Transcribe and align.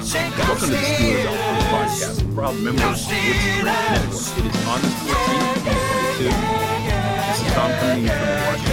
Say 0.01 0.29
go 0.29 0.37
Welcome 0.37 0.57
to 0.57 0.65
the 0.67 0.77
Steelers 0.77 1.67
podcast, 1.67 2.33
proud 2.33 2.55
member 2.55 2.83
of 2.83 2.91
the 2.91 2.95
Sports 2.95 3.65
Network. 3.65 4.37
It 4.37 4.45
is 4.45 4.67
August 4.67 4.97
14th, 5.03 5.67
2022. 5.67 6.31
This 7.27 7.41
is 7.41 7.47
Tom 7.51 7.71
coming 7.81 8.03
in 8.05 8.07
from 8.07 8.23
the 8.23 8.39
Washington, 8.47 8.66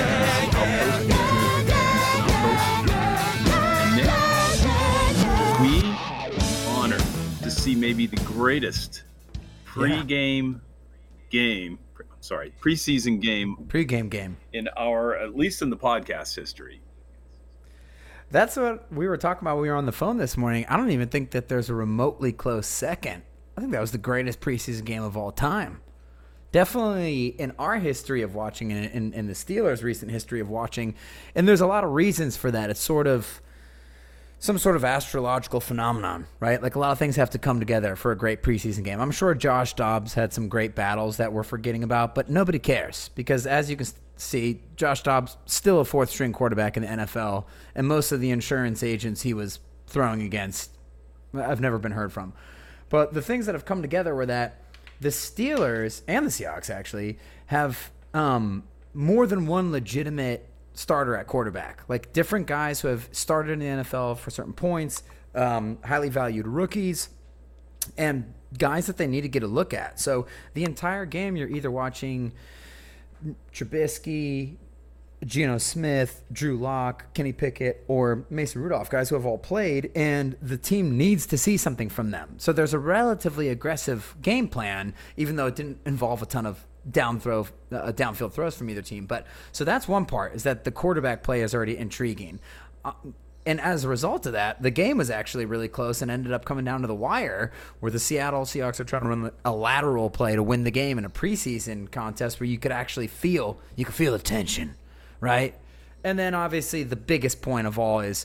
see 7.64 7.74
maybe 7.74 8.06
the 8.06 8.23
greatest 8.24 9.04
pre-game 9.64 10.61
game, 11.30 11.78
pre- 11.94 12.05
I'm 12.12 12.20
sorry, 12.20 12.52
preseason 12.61 13.22
game 13.22 13.56
Pre-game 13.69 14.11
game. 14.11 14.36
in 14.52 14.69
our, 14.77 15.16
at 15.16 15.34
least 15.34 15.62
in 15.62 15.70
the 15.70 15.77
podcast 15.78 16.36
history. 16.36 16.83
That's 18.30 18.56
what 18.56 18.92
we 18.92 19.08
were 19.08 19.16
talking 19.16 19.44
about. 19.44 19.55
when 19.56 19.62
We 19.62 19.70
were 19.70 19.77
on 19.77 19.86
the 19.86 19.92
phone 19.92 20.19
this 20.19 20.36
morning. 20.36 20.66
I 20.69 20.77
don't 20.77 20.91
even 20.91 21.08
think 21.08 21.30
that 21.30 21.48
there's 21.48 21.70
a 21.70 21.74
remotely 21.74 22.33
close 22.33 22.66
second. 22.66 23.22
I 23.56 23.62
think 23.62 23.72
that 23.72 23.80
was 23.80 23.92
the 23.92 23.98
greatest 23.98 24.41
preseason 24.41 24.84
game 24.84 25.02
of 25.02 25.17
all 25.17 25.33
time. 25.33 25.80
Definitely 26.52 27.28
in 27.28 27.55
our 27.58 27.78
history 27.78 28.20
of 28.20 28.34
watching 28.34 28.72
and 28.72 28.91
in, 28.91 29.14
in 29.14 29.27
the 29.27 29.33
Steelers' 29.33 29.83
recent 29.83 30.11
history 30.11 30.41
of 30.41 30.50
watching. 30.50 30.96
And 31.34 31.48
there's 31.48 31.62
a 31.62 31.67
lot 31.67 31.83
of 31.83 31.92
reasons 31.92 32.36
for 32.36 32.50
that. 32.50 32.69
It's 32.69 32.80
sort 32.80 33.06
of 33.06 33.41
some 34.45 34.59
sort 34.59 34.77
of 34.77 34.84
astrological 34.84 35.59
phenomenon, 35.59 36.27
right? 36.39 36.62
Like 36.62 36.75
a 36.75 36.78
lot 36.78 36.92
of 36.92 36.98
things 36.98 37.17
have 37.17 37.31
to 37.31 37.39
come 37.39 37.61
together 37.61 37.97
for 37.97 38.12
a 38.12 38.17
great 38.17 38.42
preseason 38.42 38.84
game. 38.84 39.01
I'm 39.01 39.11
sure 39.11 39.34
Josh 39.34 39.73
Dobbs 39.73 40.12
had 40.12 40.34
some 40.34 40.51
great 40.51 40.75
battles 40.75 41.17
that 41.17 41.33
we're 41.33 41.45
forgetting 41.45 41.83
about, 41.83 42.14
but 42.14 42.28
nobody 42.28 42.59
cares 42.59 43.09
because 43.14 43.47
as 43.47 43.70
you 43.70 43.77
can 43.78 43.86
see, 44.17 44.61
Josh 44.77 45.03
Dobbs 45.03 45.39
still 45.47 45.81
a 45.81 45.84
fourth 45.86 46.11
string 46.11 46.34
quarterback 46.34 46.77
in 46.77 46.83
the 46.83 46.91
NFL, 46.91 47.47
and 47.75 47.89
most 47.89 48.12
of 48.12 48.20
the 48.20 48.31
insurance 48.31 48.83
agents 48.83 49.23
he 49.23 49.33
was 49.33 49.61
throwing 49.86 50.20
against, 50.20 50.73
I've 51.33 51.62
never 51.62 51.79
been 51.79 51.92
heard 51.92 52.12
from. 52.12 52.34
But 52.91 53.14
the 53.14 53.23
things 53.23 53.47
that 53.47 53.55
have 53.55 53.64
come 53.64 53.81
together 53.81 54.14
were 54.14 54.27
that 54.27 54.61
the 55.01 55.08
Steelers 55.08 56.03
and 56.06 56.27
the 56.27 56.31
Seahawks 56.31 56.69
actually 56.69 57.19
have 57.47 57.91
um, 58.12 58.64
more 58.92 59.27
than 59.27 59.47
one 59.47 59.73
legitimate 59.73 60.47
starter 60.75 61.17
at 61.17 61.27
quarterback. 61.27 61.84
Like 61.89 62.12
different 62.12 62.47
guys 62.47 62.80
who 62.80 62.89
have 62.89 63.08
started 63.12 63.53
in 63.53 63.58
the 63.61 63.83
NFL 63.83 64.19
for 64.19 64.30
certain 64.30 64.53
points, 64.53 65.03
um, 65.34 65.78
highly 65.84 66.11
valued 66.11 66.47
rookies, 66.47 67.08
and 67.97 68.34
guys 68.58 68.86
that 68.86 68.97
they 68.97 69.06
need 69.06 69.22
to 69.22 69.28
get 69.28 69.42
a 69.42 69.48
look 69.48 69.72
at. 69.72 69.98
So 69.98 70.27
the 70.55 70.64
entire 70.64 71.06
game, 71.06 71.36
you're 71.36 71.48
either 71.48 71.70
watching 71.70 72.33
Trubisky, 73.52 74.57
Geno 75.24 75.58
Smith, 75.58 76.23
Drew 76.33 76.57
Lock, 76.57 77.14
Kenny 77.14 77.33
Pickett, 77.33 77.85
or 77.89 78.27
Mason 78.30 78.61
Rudolph, 78.61 78.91
guys 78.91 79.08
who 79.08 79.14
have 79.14 79.24
all 79.24 79.39
played, 79.39 79.91
and 79.95 80.36
the 80.42 80.58
team 80.58 80.98
needs 80.98 81.27
to 81.27 81.39
see 81.39 81.56
something 81.56 81.89
from 81.89 82.11
them. 82.11 82.35
So 82.39 82.52
there's 82.52 82.74
a 82.74 82.79
relatively 82.79 83.48
aggressive 83.48 84.14
game 84.20 84.48
plan, 84.48 84.95
even 85.17 85.36
though 85.36 85.46
it 85.46 85.56
didn't 85.56 85.79
involve 85.86 86.23
a 86.23 86.27
ton 86.27 86.46
of 86.46 86.67
down 86.90 87.20
throw, 87.20 87.46
uh, 87.72 87.92
downfield 87.92 88.33
throws 88.33 88.56
from 88.56 88.70
either 88.70 88.83
team. 88.83 89.06
But 89.06 89.27
so 89.52 89.64
that's 89.64 89.89
one 89.89 90.06
part 90.06 90.34
is 90.34 90.42
that 90.42 90.64
the 90.64 90.70
quarterback 90.70 91.22
play 91.22 91.42
is 91.42 91.55
already 91.55 91.77
intriguing. 91.77 92.40
Uh, 92.84 92.92
and 93.46 93.61
as 93.61 93.84
a 93.84 93.89
result 93.89 94.24
of 94.27 94.33
that, 94.33 94.62
the 94.62 94.70
game 94.70 94.96
was 94.96 95.11
actually 95.11 95.44
really 95.44 95.68
close 95.68 96.00
and 96.00 96.11
ended 96.11 96.33
up 96.33 96.44
coming 96.44 96.64
down 96.64 96.80
to 96.80 96.86
the 96.86 96.94
wire, 96.94 97.52
where 97.80 97.92
the 97.92 97.98
Seattle 97.98 98.42
Seahawks 98.42 98.80
are 98.80 98.84
trying 98.84 99.02
to 99.02 99.08
run 99.08 99.30
a 99.44 99.52
lateral 99.52 100.08
play 100.08 100.34
to 100.34 100.42
win 100.42 100.64
the 100.64 100.70
game 100.70 100.96
in 100.96 101.05
a 101.05 101.11
preseason 101.11 101.90
contest 101.90 102.40
where 102.40 102.46
you 102.46 102.58
could 102.58 102.73
actually 102.73 103.06
feel 103.06 103.58
you 103.77 103.84
could 103.84 103.94
feel 103.94 104.12
the 104.12 104.18
tension, 104.18 104.77
right? 105.20 105.55
And 106.02 106.18
then 106.18 106.34
obviously 106.34 106.84
the 106.84 106.96
biggest 106.96 107.42
point 107.42 107.67
of 107.67 107.78
all 107.78 108.00
is 108.00 108.24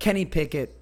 Kenny 0.00 0.24
Pickett 0.24 0.74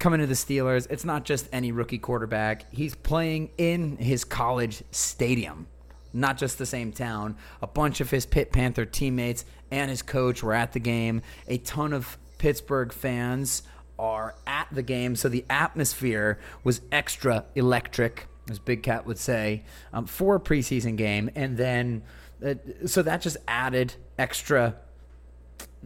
coming 0.00 0.18
to 0.18 0.26
the 0.26 0.34
Steelers. 0.34 0.88
It's 0.90 1.04
not 1.04 1.24
just 1.24 1.48
any 1.52 1.70
rookie 1.70 1.98
quarterback; 1.98 2.72
he's 2.74 2.96
playing 2.96 3.50
in 3.56 3.98
his 3.98 4.24
college 4.24 4.82
stadium 4.90 5.68
not 6.12 6.38
just 6.38 6.58
the 6.58 6.66
same 6.66 6.92
town. 6.92 7.36
A 7.60 7.66
bunch 7.66 8.00
of 8.00 8.10
his 8.10 8.26
Pitt 8.26 8.52
Panther 8.52 8.84
teammates 8.84 9.44
and 9.70 9.90
his 9.90 10.02
coach 10.02 10.42
were 10.42 10.54
at 10.54 10.72
the 10.72 10.80
game. 10.80 11.22
A 11.48 11.58
ton 11.58 11.92
of 11.92 12.18
Pittsburgh 12.38 12.92
fans 12.92 13.62
are 13.98 14.34
at 14.46 14.68
the 14.72 14.82
game, 14.82 15.14
so 15.16 15.28
the 15.28 15.44
atmosphere 15.48 16.38
was 16.64 16.80
extra 16.90 17.44
electric, 17.54 18.26
as 18.50 18.58
Big 18.58 18.82
Cat 18.82 19.06
would 19.06 19.18
say, 19.18 19.64
um, 19.92 20.06
for 20.06 20.36
a 20.36 20.40
preseason 20.40 20.96
game. 20.96 21.30
And 21.34 21.56
then, 21.56 22.02
uh, 22.44 22.54
so 22.86 23.02
that 23.02 23.20
just 23.20 23.36
added 23.46 23.94
extra 24.18 24.76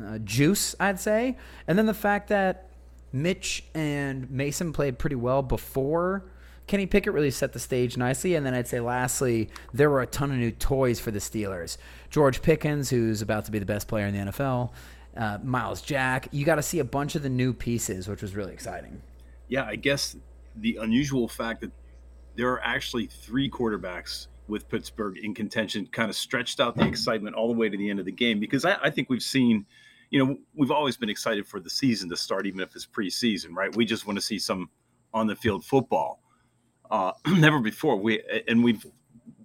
uh, 0.02 0.18
juice, 0.18 0.74
I'd 0.80 0.98
say. 0.98 1.36
And 1.66 1.78
then 1.78 1.86
the 1.86 1.94
fact 1.94 2.28
that 2.28 2.70
Mitch 3.12 3.64
and 3.74 4.30
Mason 4.30 4.72
played 4.72 4.98
pretty 4.98 5.16
well 5.16 5.42
before 5.42 6.24
Kenny 6.66 6.86
Pickett 6.86 7.12
really 7.12 7.30
set 7.30 7.52
the 7.52 7.58
stage 7.58 7.96
nicely. 7.96 8.34
And 8.34 8.44
then 8.44 8.54
I'd 8.54 8.66
say, 8.66 8.80
lastly, 8.80 9.50
there 9.72 9.88
were 9.88 10.02
a 10.02 10.06
ton 10.06 10.30
of 10.30 10.38
new 10.38 10.50
toys 10.50 10.98
for 10.98 11.10
the 11.10 11.18
Steelers. 11.18 11.76
George 12.10 12.42
Pickens, 12.42 12.90
who's 12.90 13.22
about 13.22 13.44
to 13.44 13.52
be 13.52 13.58
the 13.58 13.66
best 13.66 13.88
player 13.88 14.06
in 14.06 14.14
the 14.14 14.32
NFL, 14.32 14.72
uh, 15.16 15.38
Myles 15.42 15.80
Jack. 15.80 16.28
You 16.32 16.44
got 16.44 16.56
to 16.56 16.62
see 16.62 16.80
a 16.80 16.84
bunch 16.84 17.14
of 17.14 17.22
the 17.22 17.28
new 17.28 17.52
pieces, 17.52 18.08
which 18.08 18.22
was 18.22 18.34
really 18.34 18.52
exciting. 18.52 19.00
Yeah, 19.48 19.64
I 19.64 19.76
guess 19.76 20.16
the 20.56 20.78
unusual 20.80 21.28
fact 21.28 21.60
that 21.60 21.70
there 22.34 22.50
are 22.50 22.62
actually 22.62 23.06
three 23.06 23.48
quarterbacks 23.48 24.26
with 24.48 24.68
Pittsburgh 24.68 25.18
in 25.18 25.34
contention 25.34 25.86
kind 25.86 26.10
of 26.10 26.16
stretched 26.16 26.60
out 26.60 26.76
the 26.76 26.86
excitement 26.86 27.34
all 27.34 27.48
the 27.48 27.58
way 27.58 27.68
to 27.68 27.76
the 27.76 27.90
end 27.90 27.98
of 27.98 28.04
the 28.04 28.12
game 28.12 28.38
because 28.38 28.64
I, 28.64 28.76
I 28.82 28.90
think 28.90 29.08
we've 29.08 29.22
seen, 29.22 29.66
you 30.10 30.24
know, 30.24 30.36
we've 30.54 30.70
always 30.70 30.96
been 30.96 31.08
excited 31.08 31.46
for 31.46 31.60
the 31.60 31.70
season 31.70 32.08
to 32.10 32.16
start, 32.16 32.46
even 32.46 32.60
if 32.60 32.74
it's 32.74 32.86
preseason, 32.86 33.54
right? 33.54 33.74
We 33.74 33.84
just 33.84 34.06
want 34.06 34.18
to 34.18 34.24
see 34.24 34.38
some 34.38 34.70
on 35.12 35.26
the 35.26 35.34
field 35.34 35.64
football. 35.64 36.22
Uh, 36.90 37.12
never 37.26 37.60
before 37.60 37.96
we 37.96 38.22
and 38.48 38.62
we've 38.62 38.84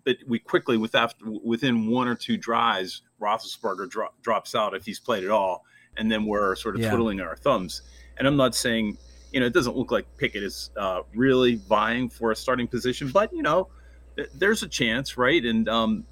but 0.04 0.18
we 0.28 0.40
quickly 0.40 0.78
with 0.78 0.96
after 0.96 1.26
within 1.44 1.88
one 1.88 2.08
or 2.08 2.16
two 2.16 2.36
drives, 2.38 3.04
Roethlisberger 3.22 3.90
dro- 3.90 4.10
drops 4.22 4.56
out 4.56 4.74
if 4.74 4.84
he's 4.86 5.00
played 5.00 5.24
at 5.24 5.30
all, 5.30 5.64
and 5.98 6.12
then 6.12 6.26
we're 6.26 6.56
sort 6.56 6.76
of 6.76 6.82
Yeah. 6.82 6.90
twiddling 6.90 7.22
our 7.22 7.36
thumbs. 7.36 7.84
And 8.18 8.28
I'm 8.28 8.36
not 8.36 8.56
saying, 8.56 8.98
you 9.32 9.40
know, 9.40 9.46
it 9.46 9.54
doesn't 9.54 9.78
look 9.78 9.92
like 9.92 10.06
Pickett 10.18 10.42
is 10.44 10.72
uh, 10.76 11.02
really 11.14 11.56
vying 11.56 12.10
for 12.10 12.32
a 12.32 12.36
starting 12.36 12.68
position, 12.68 13.10
but 13.10 13.32
you 13.32 13.44
know, 13.44 13.68
th- 14.16 14.30
there's 14.34 14.64
a 14.64 14.68
chance, 14.68 15.18
right? 15.18 15.44
And 15.46 15.70
um, 15.70 16.06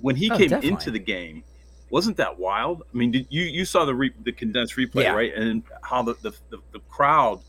when 0.00 0.16
he 0.16 0.30
Oh, 0.30 0.36
came 0.38 0.48
definitely. 0.48 0.70
into 0.70 0.90
the 0.90 0.98
game, 0.98 1.44
wasn't 1.90 2.16
that 2.16 2.38
wild? 2.38 2.82
I 2.92 2.96
mean, 2.96 3.10
did 3.10 3.26
you 3.28 3.42
you 3.42 3.64
saw 3.66 3.84
the 3.84 3.94
re- 3.94 4.14
the 4.22 4.32
condensed 4.32 4.76
replay, 4.76 5.02
Yeah. 5.02 5.12
right? 5.14 5.34
And 5.34 5.62
how 5.82 6.02
the 6.02 6.14
the, 6.22 6.30
the, 6.50 6.58
the 6.72 6.80
crowd 6.88 7.40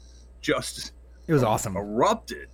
just 0.41 0.91
It 1.27 1.33
was 1.33 1.43
awesome. 1.43 1.75
erupted. 1.77 2.49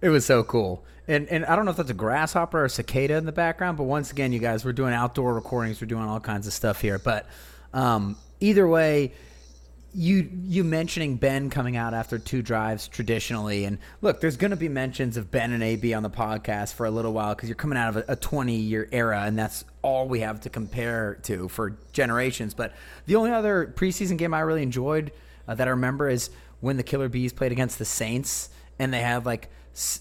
It 0.00 0.10
was 0.10 0.26
so 0.26 0.44
cool. 0.44 0.84
And 1.08 1.28
and 1.28 1.44
I 1.46 1.54
don't 1.54 1.64
know 1.64 1.70
if 1.70 1.76
that's 1.76 1.90
a 1.90 1.94
grasshopper 1.94 2.60
or 2.60 2.64
a 2.64 2.70
cicada 2.70 3.14
in 3.16 3.26
the 3.26 3.32
background, 3.32 3.78
but 3.78 3.84
once 3.84 4.10
again, 4.10 4.32
you 4.32 4.40
guys, 4.40 4.64
we're 4.64 4.72
doing 4.72 4.92
outdoor 4.92 5.34
recordings, 5.34 5.80
we're 5.80 5.86
doing 5.86 6.04
all 6.04 6.20
kinds 6.20 6.46
of 6.46 6.52
stuff 6.52 6.80
here. 6.80 6.98
But 6.98 7.26
um, 7.72 8.16
either 8.40 8.66
way, 8.66 9.12
you 9.94 10.28
you 10.44 10.62
mentioning 10.62 11.16
Ben 11.16 11.48
coming 11.48 11.76
out 11.76 11.94
after 11.94 12.18
two 12.18 12.42
drives 12.42 12.86
traditionally, 12.86 13.64
and 13.64 13.78
look, 14.02 14.20
there's 14.20 14.36
going 14.36 14.50
to 14.50 14.56
be 14.56 14.68
mentions 14.68 15.16
of 15.16 15.30
Ben 15.30 15.52
and 15.52 15.62
AB 15.62 15.94
on 15.94 16.02
the 16.02 16.10
podcast 16.10 16.74
for 16.74 16.84
a 16.86 16.90
little 16.90 17.12
while 17.12 17.34
because 17.34 17.48
you're 17.48 17.56
coming 17.56 17.78
out 17.78 17.96
of 17.96 17.96
a, 17.96 18.12
a 18.12 18.16
20 18.16 18.54
year 18.54 18.88
era, 18.92 19.22
and 19.22 19.38
that's 19.38 19.64
all 19.82 20.06
we 20.08 20.20
have 20.20 20.40
to 20.42 20.50
compare 20.50 21.18
to 21.22 21.48
for 21.48 21.78
generations. 21.92 22.52
But 22.52 22.74
the 23.06 23.16
only 23.16 23.30
other 23.30 23.72
preseason 23.74 24.18
game 24.18 24.34
I 24.34 24.40
really 24.40 24.62
enjoyed 24.62 25.12
uh, 25.48 25.54
that 25.54 25.66
I 25.66 25.70
remember 25.70 26.10
is 26.10 26.30
when 26.60 26.76
the 26.76 26.82
Killer 26.82 27.08
Bees 27.08 27.32
played 27.32 27.52
against 27.52 27.78
the 27.78 27.84
Saints, 27.84 28.50
and 28.78 28.92
they 28.92 29.00
had 29.00 29.24
like, 29.24 29.48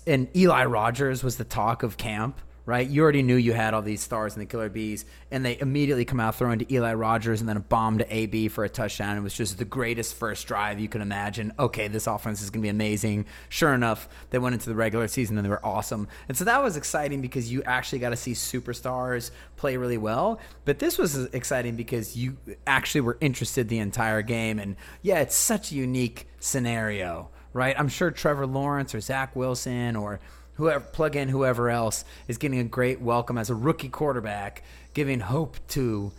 and 0.07 0.27
Eli 0.36 0.66
Rogers 0.66 1.24
was 1.24 1.38
the 1.38 1.44
talk 1.44 1.83
of 1.83 1.98
camp, 1.98 2.39
right? 2.66 2.88
You 2.88 3.04
already 3.04 3.22
knew 3.22 3.36
you 3.36 3.54
had 3.54 3.74
all 3.74 3.81
these 3.81 4.01
stars 4.01 4.33
in 4.33 4.39
the 4.39 4.45
Killer 4.45 4.69
Bees, 4.69 5.06
and 5.30 5.45
they 5.45 5.60
immediately 5.60 6.06
come 6.06 6.19
out 6.19 6.36
throwing 6.36 6.60
to 6.60 6.74
Eli 6.74 6.94
Rogers 6.94 7.39
and 7.39 7.48
then 7.48 7.57
a 7.57 7.62
bomb 7.62 8.00
to 8.00 8.16
AB 8.16 8.48
for 8.48 8.63
a 8.63 8.69
touchdown. 8.69 9.18
It 9.18 9.22
was 9.22 9.36
just 9.36 9.57
the 9.57 9.66
greatest 9.66 10.16
first 10.16 10.48
drive 10.48 10.80
you 10.80 10.88
can 10.88 11.01
imagine. 11.01 11.54
Okay, 11.60 11.88
this 11.88 12.07
offense 12.07 12.42
is 12.42 12.50
going 12.50 12.62
to 12.62 12.66
be 12.66 12.69
amazing. 12.69 13.25
Sure 13.50 13.74
enough, 13.74 14.10
they 14.31 14.39
went 14.39 14.54
into 14.54 14.69
the 14.69 14.75
regular 14.75 15.07
season 15.07 15.38
and 15.38 15.45
they 15.45 15.50
were 15.50 15.66
awesome. 15.66 16.07
And 16.27 16.36
so 16.36 16.45
that 16.45 16.63
was 16.63 16.75
exciting 16.75 17.22
because 17.22 17.51
you 17.51 17.62
actually 17.63 18.00
got 18.00 18.10
to 18.10 18.16
see 18.16 18.31
superstars 18.31 19.31
play 19.57 19.77
really 19.77 19.98
well. 19.98 20.39
But 20.63 20.80
this 20.80 20.98
was 20.98 21.25
exciting 21.33 21.75
because 21.75 22.18
you 22.18 22.38
actually 22.66 23.01
were 23.01 23.18
interested 23.22 23.69
the 23.69 23.80
entire 23.80 24.22
game. 24.24 24.57
And 24.57 24.75
yeah, 25.04 25.19
it's 25.19 25.36
such 25.36 25.72
a 25.72 25.75
unique 25.75 26.27
scenario, 26.39 27.30
right? 27.55 27.79
I'm 27.79 27.87
sure 27.87 28.11
Trevor 28.11 28.45
Lawrence 28.45 28.93
or 28.93 28.99
Zach 28.99 29.33
Wilson 29.33 29.95
or 29.95 30.19
whoever 30.55 30.83
plug 30.83 31.15
in 31.15 31.29
whoever 31.29 31.69
else 31.69 32.03
is 32.27 32.37
getting 32.37 32.59
a 32.59 32.65
great 32.65 32.99
welcome 32.99 33.37
as 33.37 33.49
a 33.49 33.55
rookie 33.55 33.87
quarterback, 33.87 34.61
giving 34.93 35.21
hope 35.21 35.57
to 35.69 36.11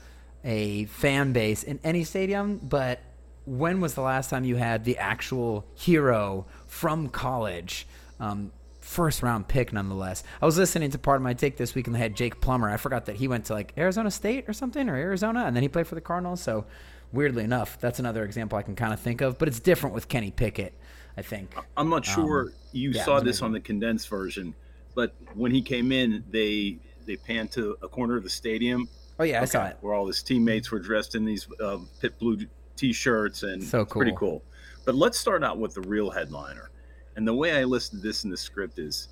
a 0.43 0.87
fan 0.87 1.35
base 1.35 1.63
in 1.63 1.79
any 1.85 2.05
stadium. 2.05 2.57
But 2.57 3.01
when 3.45 3.83
was 3.83 3.93
the 3.93 4.01
last 4.01 4.31
time 4.31 4.45
you 4.45 4.57
had 4.57 4.85
the 4.85 4.97
actual 4.97 5.67
hero 5.75 6.47
from 6.67 7.11
college? 7.11 7.87
Um, 8.19 8.51
first 8.81 9.23
round 9.23 9.47
pick, 9.47 9.75
nonetheless. 9.75 10.25
I 10.41 10.47
was 10.47 10.57
listening 10.57 10.91
to 10.93 10.99
part 10.99 11.17
of 11.17 11.23
my 11.23 11.35
take 11.35 11.59
this 11.59 11.75
week 11.75 11.87
and 11.87 11.95
they 11.95 12.01
had 12.01 12.17
Jake 12.17 12.41
Plummer. 12.41 12.71
I 12.71 12.79
forgot 12.79 13.05
that 13.07 13.17
he 13.17 13.29
went 13.29 13.45
to 13.47 13.53
like 13.53 13.75
Arizona 13.77 14.11
State 14.11 14.49
or 14.49 14.55
something 14.55 14.89
or 14.89 14.97
Arizona 14.97 15.45
and 15.45 15.55
then 15.55 15.63
he 15.63 15.69
played 15.69 15.87
for 15.87 15.97
the 15.97 16.01
Cardinals. 16.01 16.41
So, 16.41 16.65
weirdly 17.13 17.45
enough, 17.45 17.79
that's 17.79 17.99
another 17.99 18.25
example 18.25 18.57
I 18.57 18.63
can 18.63 18.75
kind 18.75 18.95
of 18.95 19.01
think 19.01 19.21
of. 19.21 19.37
But 19.37 19.49
it's 19.49 19.61
different 19.61 19.95
with 19.95 20.09
Kenny 20.09 20.31
Pickett. 20.31 20.73
I 21.17 21.23
think. 21.23 21.55
I'm 21.77 21.89
not 21.89 22.05
sure 22.05 22.43
Um, 22.43 22.53
you 22.73 22.91
yeah, 22.91 23.05
saw 23.05 23.17
this 23.21 23.39
amazing. 23.41 23.45
on 23.47 23.53
the 23.53 23.61
condensed 23.61 24.09
version, 24.09 24.55
but 24.95 25.15
when 25.35 25.51
he 25.53 25.63
came 25.63 25.93
in, 25.93 26.25
they 26.31 26.79
they 27.07 27.17
panned 27.17 27.53
to 27.53 27.77
a 27.83 27.89
corner 27.89 28.17
of 28.17 28.25
the 28.25 28.31
stadium 28.31 28.89
Oh 29.19 29.25
yeah, 29.25 29.41
I 29.41 29.45
saw 29.47 29.67
it. 29.67 29.79
where 29.81 29.95
all 29.95 30.07
his 30.07 30.23
teammates 30.23 30.71
were 30.71 30.79
dressed 30.81 31.15
in 31.15 31.25
these 31.25 31.47
uh, 31.61 31.79
Pitt 32.01 32.19
blue 32.19 32.37
t-shirts 32.77 33.45
and 33.45 33.63
So 33.63 33.81
it's 33.83 33.93
pretty 33.93 34.11
cool. 34.11 34.41
cool. 34.41 34.45
But 34.85 34.95
let's 34.97 35.19
start 35.19 35.43
out 35.43 35.59
with 35.59 35.73
the 35.75 35.81
real 35.83 36.11
headliner. 36.11 36.71
And 37.17 37.27
the 37.27 37.33
way 37.35 37.57
I 37.59 37.65
listed 37.65 38.03
this 38.03 38.25
in 38.25 38.31
the 38.31 38.37
script 38.37 38.79
is 38.79 39.09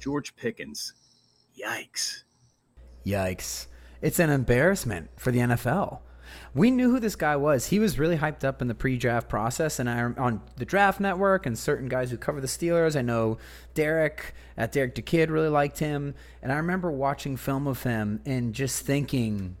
George 0.00 0.34
Pickens. 0.36 0.94
Yikes. 1.60 2.22
Yikes. 3.04 3.66
It's 4.00 4.18
an 4.18 4.30
embarrassment 4.30 5.10
for 5.18 5.30
the 5.30 5.40
NFL. 5.40 6.00
We 6.54 6.70
knew 6.70 6.90
who 6.90 7.00
this 7.00 7.16
guy 7.16 7.36
was. 7.36 7.66
He 7.66 7.78
was 7.78 7.98
really 7.98 8.18
hyped 8.18 8.44
up 8.44 8.62
in 8.62 8.68
the 8.68 8.74
pre-draft 8.74 9.28
process, 9.28 9.78
and 9.78 9.88
I 9.88 10.02
on 10.02 10.40
the 10.56 10.64
Draft 10.64 11.00
Network 11.00 11.46
and 11.46 11.58
certain 11.58 11.88
guys 11.88 12.10
who 12.10 12.16
cover 12.16 12.40
the 12.40 12.46
Steelers. 12.46 12.96
I 12.96 13.02
know 13.02 13.38
Derek 13.74 14.34
at 14.56 14.72
Derek 14.72 14.94
DeKid 14.94 15.30
really 15.30 15.48
liked 15.48 15.78
him, 15.78 16.14
and 16.42 16.52
I 16.52 16.56
remember 16.56 16.90
watching 16.90 17.36
film 17.36 17.66
of 17.66 17.82
him 17.82 18.20
and 18.24 18.54
just 18.54 18.84
thinking, 18.86 19.56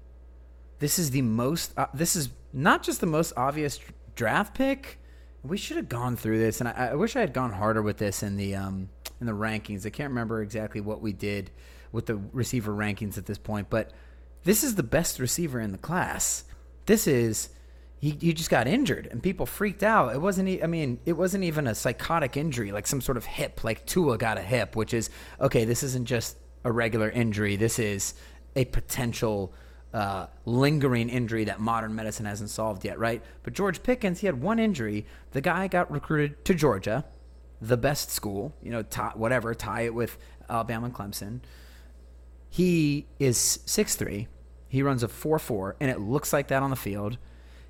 this 0.78 0.98
is 0.98 1.10
the 1.10 1.22
most. 1.22 1.72
Uh, 1.76 1.86
this 1.94 2.16
is 2.16 2.30
not 2.52 2.82
just 2.82 3.00
the 3.00 3.06
most 3.06 3.32
obvious 3.36 3.80
draft 4.14 4.54
pick. 4.54 4.98
We 5.42 5.56
should 5.56 5.76
have 5.76 5.88
gone 5.88 6.16
through 6.16 6.38
this, 6.38 6.60
and 6.60 6.68
I, 6.68 6.90
I 6.90 6.94
wish 6.94 7.16
I 7.16 7.20
had 7.20 7.32
gone 7.32 7.52
harder 7.52 7.82
with 7.82 7.98
this 7.98 8.22
in 8.22 8.36
the 8.36 8.54
um, 8.54 8.88
in 9.20 9.26
the 9.26 9.32
rankings. 9.32 9.86
I 9.86 9.90
can't 9.90 10.10
remember 10.10 10.42
exactly 10.42 10.80
what 10.80 11.00
we 11.00 11.12
did 11.12 11.50
with 11.92 12.06
the 12.06 12.16
receiver 12.32 12.72
rankings 12.72 13.18
at 13.18 13.26
this 13.26 13.38
point, 13.38 13.70
but 13.70 13.92
this 14.42 14.62
is 14.62 14.74
the 14.74 14.82
best 14.82 15.18
receiver 15.18 15.60
in 15.60 15.72
the 15.72 15.78
class. 15.78 16.44
This 16.86 17.06
is 17.06 17.50
he, 18.00 18.10
he 18.20 18.32
just 18.34 18.50
got 18.50 18.66
injured 18.66 19.08
and 19.10 19.22
people 19.22 19.46
freaked 19.46 19.82
out. 19.82 20.14
It 20.14 20.20
wasn't 20.20 20.48
e- 20.48 20.62
I 20.62 20.66
mean, 20.66 20.98
it 21.06 21.14
wasn't 21.14 21.44
even 21.44 21.66
a 21.66 21.74
psychotic 21.74 22.36
injury 22.36 22.70
like 22.70 22.86
some 22.86 23.00
sort 23.00 23.16
of 23.16 23.24
hip 23.24 23.64
like 23.64 23.86
Tua 23.86 24.18
got 24.18 24.36
a 24.36 24.42
hip, 24.42 24.76
which 24.76 24.92
is 24.92 25.10
okay, 25.40 25.64
this 25.64 25.82
isn't 25.82 26.06
just 26.06 26.36
a 26.64 26.72
regular 26.72 27.10
injury. 27.10 27.56
This 27.56 27.78
is 27.78 28.14
a 28.56 28.64
potential 28.66 29.54
uh, 29.94 30.26
lingering 30.44 31.08
injury 31.08 31.44
that 31.44 31.60
modern 31.60 31.94
medicine 31.94 32.26
hasn't 32.26 32.50
solved 32.50 32.84
yet, 32.84 32.98
right? 32.98 33.22
But 33.44 33.52
George 33.52 33.82
Pickens, 33.82 34.20
he 34.20 34.26
had 34.26 34.42
one 34.42 34.58
injury. 34.58 35.06
The 35.30 35.40
guy 35.40 35.68
got 35.68 35.90
recruited 35.90 36.44
to 36.46 36.54
Georgia, 36.54 37.04
the 37.62 37.76
best 37.76 38.10
school, 38.10 38.52
you 38.60 38.70
know, 38.70 38.82
tie, 38.82 39.12
whatever, 39.14 39.54
tie 39.54 39.82
it 39.82 39.94
with 39.94 40.18
Alabama 40.50 40.86
and 40.86 40.94
Clemson. 40.94 41.40
He 42.50 43.06
is 43.18 43.36
6'3. 43.66 44.26
He 44.74 44.82
runs 44.82 45.04
a 45.04 45.08
4 45.08 45.38
4, 45.38 45.76
and 45.78 45.88
it 45.88 46.00
looks 46.00 46.32
like 46.32 46.48
that 46.48 46.64
on 46.64 46.70
the 46.70 46.74
field. 46.74 47.16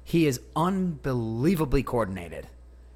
He 0.03 0.27
is 0.27 0.41
unbelievably 0.57 1.83
coordinated. 1.83 2.47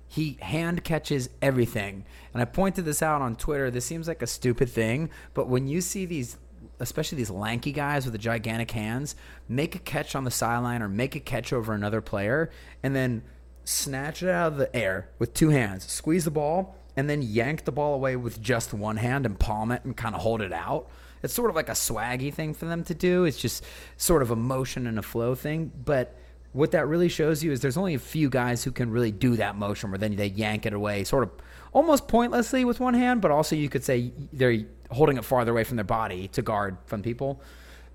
He 0.06 0.38
hand 0.40 0.82
catches 0.82 1.28
everything. 1.42 2.06
And 2.32 2.40
I 2.40 2.46
pointed 2.46 2.86
this 2.86 3.02
out 3.02 3.20
on 3.20 3.36
Twitter. 3.36 3.70
This 3.70 3.84
seems 3.84 4.08
like 4.08 4.22
a 4.22 4.26
stupid 4.26 4.70
thing, 4.70 5.10
but 5.34 5.46
when 5.46 5.68
you 5.68 5.82
see 5.82 6.06
these, 6.06 6.38
especially 6.80 7.16
these 7.16 7.28
lanky 7.28 7.70
guys 7.70 8.06
with 8.06 8.12
the 8.12 8.18
gigantic 8.18 8.70
hands, 8.70 9.14
make 9.46 9.74
a 9.74 9.78
catch 9.78 10.16
on 10.16 10.24
the 10.24 10.30
sideline 10.30 10.80
or 10.80 10.88
make 10.88 11.14
a 11.14 11.20
catch 11.20 11.52
over 11.52 11.74
another 11.74 12.00
player, 12.00 12.50
and 12.82 12.96
then 12.96 13.22
snatch 13.64 14.22
it 14.22 14.30
out 14.30 14.52
of 14.52 14.58
the 14.58 14.74
air 14.74 15.10
with 15.18 15.34
two 15.34 15.50
hands, 15.50 15.86
squeeze 15.86 16.24
the 16.24 16.30
ball, 16.30 16.78
and 16.96 17.10
then 17.10 17.20
yank 17.20 17.66
the 17.66 17.72
ball 17.72 17.92
away 17.92 18.16
with 18.16 18.40
just 18.40 18.72
one 18.72 18.96
hand 18.96 19.26
and 19.26 19.38
palm 19.38 19.70
it 19.70 19.84
and 19.84 19.98
kind 19.98 20.14
of 20.14 20.22
hold 20.22 20.40
it 20.40 20.54
out. 20.54 20.88
It's 21.22 21.34
sort 21.34 21.50
of 21.50 21.56
like 21.56 21.68
a 21.68 21.72
swaggy 21.72 22.32
thing 22.32 22.54
for 22.54 22.66
them 22.66 22.84
to 22.84 22.94
do. 22.94 23.24
It's 23.24 23.38
just 23.38 23.64
sort 23.96 24.22
of 24.22 24.30
a 24.30 24.36
motion 24.36 24.86
and 24.86 24.98
a 24.98 25.02
flow 25.02 25.34
thing. 25.34 25.72
But 25.84 26.16
what 26.52 26.70
that 26.72 26.86
really 26.86 27.08
shows 27.08 27.44
you 27.44 27.52
is 27.52 27.60
there's 27.60 27.76
only 27.76 27.94
a 27.94 27.98
few 27.98 28.30
guys 28.30 28.64
who 28.64 28.70
can 28.70 28.90
really 28.90 29.12
do 29.12 29.36
that 29.36 29.56
motion 29.56 29.90
where 29.90 29.98
then 29.98 30.16
they 30.16 30.26
yank 30.26 30.66
it 30.66 30.72
away 30.72 31.04
sort 31.04 31.24
of 31.24 31.30
almost 31.72 32.08
pointlessly 32.08 32.64
with 32.64 32.80
one 32.80 32.94
hand, 32.94 33.20
but 33.20 33.30
also 33.30 33.54
you 33.54 33.68
could 33.68 33.84
say 33.84 34.12
they're 34.32 34.60
holding 34.90 35.16
it 35.16 35.24
farther 35.24 35.52
away 35.52 35.64
from 35.64 35.76
their 35.76 35.84
body 35.84 36.28
to 36.28 36.42
guard 36.42 36.78
from 36.86 37.02
people. 37.02 37.42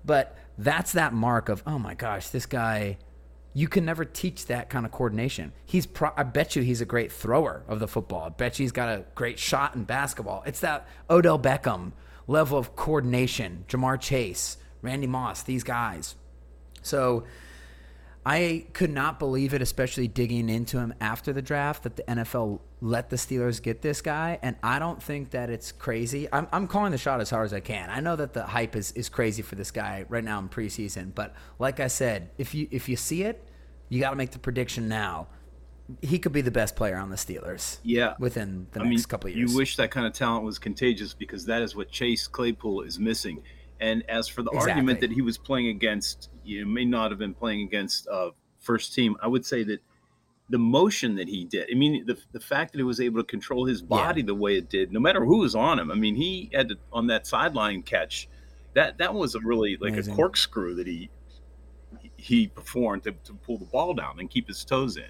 But 0.04 0.36
that's 0.58 0.92
that 0.92 1.12
mark 1.12 1.48
of, 1.48 1.62
oh 1.66 1.78
my 1.78 1.94
gosh, 1.94 2.28
this 2.28 2.46
guy 2.46 2.98
you 3.56 3.68
can 3.68 3.84
never 3.84 4.04
teach 4.04 4.46
that 4.46 4.68
kind 4.68 4.84
of 4.84 4.90
coordination. 4.90 5.52
He's 5.64 5.86
pro- 5.86 6.12
I 6.16 6.24
bet 6.24 6.56
you 6.56 6.62
he's 6.62 6.80
a 6.80 6.84
great 6.84 7.12
thrower 7.12 7.62
of 7.68 7.78
the 7.78 7.86
football. 7.86 8.24
I 8.24 8.28
bet 8.30 8.58
you 8.58 8.64
he's 8.64 8.72
got 8.72 8.88
a 8.88 9.04
great 9.14 9.38
shot 9.38 9.76
in 9.76 9.84
basketball. 9.84 10.42
It's 10.44 10.58
that 10.60 10.88
Odell 11.08 11.38
Beckham 11.38 11.92
level 12.26 12.58
of 12.58 12.76
coordination, 12.76 13.64
Ja'Marr 13.68 14.00
Chase, 14.00 14.56
Randy 14.82 15.06
Moss, 15.06 15.42
these 15.42 15.64
guys. 15.64 16.14
So 16.82 17.24
I 18.26 18.66
could 18.72 18.90
not 18.90 19.18
believe 19.18 19.52
it, 19.52 19.60
especially 19.60 20.08
digging 20.08 20.48
into 20.48 20.78
him 20.78 20.94
after 21.00 21.32
the 21.32 21.42
draft, 21.42 21.82
that 21.82 21.96
the 21.96 22.02
NFL 22.04 22.60
let 22.80 23.10
the 23.10 23.16
Steelers 23.16 23.62
get 23.62 23.82
this 23.82 24.00
guy. 24.00 24.38
And 24.42 24.56
I 24.62 24.78
don't 24.78 25.02
think 25.02 25.30
that 25.30 25.50
it's 25.50 25.72
crazy. 25.72 26.28
I'm, 26.32 26.46
I'm 26.52 26.66
calling 26.66 26.92
the 26.92 26.98
shot 26.98 27.20
as 27.20 27.30
hard 27.30 27.44
as 27.46 27.52
I 27.52 27.60
can. 27.60 27.90
I 27.90 28.00
know 28.00 28.16
that 28.16 28.32
the 28.32 28.44
hype 28.44 28.76
is, 28.76 28.92
is 28.92 29.08
crazy 29.10 29.42
for 29.42 29.56
this 29.56 29.70
guy 29.70 30.06
right 30.08 30.24
now 30.24 30.38
in 30.38 30.48
preseason. 30.48 31.14
But 31.14 31.34
like 31.58 31.80
I 31.80 31.88
said, 31.88 32.30
if 32.38 32.54
you 32.54 32.66
if 32.70 32.88
you 32.88 32.96
see 32.96 33.24
it, 33.24 33.46
you 33.90 34.00
got 34.00 34.10
to 34.10 34.16
make 34.16 34.30
the 34.30 34.38
prediction 34.38 34.88
now. 34.88 35.28
He 36.00 36.18
could 36.18 36.32
be 36.32 36.40
the 36.40 36.50
best 36.50 36.76
player 36.76 36.96
on 36.96 37.10
the 37.10 37.16
Steelers. 37.16 37.78
Yeah. 37.82 38.14
Within 38.18 38.68
the 38.72 38.80
I 38.80 38.84
next 38.84 38.90
mean, 38.90 39.04
couple 39.04 39.30
of 39.30 39.36
years. 39.36 39.50
You 39.50 39.56
wish 39.56 39.76
that 39.76 39.90
kind 39.90 40.06
of 40.06 40.12
talent 40.12 40.44
was 40.44 40.58
contagious 40.58 41.12
because 41.12 41.46
that 41.46 41.62
is 41.62 41.76
what 41.76 41.90
Chase 41.90 42.26
Claypool 42.26 42.82
is 42.82 42.98
missing. 42.98 43.42
And 43.80 44.08
as 44.08 44.28
for 44.28 44.42
the 44.42 44.50
argument 44.50 45.00
that 45.00 45.12
he 45.12 45.20
was 45.20 45.36
playing 45.36 45.68
against, 45.68 46.30
you 46.42 46.64
may 46.64 46.84
not 46.84 47.10
have 47.10 47.18
been 47.18 47.34
playing 47.34 47.62
against 47.62 48.08
uh, 48.08 48.30
first 48.60 48.94
team. 48.94 49.16
I 49.20 49.26
would 49.26 49.44
say 49.44 49.62
that 49.64 49.80
the 50.48 50.58
motion 50.58 51.16
that 51.16 51.28
he 51.28 51.44
did, 51.44 51.68
I 51.70 51.74
mean, 51.74 52.06
the, 52.06 52.16
the 52.32 52.40
fact 52.40 52.72
that 52.72 52.78
he 52.78 52.84
was 52.84 53.00
able 53.00 53.20
to 53.20 53.26
control 53.26 53.66
his 53.66 53.82
body 53.82 54.22
the 54.22 54.34
way 54.34 54.56
it 54.56 54.70
did, 54.70 54.92
no 54.92 55.00
matter 55.00 55.24
who 55.24 55.38
was 55.38 55.54
on 55.54 55.78
him. 55.78 55.90
I 55.90 55.94
mean, 55.94 56.14
he 56.14 56.50
had 56.54 56.68
to, 56.70 56.76
on 56.92 57.08
that 57.08 57.26
sideline 57.26 57.82
catch, 57.82 58.28
that 58.74 58.98
that 58.98 59.14
was 59.14 59.34
a 59.34 59.40
really 59.40 59.76
like 59.80 59.92
Amazing. 59.92 60.12
a 60.12 60.16
corkscrew 60.16 60.74
that 60.76 60.86
he 60.86 61.10
he 62.16 62.46
performed 62.46 63.02
to, 63.04 63.12
to 63.24 63.34
pull 63.34 63.58
the 63.58 63.64
ball 63.66 63.94
down 63.94 64.18
and 64.18 64.30
keep 64.30 64.48
his 64.48 64.64
toes 64.64 64.96
in. 64.96 65.04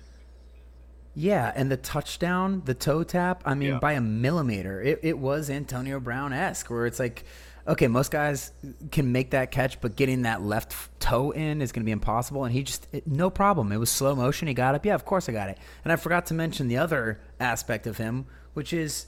Yeah, 1.15 1.53
and 1.55 1.71
the 1.71 1.77
touchdown, 1.77 2.63
the 2.65 2.75
toe 2.75 3.05
tap, 3.05 3.43
I 3.45 3.55
mean, 3.55 3.71
Yeah. 3.75 3.79
by 3.79 3.93
a 3.93 4.01
millimeter. 4.01 4.83
It, 4.83 5.01
it 5.03 5.19
was 5.19 5.49
Antonio 5.49 6.01
Brown 6.01 6.33
esque, 6.33 6.69
where 6.71 6.87
it's 6.87 6.99
like, 6.99 7.25
okay, 7.69 7.87
most 7.87 8.11
guys 8.11 8.51
can 8.91 9.13
make 9.13 9.31
that 9.31 9.51
catch, 9.51 9.81
but 9.81 9.95
getting 9.97 10.23
that 10.23 10.43
left 10.43 10.75
toe 11.01 11.31
in 11.31 11.63
is 11.63 11.71
going 11.73 11.83
to 11.83 11.87
be 11.87 11.93
impossible. 11.93 12.45
And 12.45 12.53
he 12.53 12.63
just, 12.65 12.89
it, 12.93 13.07
no 13.07 13.31
problem. 13.31 13.71
It 13.73 13.79
was 13.79 13.91
slow 13.91 14.15
motion. 14.17 14.49
He 14.49 14.55
got 14.55 14.75
up. 14.75 14.85
Yeah, 14.85 14.95
of 14.95 15.05
course 15.05 15.29
I 15.29 15.33
got 15.33 15.49
it. 15.49 15.59
And 15.85 15.93
I 15.93 15.97
forgot 15.97 16.27
to 16.27 16.35
mention 16.35 16.69
the 16.69 16.77
other 16.79 17.21
aspect 17.39 17.87
of 17.87 17.97
him, 17.97 18.27
which 18.55 18.73
is 18.73 19.07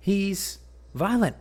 he's 0.00 0.58
violent. 0.94 1.36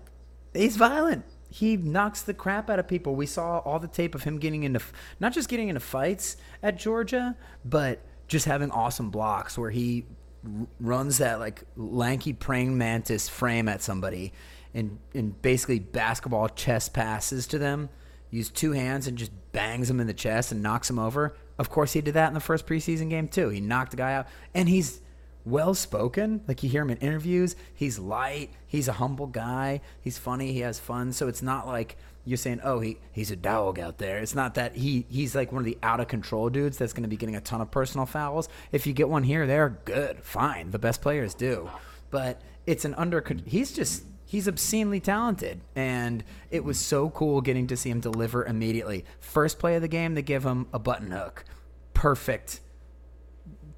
He's 0.53 0.75
violent. 0.77 1.23
He 1.49 1.77
knocks 1.77 2.21
the 2.23 2.33
crap 2.33 2.69
out 2.69 2.77
of 2.79 2.87
people. 2.87 3.15
We 3.15 3.25
saw 3.25 3.59
all 3.59 3.79
the 3.79 3.87
tape 3.87 4.15
of 4.15 4.23
him 4.23 4.37
getting 4.37 4.63
into, 4.63 4.81
not 5.19 5.33
just 5.33 5.49
getting 5.49 5.69
into 5.69 5.79
fights 5.79 6.35
at 6.61 6.77
Georgia, 6.77 7.35
but 7.63 7.99
just 8.33 8.45
having 8.45 8.69
awesome 8.71 9.09
blocks 9.09 9.57
where 9.57 9.69
he 9.69 10.05
r- 10.45 10.67
runs 10.81 11.19
that 11.19 11.39
like 11.39 11.63
lanky 11.77 12.33
praying 12.33 12.77
mantis 12.77 13.29
frame 13.29 13.69
at 13.69 13.81
somebody 13.81 14.33
and, 14.73 14.99
and 15.13 15.41
basically 15.41 15.79
basketball 15.79 16.49
chest 16.49 16.93
passes 16.93 17.47
to 17.47 17.57
them. 17.57 17.89
Use 18.29 18.49
two 18.49 18.71
hands 18.71 19.07
and 19.07 19.17
just 19.17 19.31
bangs 19.51 19.87
them 19.87 19.99
in 19.99 20.07
the 20.07 20.13
chest 20.13 20.51
and 20.51 20.61
knocks 20.61 20.87
them 20.87 20.99
over. 20.99 21.37
Of 21.57 21.69
course, 21.69 21.93
he 21.93 22.01
did 22.01 22.15
that 22.15 22.27
in 22.27 22.33
the 22.33 22.39
first 22.39 22.65
preseason 22.65 23.09
game 23.09 23.27
too. 23.27 23.49
He 23.49 23.61
knocked 23.61 23.93
a 23.93 23.97
guy 23.97 24.15
out, 24.15 24.27
and 24.55 24.67
he's 24.67 25.01
well 25.45 25.75
spoken. 25.75 26.41
Like 26.47 26.63
you 26.63 26.69
hear 26.69 26.81
him 26.81 26.89
in 26.89 26.97
interviews, 26.97 27.55
he's 27.75 27.99
light, 27.99 28.49
he's 28.65 28.87
a 28.87 28.93
humble 28.93 29.27
guy, 29.27 29.81
he's 30.01 30.17
funny, 30.17 30.51
he 30.51 30.61
has 30.61 30.79
fun. 30.79 31.13
So 31.13 31.27
it's 31.27 31.43
not 31.43 31.67
like 31.67 31.95
you're 32.25 32.37
saying, 32.37 32.61
oh, 32.63 32.79
he 32.79 32.99
he's 33.11 33.31
a 33.31 33.35
dog 33.35 33.79
out 33.79 33.97
there. 33.97 34.19
It's 34.19 34.35
not 34.35 34.55
that 34.55 34.75
he 34.75 35.05
he's 35.09 35.35
like 35.35 35.51
one 35.51 35.61
of 35.61 35.65
the 35.65 35.77
out 35.83 35.99
of 35.99 36.07
control 36.07 36.49
dudes 36.49 36.77
that's 36.77 36.93
going 36.93 37.03
to 37.03 37.09
be 37.09 37.17
getting 37.17 37.35
a 37.35 37.41
ton 37.41 37.61
of 37.61 37.71
personal 37.71 38.05
fouls. 38.05 38.49
If 38.71 38.87
you 38.87 38.93
get 38.93 39.09
one 39.09 39.23
here, 39.23 39.45
they're 39.45 39.77
good, 39.85 40.23
fine. 40.23 40.71
The 40.71 40.79
best 40.79 41.01
players 41.01 41.33
do, 41.33 41.69
but 42.11 42.41
it's 42.65 42.85
an 42.85 42.93
under. 42.95 43.23
He's 43.45 43.73
just 43.73 44.03
he's 44.25 44.47
obscenely 44.47 44.99
talented 44.99 45.61
and 45.75 46.23
it 46.49 46.63
was 46.63 46.79
so 46.79 47.09
cool 47.11 47.39
getting 47.39 47.67
to 47.67 47.77
see 47.77 47.91
him 47.91 47.99
deliver 47.99 48.43
immediately 48.45 49.05
first 49.19 49.59
play 49.59 49.75
of 49.75 49.81
the 49.83 49.87
game 49.87 50.15
they 50.15 50.23
give 50.23 50.43
him 50.43 50.65
a 50.73 50.79
button 50.79 51.11
hook 51.11 51.45
perfect 51.93 52.59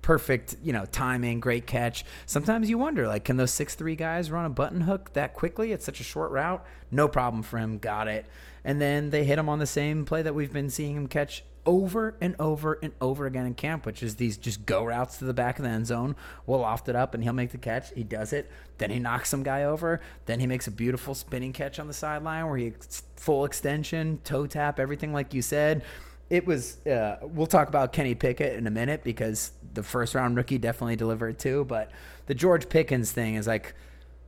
perfect 0.05 0.55
you 0.61 0.71
know 0.71 0.85
timing 0.91 1.39
great 1.39 1.65
catch 1.65 2.05
sometimes 2.27 2.69
you 2.69 2.77
wonder 2.77 3.07
like 3.07 3.23
can 3.23 3.37
those 3.37 3.49
six 3.49 3.73
three 3.73 3.95
guys 3.95 4.29
run 4.29 4.45
a 4.45 4.49
button 4.49 4.81
hook 4.81 5.11
that 5.13 5.33
quickly 5.33 5.71
it's 5.71 5.83
such 5.83 5.99
a 5.99 6.03
short 6.03 6.29
route 6.29 6.63
no 6.91 7.07
problem 7.07 7.41
for 7.41 7.57
him 7.57 7.79
got 7.79 8.07
it 8.07 8.23
and 8.63 8.79
then 8.79 9.09
they 9.09 9.23
hit 9.23 9.39
him 9.39 9.49
on 9.49 9.57
the 9.57 9.65
same 9.65 10.05
play 10.05 10.21
that 10.21 10.35
we've 10.35 10.53
been 10.53 10.69
seeing 10.69 10.95
him 10.95 11.07
catch 11.07 11.43
over 11.65 12.15
and 12.21 12.35
over 12.39 12.77
and 12.83 12.93
over 13.01 13.25
again 13.25 13.45
in 13.45 13.53
camp, 13.53 13.85
which 13.85 14.03
is 14.03 14.15
these 14.15 14.37
just 14.37 14.65
go 14.65 14.85
routes 14.85 15.17
to 15.17 15.25
the 15.25 15.33
back 15.33 15.57
of 15.57 15.63
the 15.63 15.69
end 15.71 15.87
zone. 15.87 16.15
We'll 16.45 16.59
loft 16.59 16.87
it 16.89 16.95
up 16.95 17.13
and 17.13 17.23
he'll 17.23 17.33
make 17.33 17.51
the 17.51 17.57
catch. 17.57 17.91
He 17.93 18.03
does 18.03 18.33
it. 18.33 18.51
Then 18.77 18.91
he 18.91 18.99
knocks 18.99 19.29
some 19.29 19.43
guy 19.43 19.63
over. 19.63 20.01
Then 20.25 20.39
he 20.39 20.47
makes 20.47 20.67
a 20.67 20.71
beautiful 20.71 21.15
spinning 21.15 21.53
catch 21.53 21.79
on 21.79 21.87
the 21.87 21.93
sideline 21.93 22.47
where 22.47 22.57
he 22.57 22.73
full 23.15 23.45
extension, 23.45 24.19
toe 24.23 24.45
tap, 24.45 24.79
everything 24.79 25.13
like 25.13 25.33
you 25.33 25.41
said. 25.41 25.83
It 26.29 26.45
was. 26.45 26.85
Uh, 26.85 27.17
we'll 27.21 27.47
talk 27.47 27.67
about 27.67 27.93
Kenny 27.93 28.15
Pickett 28.15 28.53
in 28.53 28.65
a 28.65 28.71
minute 28.71 29.03
because 29.03 29.51
the 29.75 29.83
first 29.83 30.15
round 30.15 30.35
rookie 30.37 30.57
definitely 30.57 30.95
delivered 30.95 31.37
too. 31.39 31.65
But 31.65 31.91
the 32.25 32.33
George 32.33 32.67
Pickens 32.69 33.11
thing 33.11 33.35
is 33.35 33.47
like 33.47 33.75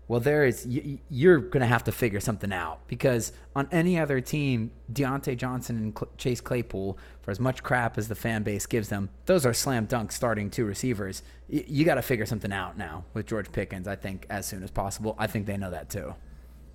well, 0.07 0.21
there 0.21 0.45
is 0.45 0.65
you're 1.09 1.39
going 1.39 1.61
to 1.61 1.67
have 1.67 1.83
to 1.83 1.91
figure 1.91 2.21
something 2.21 2.53
out 2.53 2.79
because 2.87 3.33
on 3.55 3.67
any 3.71 3.99
other 3.99 4.21
team, 4.21 4.71
Diontae 4.91 5.35
Johnson 5.35 5.77
and 5.77 6.17
Chase 6.17 6.39
Claypool, 6.39 6.97
for 7.21 7.31
as 7.31 7.41
much 7.41 7.61
crap 7.61 7.97
as 7.97 8.07
the 8.07 8.15
fan 8.15 8.43
base 8.43 8.65
gives 8.65 8.87
them, 8.87 9.09
those 9.25 9.45
are 9.45 9.53
slam 9.53 9.85
dunk 9.85 10.13
starting 10.13 10.49
two 10.49 10.63
receivers. 10.63 11.23
You 11.49 11.83
got 11.83 11.95
to 11.95 12.01
figure 12.01 12.25
something 12.25 12.53
out 12.53 12.77
now 12.77 13.03
with 13.13 13.25
George 13.25 13.51
Pickens. 13.51 13.85
I 13.85 13.97
think 13.97 14.25
as 14.29 14.45
soon 14.45 14.63
as 14.63 14.71
possible. 14.71 15.15
I 15.19 15.27
think 15.27 15.45
they 15.45 15.57
know 15.57 15.71
that 15.71 15.89
too. 15.89 16.15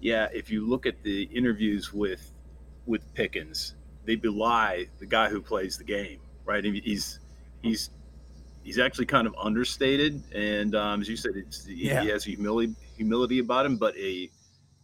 Yeah, 0.00 0.28
if 0.32 0.50
you 0.50 0.68
look 0.68 0.84
at 0.84 1.02
the 1.02 1.22
interviews 1.22 1.92
with 1.92 2.32
with 2.84 3.14
Pickens, 3.14 3.76
they 4.04 4.16
belie 4.16 4.88
the 4.98 5.06
guy 5.06 5.30
who 5.30 5.40
plays 5.40 5.78
the 5.78 5.84
game. 5.84 6.20
Right? 6.44 6.62
He's 6.64 7.18
he's 7.62 7.88
he's 8.62 8.78
actually 8.78 9.06
kind 9.06 9.26
of 9.26 9.34
understated, 9.40 10.22
and 10.34 10.74
um, 10.74 11.00
as 11.00 11.08
you 11.08 11.16
said, 11.16 11.32
yeah. 11.66 12.02
he 12.02 12.08
has 12.08 12.24
humility 12.24 12.74
humility 12.96 13.38
about 13.38 13.66
him, 13.66 13.76
but 13.76 13.96
a 13.96 14.30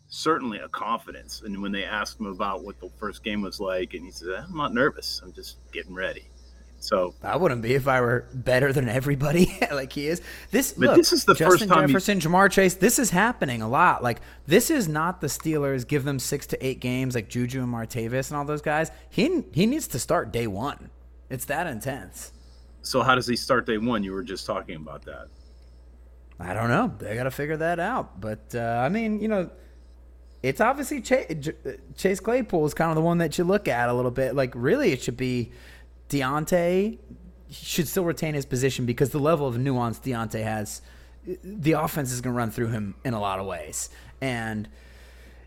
certainly 0.08 0.58
a 0.58 0.68
confidence. 0.68 1.42
And 1.44 1.61
when 1.62 1.73
they 1.73 1.85
asked 1.85 2.18
him 2.18 2.26
about 2.26 2.64
what 2.64 2.80
the 2.80 2.90
first 2.99 3.23
game 3.23 3.42
was 3.42 3.61
like, 3.61 3.94
and 3.94 4.04
he 4.04 4.11
said, 4.11 4.44
"I'm 4.49 4.56
not 4.56 4.75
nervous. 4.75 5.20
I'm 5.23 5.32
just 5.32 5.58
getting 5.73 5.94
ready." 5.94 6.28
So 6.80 7.14
I 7.23 7.37
wouldn't 7.37 7.62
be 7.62 7.75
if 7.75 7.88
I 7.88 8.00
were 8.00 8.26
better 8.32 8.73
than 8.73 8.88
everybody 8.88 9.58
like 9.73 9.92
he 9.92 10.06
is. 10.06 10.23
This 10.50 10.73
but 10.73 10.88
look, 10.88 10.97
this 10.97 11.12
is 11.12 11.25
the 11.25 11.35
Justin 11.35 11.68
first 11.68 11.68
time 11.68 11.88
Jefferson, 11.88 12.20
he... 12.20 12.26
Ja'Marr 12.26 12.50
Chase. 12.50 12.75
This 12.75 12.99
is 12.99 13.11
happening 13.11 13.62
a 13.62 13.68
lot. 13.68 14.02
Like 14.02 14.20
this 14.47 14.70
is 14.70 14.88
not 14.88 15.20
the 15.20 15.26
Steelers 15.26 15.87
give 15.87 16.04
them 16.04 16.18
six 16.18 16.47
to 16.49 16.66
eight 16.66 16.80
games 16.80 17.14
like 17.14 17.28
Juju 17.28 17.62
and 17.62 17.73
Martavis 17.73 18.30
and 18.30 18.37
all 18.37 18.44
those 18.44 18.62
guys. 18.62 18.90
He 19.11 19.42
he 19.52 19.66
needs 19.66 19.88
to 19.88 19.99
start 19.99 20.32
day 20.32 20.47
one. 20.47 20.90
It's 21.30 21.44
that 21.47 21.66
intense. 21.66 22.32
So 22.88 23.02
how 23.02 23.14
does 23.14 23.26
he 23.26 23.37
start 23.37 23.66
day 23.66 23.78
one? 23.78 24.02
You 24.02 24.12
were 24.12 24.23
just 24.23 24.47
talking 24.47 24.76
about 24.76 25.04
that. 25.04 25.28
I 26.40 26.54
don't 26.54 26.68
know. 26.68 26.95
They 26.99 27.14
got 27.14 27.25
to 27.25 27.30
figure 27.30 27.57
that 27.59 27.78
out. 27.78 28.21
But 28.21 28.54
uh, 28.54 28.83
I 28.83 28.88
mean, 28.88 29.21
you 29.21 29.28
know, 29.28 29.50
it's 30.42 30.61
obviously 30.61 31.02
Chase, 31.02 31.50
Chase 31.97 32.21
Claypool 32.21 32.64
is 32.64 32.75
kind 32.75 32.90
of 32.90 32.95
the 32.95 33.02
one 33.02 33.18
that 33.18 33.37
you 33.37 33.45
look 33.45 33.68
at 33.68 33.88
a 33.88 33.92
little 33.92 34.11
bit. 34.11 34.35
Like, 34.35 34.52
really, 34.54 34.92
it 34.92 35.02
should 35.02 35.16
be 35.16 35.52
Diontae 36.09 36.99
should 37.50 37.88
still 37.88 38.04
retain 38.04 38.35
his 38.35 38.47
position 38.47 38.87
because 38.87 39.11
the 39.11 39.18
level 39.18 39.47
of 39.47 39.59
nuance 39.59 39.99
Diontae 39.99 40.42
has, 40.42 40.83
the 41.25 41.73
offense 41.73 42.12
is 42.12 42.21
going 42.21 42.35
to 42.35 42.38
run 42.38 42.50
through 42.50 42.68
him 42.68 42.95
in 43.04 43.14
a 43.14 43.21
lot 43.21 43.38
of 43.38 43.47
ways. 43.47 43.90
And 44.21 44.68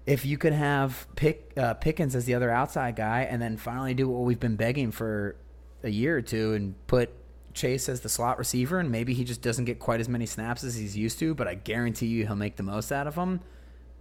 if 0.05 0.25
you 0.25 0.37
could 0.37 0.53
have 0.53 1.07
Pick 1.15 1.53
uh, 1.57 1.75
Pickens 1.75 2.15
as 2.15 2.25
the 2.25 2.33
other 2.33 2.51
outside 2.51 2.95
guy, 2.95 3.21
and 3.21 3.41
then 3.41 3.57
finally 3.57 3.93
do 3.93 4.09
what 4.09 4.25
we've 4.25 4.39
been 4.39 4.55
begging 4.55 4.91
for 4.91 5.35
a 5.83 5.89
year 5.89 6.17
or 6.17 6.21
two, 6.21 6.53
and 6.53 6.75
put 6.87 7.11
Chase 7.53 7.89
as 7.89 8.01
the 8.01 8.09
slot 8.09 8.37
receiver, 8.37 8.79
and 8.79 8.91
maybe 8.91 9.13
he 9.13 9.23
just 9.23 9.41
doesn't 9.41 9.65
get 9.65 9.79
quite 9.79 9.99
as 9.99 10.09
many 10.09 10.25
snaps 10.25 10.63
as 10.63 10.75
he's 10.75 10.97
used 10.97 11.19
to, 11.19 11.33
but 11.33 11.47
I 11.47 11.55
guarantee 11.55 12.07
you 12.07 12.25
he'll 12.25 12.35
make 12.35 12.55
the 12.55 12.63
most 12.63 12.91
out 12.91 13.07
of 13.07 13.15
them. 13.15 13.41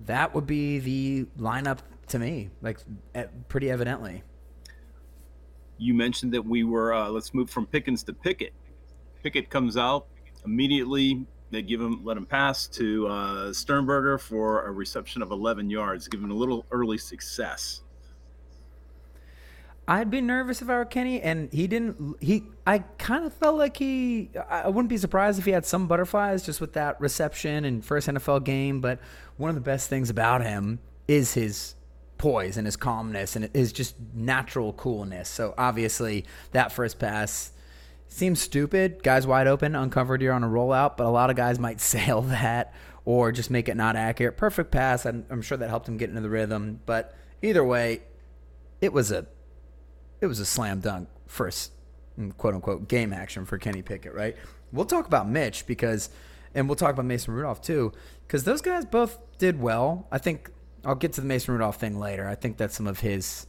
That 0.07 0.35
would 0.35 0.47
be 0.47 0.79
the 0.79 1.25
lineup 1.39 1.79
to 2.09 2.19
me, 2.19 2.51
like 2.63 2.79
pretty 3.49 3.71
evidently. 3.71 4.23
You 5.79 5.95
mentioned 5.95 6.33
that 6.33 6.45
we 6.45 6.65
were, 6.65 6.93
uh, 6.93 7.09
let's 7.09 7.33
move 7.33 7.51
from 7.51 7.67
Pickens 7.67 8.03
to 8.05 8.13
Pickett. 8.13 8.53
Pickett 9.23 9.51
comes 9.51 9.77
out 9.77 10.07
immediately. 10.45 11.27
They 11.51 11.63
give 11.63 11.81
him, 11.81 12.05
let 12.05 12.17
him 12.17 12.27
pass 12.27 12.67
to 12.69 13.09
uh, 13.09 13.53
Sternberger 13.53 14.19
for 14.19 14.67
a 14.67 14.71
reception 14.71 15.21
of 15.23 15.31
11 15.31 15.69
yards, 15.69 16.07
giving 16.07 16.31
a 16.31 16.35
little 16.35 16.65
early 16.71 16.99
success. 16.99 17.83
I'd 19.91 20.09
be 20.09 20.21
nervous 20.21 20.63
if 20.63 20.71
I 20.71 20.77
were 20.77 20.85
Kenny, 20.85 21.21
and 21.21 21.53
he 21.53 21.67
didn't. 21.67 22.15
He, 22.21 22.45
I 22.65 22.79
kind 22.99 23.25
of 23.25 23.35
felt 23.35 23.57
like 23.59 23.77
he. 23.77 24.31
I 24.49 24.69
wouldn't 24.69 24.89
be 24.89 24.97
surprised 24.97 25.41
if 25.41 25.47
he 25.47 25.51
had 25.51 25.67
some 25.67 25.89
butterflies 25.89 26.47
just 26.47 26.61
with 26.61 26.75
that 26.75 27.01
reception 27.01 27.65
and 27.65 27.85
first 27.85 28.07
NFL 28.07 28.45
game. 28.45 28.81
But 28.81 29.01
one 29.37 29.49
of 29.49 29.57
the 29.57 29.61
best 29.61 29.89
things 29.89 30.09
about 30.09 30.45
him 30.45 30.79
is 31.09 31.35
his 31.35 31.75
poise 32.19 32.57
and 32.57 32.69
his 32.69 32.77
calmness 32.77 33.35
and 33.35 33.51
his 33.53 33.73
just 33.73 33.97
natural 34.15 34.73
coolness. 34.75 35.29
So 35.29 35.55
obviously, 35.59 36.25
that 36.53 36.71
first 36.71 37.01
pass 37.01 37.51
seems 38.07 38.41
stupid. 38.41 39.03
Guys 39.03 39.27
wide 39.27 39.49
open, 39.49 39.75
uncovered 39.75 40.21
here 40.21 40.33
on 40.33 40.45
a 40.45 40.49
rollout, 40.49 40.97
but 40.99 41.07
a 41.07 41.11
lot 41.11 41.31
of 41.31 41.37
guys 41.37 41.59
might 41.59 41.81
sail 41.81 42.23
that 42.23 42.73
or 43.05 43.33
just 43.33 43.51
make 43.51 43.69
it 43.69 43.77
not 43.77 43.97
accurate. 43.97 44.37
Perfect 44.37 44.71
pass. 44.71 45.05
I'm, 45.05 45.27
I'm 45.31 45.43
sure 45.43 45.59
that 45.59 45.69
helped 45.69 45.89
him 45.89 45.97
get 45.97 46.11
into 46.11 46.21
the 46.21 46.31
rhythm. 46.31 46.79
But 46.87 47.13
either 47.43 47.65
way, 47.65 48.03
it 48.81 48.93
was 48.93 49.11
a 49.11 49.27
it 50.21 50.27
was 50.27 50.41
a 50.41 50.47
slam 50.47 50.81
dunk 50.81 51.09
first 51.27 51.73
mm, 52.19 52.37
quote 52.37 52.55
unquote 52.55 52.89
game 52.89 53.13
action 53.13 53.45
for 53.45 53.59
Kenny 53.59 53.83
Pickett, 53.83 54.15
right? 54.15 54.37
We'll 54.73 54.87
talk 54.87 55.07
about 55.07 55.29
Mitch 55.29 55.67
because, 55.67 56.11
and 56.55 56.69
we'll 56.69 56.77
talk 56.77 56.93
about 56.93 57.05
Mason 57.05 57.35
Rudolph 57.35 57.63
too, 57.63 57.93
because 58.27 58.45
those 58.45 58.61
guys 58.61 58.85
both 58.85 59.19
did 59.39 59.61
well. 59.61 60.07
I 60.13 60.19
think 60.19 60.51
I'll 60.85 60.95
get 60.95 61.13
to 61.15 61.21
the 61.21 61.27
Mason 61.27 61.53
Rudolph 61.53 61.77
thing 61.77 61.99
later. 61.99 62.29
I 62.29 62.35
think 62.35 62.59
that 62.59 62.73
some 62.73 62.87
of 62.87 63.01
his 63.01 63.47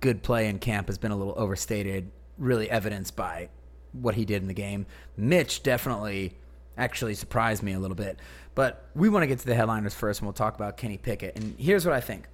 good 0.00 0.22
play 0.22 0.48
in 0.48 0.58
camp 0.58 0.88
has 0.88 0.98
been 0.98 1.10
a 1.10 1.16
little 1.16 1.34
overstated, 1.36 2.10
really 2.36 2.70
evidenced 2.70 3.16
by 3.16 3.48
what 3.92 4.14
he 4.14 4.24
did 4.24 4.42
in 4.42 4.48
the 4.48 4.54
game. 4.54 4.86
Mitch 5.16 5.62
definitely 5.62 6.34
actually 6.76 7.14
surprised 7.14 7.62
me 7.62 7.72
a 7.72 7.78
little 7.78 7.96
bit. 7.96 8.18
But 8.54 8.88
we 8.94 9.08
want 9.08 9.22
to 9.22 9.26
get 9.26 9.38
to 9.40 9.46
the 9.46 9.54
headliners 9.54 9.94
first, 9.94 10.20
and 10.20 10.26
we'll 10.26 10.32
talk 10.32 10.54
about 10.54 10.76
Kenny 10.76 10.98
Pickett. 10.98 11.36
And 11.36 11.54
here's 11.58 11.84
what 11.84 11.94
I 11.94 12.00
think 12.00 12.26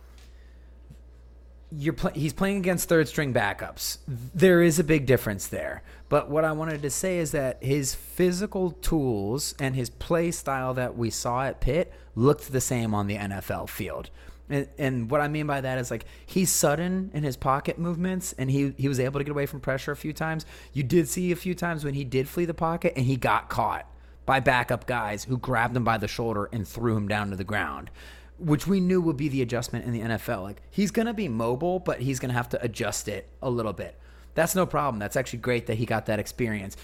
you're 1.77 1.95
play, 1.95 2.13
he's 2.15 2.33
playing 2.33 2.59
against 2.59 2.89
third 2.89 3.09
string 3.09 3.33
backups. 3.33 3.99
There 4.07 4.63
is 4.63 4.79
a 4.79 4.85
big 4.85 5.07
difference 5.07 5.47
there. 5.47 5.83
But 6.09 6.31
what 6.31 6.45
I 6.45 6.53
wanted 6.53 6.83
to 6.83 6.91
say 6.91 7.19
is 7.19 7.33
that 7.33 7.63
his 7.63 7.95
physical 7.95 8.73
tools 8.73 9.55
and 9.59 9.75
his 9.75 9.91
play 9.91 10.31
style 10.31 10.75
that 10.75 10.97
we 10.97 11.11
saw 11.11 11.45
at 11.45 11.61
Pitt 11.61 11.93
looked 12.15 12.53
the 12.53 12.61
same 12.61 12.95
on 12.95 13.07
the 13.07 13.17
NFL 13.17 13.69
field. 13.69 14.11
And, 14.49 14.69
and 14.79 15.11
what 15.11 15.21
I 15.21 15.29
mean 15.29 15.47
by 15.47 15.63
that 15.63 15.79
is 15.79 15.91
like 15.91 16.05
he's 16.27 16.51
sudden 16.51 17.11
in 17.15 17.23
his 17.23 17.37
pocket 17.37 17.79
movements 17.79 18.35
and 18.35 18.51
he, 18.51 18.75
he 18.77 18.89
was 18.89 19.01
able 19.01 19.19
to 19.19 19.25
get 19.25 19.31
away 19.31 19.47
from 19.47 19.61
pressure 19.61 19.93
a 19.93 19.97
few 19.97 20.13
times. 20.13 20.45
You 20.73 20.83
did 20.83 21.09
see 21.09 21.33
a 21.33 21.37
few 21.37 21.55
times 21.55 21.85
when 21.85 21.95
he 21.95 22.05
did 22.05 22.29
flee 22.29 22.45
the 22.45 22.55
pocket 22.55 22.93
and 22.97 23.07
he 23.07 23.17
got 23.17 23.49
caught 23.49 23.87
by 24.27 24.41
backup 24.41 24.87
guys 24.87 25.25
who 25.25 25.39
grabbed 25.39 25.77
him 25.77 25.85
by 25.85 25.99
the 25.99 26.09
shoulder 26.09 26.49
and 26.53 26.69
threw 26.69 26.97
him 26.97 27.09
down 27.09 27.31
to 27.31 27.37
the 27.37 27.45
ground 27.45 27.91
which 28.39 28.67
we 28.67 28.81
knew 28.81 29.01
would 29.01 29.17
be 29.17 29.29
the 29.29 29.43
adjustment 29.43 29.85
in 29.85 29.93
the 29.93 30.01
NFL. 30.01 30.43
Like 30.43 30.63
he's 30.71 30.91
going 30.91 31.07
to 31.07 31.15
be 31.15 31.29
mobile, 31.29 31.79
but 31.79 32.01
he's 32.01 32.19
going 32.19 32.31
to 32.31 32.35
have 32.35 32.49
to 32.51 32.63
adjust 32.63 33.09
it 33.09 33.29
a 33.43 33.51
little 33.51 33.73
bit. 33.73 33.99
That's 34.35 34.55
no 34.55 34.67
problem. 34.67 34.99
That's 34.99 35.17
actually 35.17 35.41
great 35.41 35.67
that 35.67 35.77
he 35.77 35.87
got 35.87 36.07
that 36.07 36.19
experience. 36.19 36.77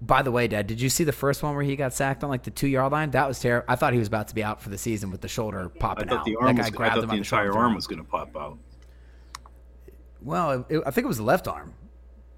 By 0.00 0.22
the 0.22 0.30
way, 0.30 0.46
Dad, 0.46 0.66
did 0.66 0.80
you 0.80 0.88
see 0.88 1.04
the 1.04 1.12
first 1.12 1.42
one 1.42 1.54
where 1.54 1.64
he 1.64 1.74
got 1.74 1.94
sacked 1.94 2.22
on 2.22 2.30
like 2.30 2.42
the 2.42 2.50
two 2.50 2.68
yard 2.68 2.92
line? 2.92 3.10
That 3.10 3.26
was 3.26 3.40
terrible. 3.40 3.64
I 3.68 3.76
thought 3.76 3.92
he 3.92 3.98
was 3.98 4.08
about 4.08 4.28
to 4.28 4.34
be 4.34 4.44
out 4.44 4.60
for 4.60 4.68
the 4.68 4.78
season 4.78 5.10
with 5.10 5.22
the 5.22 5.28
shoulder 5.28 5.68
popping 5.68 6.08
I 6.08 6.10
thought 6.10 6.18
out. 6.20 6.24
The 6.26 6.36
arm 6.36 6.56
that 6.56 6.72
was, 6.72 6.80
I 6.80 6.90
thought 6.90 7.00
the, 7.00 7.06
the 7.06 7.14
entire 7.14 7.52
arm 7.52 7.74
was 7.74 7.86
going 7.86 7.98
to 7.98 8.04
pop 8.04 8.36
out. 8.36 8.58
Well, 10.20 10.66
it, 10.68 10.82
I 10.86 10.90
think 10.90 11.04
it 11.06 11.08
was 11.08 11.16
the 11.16 11.22
left 11.24 11.48
arm. 11.48 11.74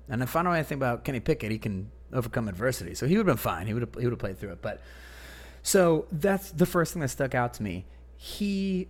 And 0.08 0.22
if 0.22 0.34
I 0.36 0.42
know 0.42 0.52
anything 0.52 0.76
about 0.76 1.04
Kenny 1.04 1.20
Pickett, 1.20 1.50
he 1.50 1.58
can 1.58 1.90
overcome 2.12 2.48
adversity. 2.48 2.94
So 2.94 3.06
he 3.06 3.16
would 3.16 3.26
have 3.26 3.36
been 3.36 3.42
fine. 3.42 3.66
He 3.66 3.74
would 3.74 3.82
have, 3.82 3.94
he 3.94 4.04
would 4.04 4.12
have 4.12 4.18
played 4.18 4.38
through 4.38 4.52
it. 4.52 4.62
But 4.62 4.80
so 5.62 6.06
that's 6.12 6.50
the 6.50 6.64
first 6.64 6.92
thing 6.94 7.00
that 7.00 7.08
stuck 7.08 7.34
out 7.34 7.54
to 7.54 7.62
me 7.62 7.84
he 8.18 8.88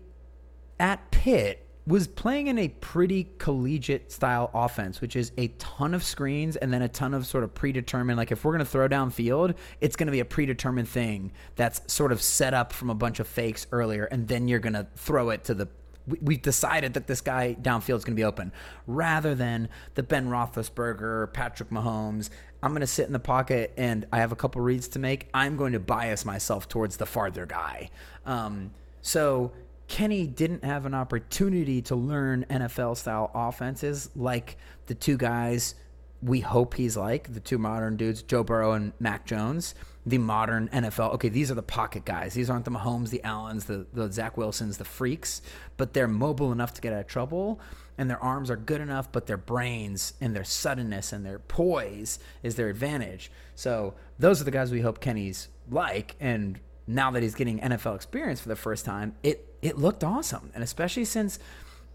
at 0.80 1.10
Pitt 1.10 1.64
was 1.86 2.06
playing 2.06 2.48
in 2.48 2.58
a 2.58 2.68
pretty 2.68 3.28
collegiate 3.38 4.10
style 4.12 4.50
offense, 4.52 5.00
which 5.00 5.16
is 5.16 5.32
a 5.38 5.48
ton 5.58 5.94
of 5.94 6.02
screens 6.04 6.56
and 6.56 6.72
then 6.72 6.82
a 6.82 6.88
ton 6.88 7.14
of 7.14 7.26
sort 7.26 7.44
of 7.44 7.54
predetermined. 7.54 8.16
Like 8.18 8.30
if 8.32 8.44
we're 8.44 8.52
going 8.52 8.64
to 8.64 8.70
throw 8.70 8.88
down 8.88 9.10
field, 9.10 9.54
it's 9.80 9.96
going 9.96 10.06
to 10.06 10.12
be 10.12 10.20
a 10.20 10.24
predetermined 10.24 10.88
thing 10.88 11.32
that's 11.56 11.80
sort 11.92 12.10
of 12.12 12.20
set 12.20 12.52
up 12.52 12.72
from 12.72 12.90
a 12.90 12.94
bunch 12.94 13.20
of 13.20 13.26
fakes 13.26 13.66
earlier, 13.72 14.04
and 14.04 14.28
then 14.28 14.48
you're 14.48 14.58
going 14.58 14.74
to 14.74 14.86
throw 14.96 15.30
it 15.30 15.44
to 15.44 15.54
the. 15.54 15.68
we- 16.06 16.18
We've 16.22 16.42
decided 16.42 16.94
that 16.94 17.06
this 17.06 17.20
guy 17.22 17.54
downfield 17.60 17.96
is 17.98 18.04
going 18.04 18.16
to 18.16 18.20
be 18.20 18.24
open, 18.24 18.52
rather 18.86 19.34
than 19.34 19.68
the 19.94 20.02
Ben 20.02 20.28
Roethlisberger, 20.28 21.32
Patrick 21.32 21.70
Mahomes. 21.70 22.28
I'm 22.62 22.70
going 22.72 22.80
to 22.80 22.86
sit 22.86 23.06
in 23.06 23.12
the 23.12 23.18
pocket 23.20 23.72
and 23.76 24.04
I 24.12 24.18
have 24.18 24.32
a 24.32 24.36
couple 24.36 24.60
reads 24.60 24.88
to 24.88 24.98
make. 24.98 25.28
I'm 25.32 25.56
going 25.56 25.72
to 25.74 25.80
bias 25.80 26.24
myself 26.24 26.68
towards 26.68 26.96
the 26.96 27.06
farther 27.06 27.46
guy. 27.46 27.90
Um, 28.26 28.72
so 29.08 29.52
Kenny 29.86 30.26
didn't 30.26 30.64
have 30.64 30.84
an 30.84 30.92
opportunity 30.92 31.80
to 31.80 31.96
learn 31.96 32.44
NFL 32.50 32.98
style 32.98 33.30
offenses 33.34 34.10
like 34.14 34.58
the 34.84 34.94
two 34.94 35.16
guys 35.16 35.74
we 36.20 36.40
hope 36.40 36.74
he's 36.74 36.94
like, 36.94 37.32
the 37.32 37.40
two 37.40 37.56
modern 37.56 37.96
dudes, 37.96 38.22
Joe 38.22 38.44
Burrow 38.44 38.72
and 38.72 38.92
Mac 39.00 39.24
Jones, 39.24 39.74
the 40.04 40.18
modern 40.18 40.68
NFL. 40.68 41.14
Okay, 41.14 41.30
these 41.30 41.50
are 41.50 41.54
the 41.54 41.62
pocket 41.62 42.04
guys. 42.04 42.34
These 42.34 42.50
aren't 42.50 42.66
the 42.66 42.70
Mahomes, 42.70 43.08
the 43.08 43.24
Allens, 43.24 43.64
the, 43.64 43.86
the 43.94 44.12
Zach 44.12 44.36
Wilsons, 44.36 44.76
the 44.76 44.84
freaks, 44.84 45.40
but 45.78 45.94
they're 45.94 46.06
mobile 46.06 46.52
enough 46.52 46.74
to 46.74 46.82
get 46.82 46.92
out 46.92 47.00
of 47.00 47.06
trouble 47.06 47.60
and 47.98 48.10
their 48.10 48.22
arms 48.22 48.50
are 48.50 48.56
good 48.56 48.80
enough, 48.80 49.10
but 49.10 49.26
their 49.26 49.36
brains 49.36 50.14
and 50.20 50.34
their 50.34 50.44
suddenness 50.44 51.12
and 51.12 51.26
their 51.26 51.38
poise 51.38 52.20
is 52.44 52.54
their 52.54 52.68
advantage. 52.68 53.30
So 53.56 53.94
those 54.18 54.40
are 54.40 54.44
the 54.44 54.52
guys 54.52 54.70
we 54.70 54.82
hope 54.82 55.00
Kenny's 55.00 55.48
like. 55.68 56.14
And 56.20 56.60
now 56.88 57.10
that 57.10 57.22
he's 57.22 57.34
getting 57.34 57.60
NFL 57.60 57.94
experience 57.94 58.40
for 58.40 58.48
the 58.48 58.56
first 58.56 58.84
time, 58.84 59.14
it 59.22 59.44
it 59.60 59.76
looked 59.76 60.02
awesome, 60.02 60.50
and 60.54 60.64
especially 60.64 61.04
since 61.04 61.38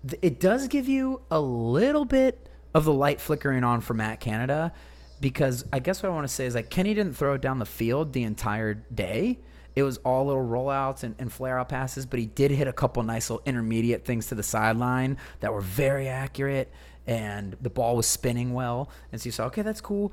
th- 0.08 0.20
it 0.22 0.40
does 0.40 0.68
give 0.68 0.88
you 0.88 1.22
a 1.32 1.40
little 1.40 2.06
bit 2.06 2.48
of 2.74 2.86
the 2.86 2.94
light 2.94 3.20
flickering 3.20 3.64
on 3.64 3.82
for 3.82 3.94
Matt 3.94 4.20
Canada. 4.20 4.72
Because 5.20 5.66
I 5.72 5.80
guess 5.80 6.04
what 6.04 6.12
I 6.12 6.16
want 6.16 6.28
to 6.28 6.34
say 6.34 6.46
is 6.46 6.54
like 6.54 6.70
Kenny 6.70 6.94
didn't 6.94 7.14
throw 7.16 7.34
it 7.36 7.42
down 7.42 7.60
the 7.60 7.66
field 7.66 8.14
the 8.14 8.24
entire 8.24 8.74
day. 8.74 9.40
It 9.76 9.84
was 9.84 9.98
all 10.00 10.26
little 10.26 10.46
rollouts 10.46 11.04
and, 11.04 11.16
and 11.18 11.32
flare 11.32 11.58
out 11.58 11.70
passes, 11.70 12.06
but 12.06 12.20
he 12.20 12.28
did 12.28 12.52
hit 12.52 12.68
a 12.68 12.74
couple 12.74 13.02
nice 13.04 13.30
little 13.30 13.42
intermediate 13.46 14.06
things 14.06 14.28
to 14.28 14.36
the 14.36 14.44
sideline 14.44 15.18
that 15.40 15.52
were 15.54 15.62
very 15.62 16.08
accurate, 16.08 16.72
and 17.08 17.56
the 17.62 17.70
ball 17.70 17.96
was 17.96 18.06
spinning 18.06 18.54
well. 18.54 18.90
And 19.12 19.20
so 19.20 19.28
you 19.28 19.32
saw, 19.32 19.46
okay, 19.46 19.62
that's 19.64 19.82
cool. 19.82 20.12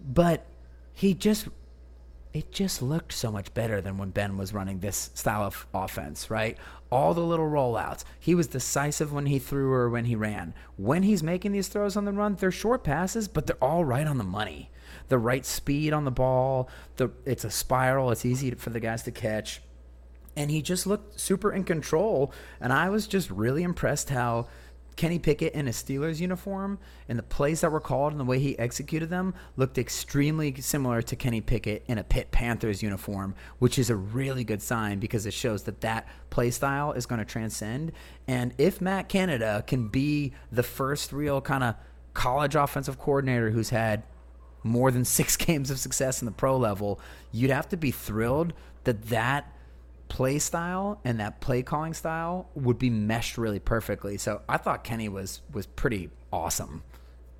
But 0.00 0.46
he 0.92 1.14
just 1.14 1.48
it 2.32 2.52
just 2.52 2.80
looked 2.80 3.12
so 3.12 3.32
much 3.32 3.52
better 3.54 3.80
than 3.80 3.98
when 3.98 4.10
Ben 4.10 4.36
was 4.36 4.54
running 4.54 4.78
this 4.78 5.10
style 5.14 5.42
of 5.42 5.66
offense, 5.74 6.30
right? 6.30 6.56
All 6.90 7.12
the 7.12 7.20
little 7.20 7.48
rollouts. 7.48 8.04
He 8.20 8.34
was 8.34 8.46
decisive 8.46 9.12
when 9.12 9.26
he 9.26 9.38
threw 9.38 9.72
or 9.72 9.90
when 9.90 10.04
he 10.04 10.14
ran. 10.14 10.54
When 10.76 11.02
he's 11.02 11.22
making 11.22 11.52
these 11.52 11.68
throws 11.68 11.96
on 11.96 12.04
the 12.04 12.12
run, 12.12 12.36
they're 12.36 12.52
short 12.52 12.84
passes, 12.84 13.26
but 13.26 13.46
they're 13.46 13.56
all 13.62 13.84
right 13.84 14.06
on 14.06 14.18
the 14.18 14.24
money. 14.24 14.70
The 15.08 15.18
right 15.18 15.44
speed 15.44 15.92
on 15.92 16.04
the 16.04 16.10
ball. 16.12 16.68
The 16.96 17.10
it's 17.24 17.44
a 17.44 17.50
spiral. 17.50 18.12
It's 18.12 18.24
easy 18.24 18.52
for 18.52 18.70
the 18.70 18.80
guys 18.80 19.02
to 19.04 19.10
catch. 19.10 19.60
And 20.36 20.52
he 20.52 20.62
just 20.62 20.86
looked 20.86 21.18
super 21.18 21.52
in 21.52 21.64
control. 21.64 22.32
And 22.60 22.72
I 22.72 22.90
was 22.90 23.08
just 23.08 23.28
really 23.30 23.64
impressed 23.64 24.10
how 24.10 24.46
Kenny 25.00 25.18
Pickett 25.18 25.54
in 25.54 25.66
a 25.66 25.70
Steelers 25.70 26.20
uniform 26.20 26.78
and 27.08 27.18
the 27.18 27.22
plays 27.22 27.62
that 27.62 27.72
were 27.72 27.80
called 27.80 28.12
and 28.12 28.20
the 28.20 28.24
way 28.24 28.38
he 28.38 28.58
executed 28.58 29.08
them 29.08 29.32
looked 29.56 29.78
extremely 29.78 30.54
similar 30.60 31.00
to 31.00 31.16
Kenny 31.16 31.40
Pickett 31.40 31.82
in 31.86 31.96
a 31.96 32.04
Pitt 32.04 32.30
Panthers 32.32 32.82
uniform, 32.82 33.34
which 33.60 33.78
is 33.78 33.88
a 33.88 33.96
really 33.96 34.44
good 34.44 34.60
sign 34.60 34.98
because 34.98 35.24
it 35.24 35.32
shows 35.32 35.62
that 35.62 35.80
that 35.80 36.06
play 36.28 36.50
style 36.50 36.92
is 36.92 37.06
going 37.06 37.18
to 37.18 37.24
transcend. 37.24 37.92
And 38.28 38.52
if 38.58 38.82
Matt 38.82 39.08
Canada 39.08 39.64
can 39.66 39.88
be 39.88 40.34
the 40.52 40.62
first 40.62 41.14
real 41.14 41.40
kind 41.40 41.64
of 41.64 41.76
college 42.12 42.54
offensive 42.54 42.98
coordinator 42.98 43.52
who's 43.52 43.70
had 43.70 44.02
more 44.62 44.90
than 44.90 45.04
six 45.06 45.34
games 45.34 45.70
of 45.70 45.78
success 45.78 46.20
in 46.20 46.26
the 46.26 46.30
pro 46.30 46.58
level, 46.58 47.00
you'd 47.32 47.50
have 47.50 47.70
to 47.70 47.78
be 47.78 47.90
thrilled 47.90 48.52
that 48.84 49.04
that 49.04 49.50
play 50.10 50.38
style 50.38 51.00
and 51.04 51.20
that 51.20 51.40
play 51.40 51.62
calling 51.62 51.94
style 51.94 52.50
would 52.54 52.78
be 52.78 52.90
meshed 52.90 53.38
really 53.38 53.60
perfectly. 53.60 54.18
So 54.18 54.42
I 54.48 54.58
thought 54.58 54.84
Kenny 54.84 55.08
was 55.08 55.40
was 55.52 55.66
pretty 55.66 56.10
awesome 56.30 56.82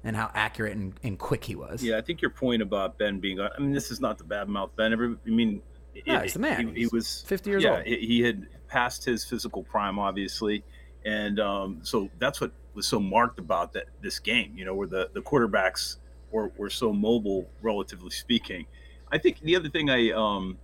and 0.03 0.17
how 0.17 0.31
accurate 0.35 0.77
and, 0.77 0.95
and 1.03 1.19
quick 1.19 1.45
he 1.45 1.55
was. 1.55 1.83
Yeah, 1.83 1.99
I 1.99 2.01
think 2.01 2.23
your 2.23 2.31
point 2.31 2.63
about 2.63 2.97
Ben 2.97 3.21
being, 3.21 3.39
I 3.41 3.51
mean, 3.59 3.73
this 3.73 3.91
is 3.91 4.01
not 4.01 4.17
the 4.17 4.25
bad 4.25 4.49
mouth 4.49 4.71
Ben. 4.77 4.93
Every, 4.93 5.15
I 5.27 5.31
mean, 5.31 5.61
Yeah, 6.07 6.23
he's 6.23 6.33
the 6.33 6.39
man. 6.39 6.69
He, 6.75 6.83
he 6.83 6.87
was 6.87 7.23
50 7.27 7.51
years 7.51 7.63
yeah, 7.63 7.77
old. 7.77 7.85
He, 7.85 7.97
he 7.99 8.21
had 8.23 8.47
passed 8.69 9.05
his 9.05 9.25
physical 9.25 9.63
prime, 9.63 9.99
obviously, 9.99 10.65
and 11.05 11.39
um, 11.39 11.81
so 11.83 12.09
that's 12.19 12.41
what 12.41 12.53
was 12.73 12.87
so 12.87 13.01
marked 13.01 13.39
about 13.39 13.73
that 13.73 13.87
this 14.01 14.19
game. 14.19 14.55
You 14.57 14.65
know, 14.65 14.75
where 14.75 14.87
the 14.87 15.11
the 15.13 15.21
quarterbacks 15.21 15.97
were 16.31 16.53
were 16.57 16.71
so 16.71 16.93
mobile, 16.93 17.51
relatively 17.61 18.11
speaking. 18.11 18.67
I 19.13 19.19
think 19.19 19.41
the 19.41 19.57
other 19.57 19.69
thing 19.69 19.91
I 19.91 20.13
um, 20.13 20.57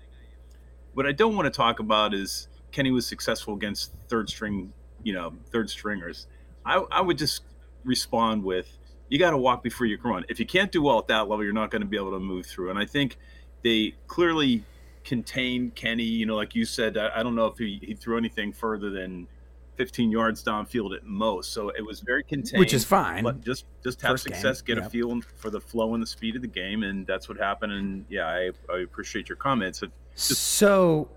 what 0.97 1.07
I 1.07 1.13
don't 1.13 1.37
want 1.37 1.45
to 1.45 1.51
talk 1.51 1.79
about 1.79 2.15
is 2.15 2.49
Kenny 2.73 2.91
was 2.91 3.07
successful 3.07 3.53
against 3.53 3.93
third 4.09 4.31
string, 4.31 4.73
you 5.03 5.13
know, 5.13 5.35
third 5.53 5.69
stringers. 5.69 6.27
I, 6.65 6.83
I 6.91 7.03
would 7.03 7.19
just 7.19 7.43
respond 7.85 8.43
with, 8.43 8.79
you 9.11 9.19
got 9.19 9.33
to 9.33 9.37
walk 9.37 9.63
before 9.63 9.87
you 9.87 9.99
can 9.99 10.11
run. 10.11 10.25
If 10.31 10.41
you 10.41 10.47
can't 10.47 10.73
do 10.73 10.81
well 10.81 10.99
at 10.99 11.07
that 11.09 11.29
level, 11.29 11.45
you're 11.45 11.53
not 11.53 11.71
going 11.71 11.83
to 11.83 11.87
be 11.87 11.99
able 11.99 12.13
to 12.13 12.19
move 12.19 12.47
through. 12.47 12.71
And 12.71 12.79
I 12.79 12.87
think 12.87 13.19
they 13.63 13.95
clearly 14.07 14.65
contained 15.05 15.75
Kenny. 15.75 16.03
You 16.03 16.25
know, 16.25 16.35
like 16.35 16.55
you 16.55 16.65
said, 16.65 16.97
I, 16.97 17.11
I 17.17 17.23
don't 17.23 17.35
know 17.35 17.47
if 17.47 17.59
he, 17.59 17.79
he 17.83 17.93
threw 17.93 18.17
anything 18.17 18.55
further 18.55 18.89
than 18.89 19.29
15 19.77 20.11
yards 20.11 20.43
downfield 20.43 20.97
at 20.97 21.05
most. 21.05 21.53
So 21.53 21.69
it 21.69 21.85
was 21.85 22.01
very 22.01 22.25
contained, 22.25 22.59
Which 22.59 22.73
is 22.73 22.87
fine. 22.87 23.23
But 23.23 23.45
just 23.45 23.67
just 23.85 24.01
have 24.01 24.13
First 24.13 24.29
game, 24.29 24.35
success, 24.35 24.63
get 24.63 24.79
yep. 24.79 24.87
a 24.87 24.91
feel 24.91 25.21
for 25.37 25.51
the 25.51 25.61
flow 25.61 25.93
and 25.93 26.03
the 26.03 26.07
speed 26.07 26.37
of 26.37 26.43
the 26.43 26.49
game, 26.49 26.85
and 26.85 27.07
that's 27.07 27.29
what 27.29 27.37
happened. 27.37 27.73
And 27.73 28.07
yeah, 28.09 28.27
I, 28.27 28.51
I 28.73 28.79
appreciate 28.79 29.29
your 29.29 29.37
comments. 29.37 29.83
It, 29.83 29.91
So, 30.17 31.11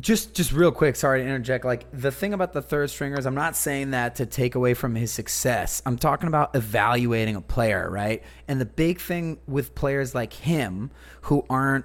just 0.00 0.34
just 0.34 0.52
real 0.52 0.72
quick, 0.72 0.96
sorry 0.96 1.20
to 1.22 1.26
interject. 1.26 1.64
Like 1.64 1.86
the 1.92 2.10
thing 2.10 2.32
about 2.32 2.52
the 2.52 2.62
third 2.62 2.90
stringers, 2.90 3.26
I'm 3.26 3.34
not 3.34 3.56
saying 3.56 3.92
that 3.92 4.16
to 4.16 4.26
take 4.26 4.54
away 4.54 4.74
from 4.74 4.94
his 4.94 5.12
success. 5.12 5.80
I'm 5.86 5.96
talking 5.96 6.26
about 6.28 6.56
evaluating 6.56 7.36
a 7.36 7.40
player, 7.40 7.88
right? 7.88 8.22
And 8.48 8.60
the 8.60 8.66
big 8.66 9.00
thing 9.00 9.38
with 9.46 9.74
players 9.74 10.14
like 10.14 10.32
him 10.32 10.90
who 11.22 11.44
aren't 11.48 11.84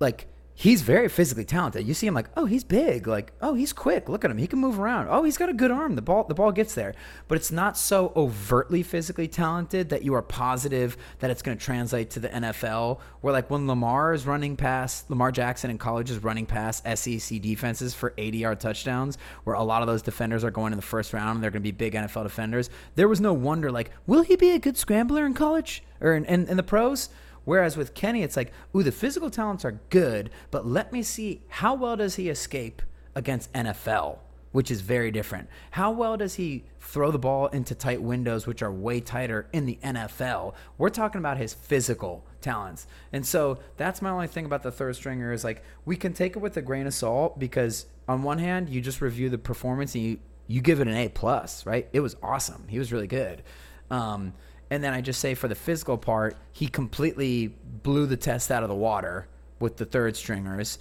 like 0.00 0.26
he's 0.58 0.82
very 0.82 1.08
physically 1.08 1.44
talented. 1.44 1.86
You 1.86 1.94
see 1.94 2.08
him 2.08 2.14
like, 2.14 2.30
oh, 2.36 2.44
he's 2.44 2.64
big. 2.64 3.06
Like, 3.06 3.32
oh, 3.40 3.54
he's 3.54 3.72
quick. 3.72 4.08
Look 4.08 4.24
at 4.24 4.30
him. 4.30 4.38
He 4.38 4.48
can 4.48 4.58
move 4.58 4.80
around. 4.80 5.06
Oh, 5.08 5.22
he's 5.22 5.38
got 5.38 5.48
a 5.48 5.52
good 5.52 5.70
arm. 5.70 5.94
The 5.94 6.02
ball 6.02 6.24
the 6.24 6.34
ball 6.34 6.50
gets 6.50 6.74
there. 6.74 6.96
But 7.28 7.36
it's 7.36 7.52
not 7.52 7.78
so 7.78 8.12
overtly 8.16 8.82
physically 8.82 9.28
talented 9.28 9.90
that 9.90 10.02
you 10.02 10.14
are 10.14 10.22
positive 10.22 10.96
that 11.20 11.30
it's 11.30 11.42
going 11.42 11.56
to 11.56 11.64
translate 11.64 12.10
to 12.10 12.20
the 12.20 12.28
NFL. 12.28 12.98
Where 13.20 13.32
like 13.32 13.48
when 13.50 13.68
Lamar 13.68 14.12
is 14.12 14.26
running 14.26 14.56
past 14.56 15.08
Lamar 15.08 15.30
Jackson 15.30 15.70
in 15.70 15.78
college 15.78 16.10
is 16.10 16.24
running 16.24 16.44
past 16.44 16.82
SEC 16.84 17.40
defenses 17.40 17.94
for 17.94 18.12
80 18.18 18.38
yard 18.38 18.58
touchdowns, 18.58 19.16
where 19.44 19.54
a 19.54 19.62
lot 19.62 19.82
of 19.82 19.86
those 19.86 20.02
defenders 20.02 20.42
are 20.42 20.50
going 20.50 20.72
in 20.72 20.76
the 20.76 20.82
first 20.82 21.12
round 21.12 21.36
and 21.36 21.44
they're 21.44 21.52
going 21.52 21.62
to 21.62 21.64
be 21.64 21.70
big 21.70 21.94
NFL 21.94 22.24
defenders. 22.24 22.68
There 22.96 23.06
was 23.06 23.20
no 23.20 23.32
wonder 23.32 23.70
like, 23.70 23.92
will 24.08 24.22
he 24.22 24.34
be 24.34 24.50
a 24.50 24.58
good 24.58 24.76
scrambler 24.76 25.24
in 25.24 25.34
college 25.34 25.84
or 26.00 26.14
in, 26.14 26.24
in, 26.24 26.48
in 26.48 26.56
the 26.56 26.64
pros? 26.64 27.10
Whereas 27.48 27.78
with 27.78 27.94
Kenny, 27.94 28.22
it's 28.22 28.36
like, 28.36 28.52
ooh, 28.76 28.82
the 28.82 28.92
physical 28.92 29.30
talents 29.30 29.64
are 29.64 29.80
good, 29.88 30.28
but 30.50 30.66
let 30.66 30.92
me 30.92 31.02
see 31.02 31.40
how 31.48 31.74
well 31.74 31.96
does 31.96 32.16
he 32.16 32.28
escape 32.28 32.82
against 33.14 33.50
NFL, 33.54 34.18
which 34.52 34.70
is 34.70 34.82
very 34.82 35.10
different. 35.10 35.48
How 35.70 35.90
well 35.90 36.18
does 36.18 36.34
he 36.34 36.64
throw 36.78 37.10
the 37.10 37.18
ball 37.18 37.46
into 37.46 37.74
tight 37.74 38.02
windows, 38.02 38.46
which 38.46 38.60
are 38.60 38.70
way 38.70 39.00
tighter 39.00 39.48
in 39.54 39.64
the 39.64 39.78
NFL? 39.82 40.52
We're 40.76 40.90
talking 40.90 41.20
about 41.20 41.38
his 41.38 41.54
physical 41.54 42.26
talents. 42.42 42.86
And 43.14 43.24
so 43.24 43.60
that's 43.78 44.02
my 44.02 44.10
only 44.10 44.26
thing 44.26 44.44
about 44.44 44.62
the 44.62 44.70
third 44.70 44.96
stringer 44.96 45.32
is 45.32 45.42
like 45.42 45.62
we 45.86 45.96
can 45.96 46.12
take 46.12 46.36
it 46.36 46.40
with 46.40 46.54
a 46.58 46.62
grain 46.62 46.86
of 46.86 46.92
salt 46.92 47.38
because 47.38 47.86
on 48.06 48.22
one 48.22 48.40
hand, 48.40 48.68
you 48.68 48.82
just 48.82 49.00
review 49.00 49.30
the 49.30 49.38
performance 49.38 49.94
and 49.94 50.04
you 50.04 50.18
you 50.48 50.60
give 50.60 50.80
it 50.80 50.88
an 50.88 50.94
A 50.94 51.08
plus, 51.08 51.64
right? 51.64 51.88
It 51.94 52.00
was 52.00 52.14
awesome. 52.22 52.68
He 52.68 52.78
was 52.78 52.92
really 52.92 53.06
good. 53.06 53.42
Um, 53.90 54.34
and 54.70 54.82
then 54.82 54.92
I 54.92 55.00
just 55.00 55.20
say 55.20 55.34
for 55.34 55.48
the 55.48 55.54
physical 55.54 55.98
part, 55.98 56.36
he 56.52 56.68
completely 56.68 57.54
blew 57.82 58.06
the 58.06 58.16
test 58.16 58.50
out 58.50 58.62
of 58.62 58.68
the 58.68 58.74
water 58.74 59.28
with 59.60 59.76
the 59.76 59.84
third 59.84 60.16
stringers. 60.16 60.78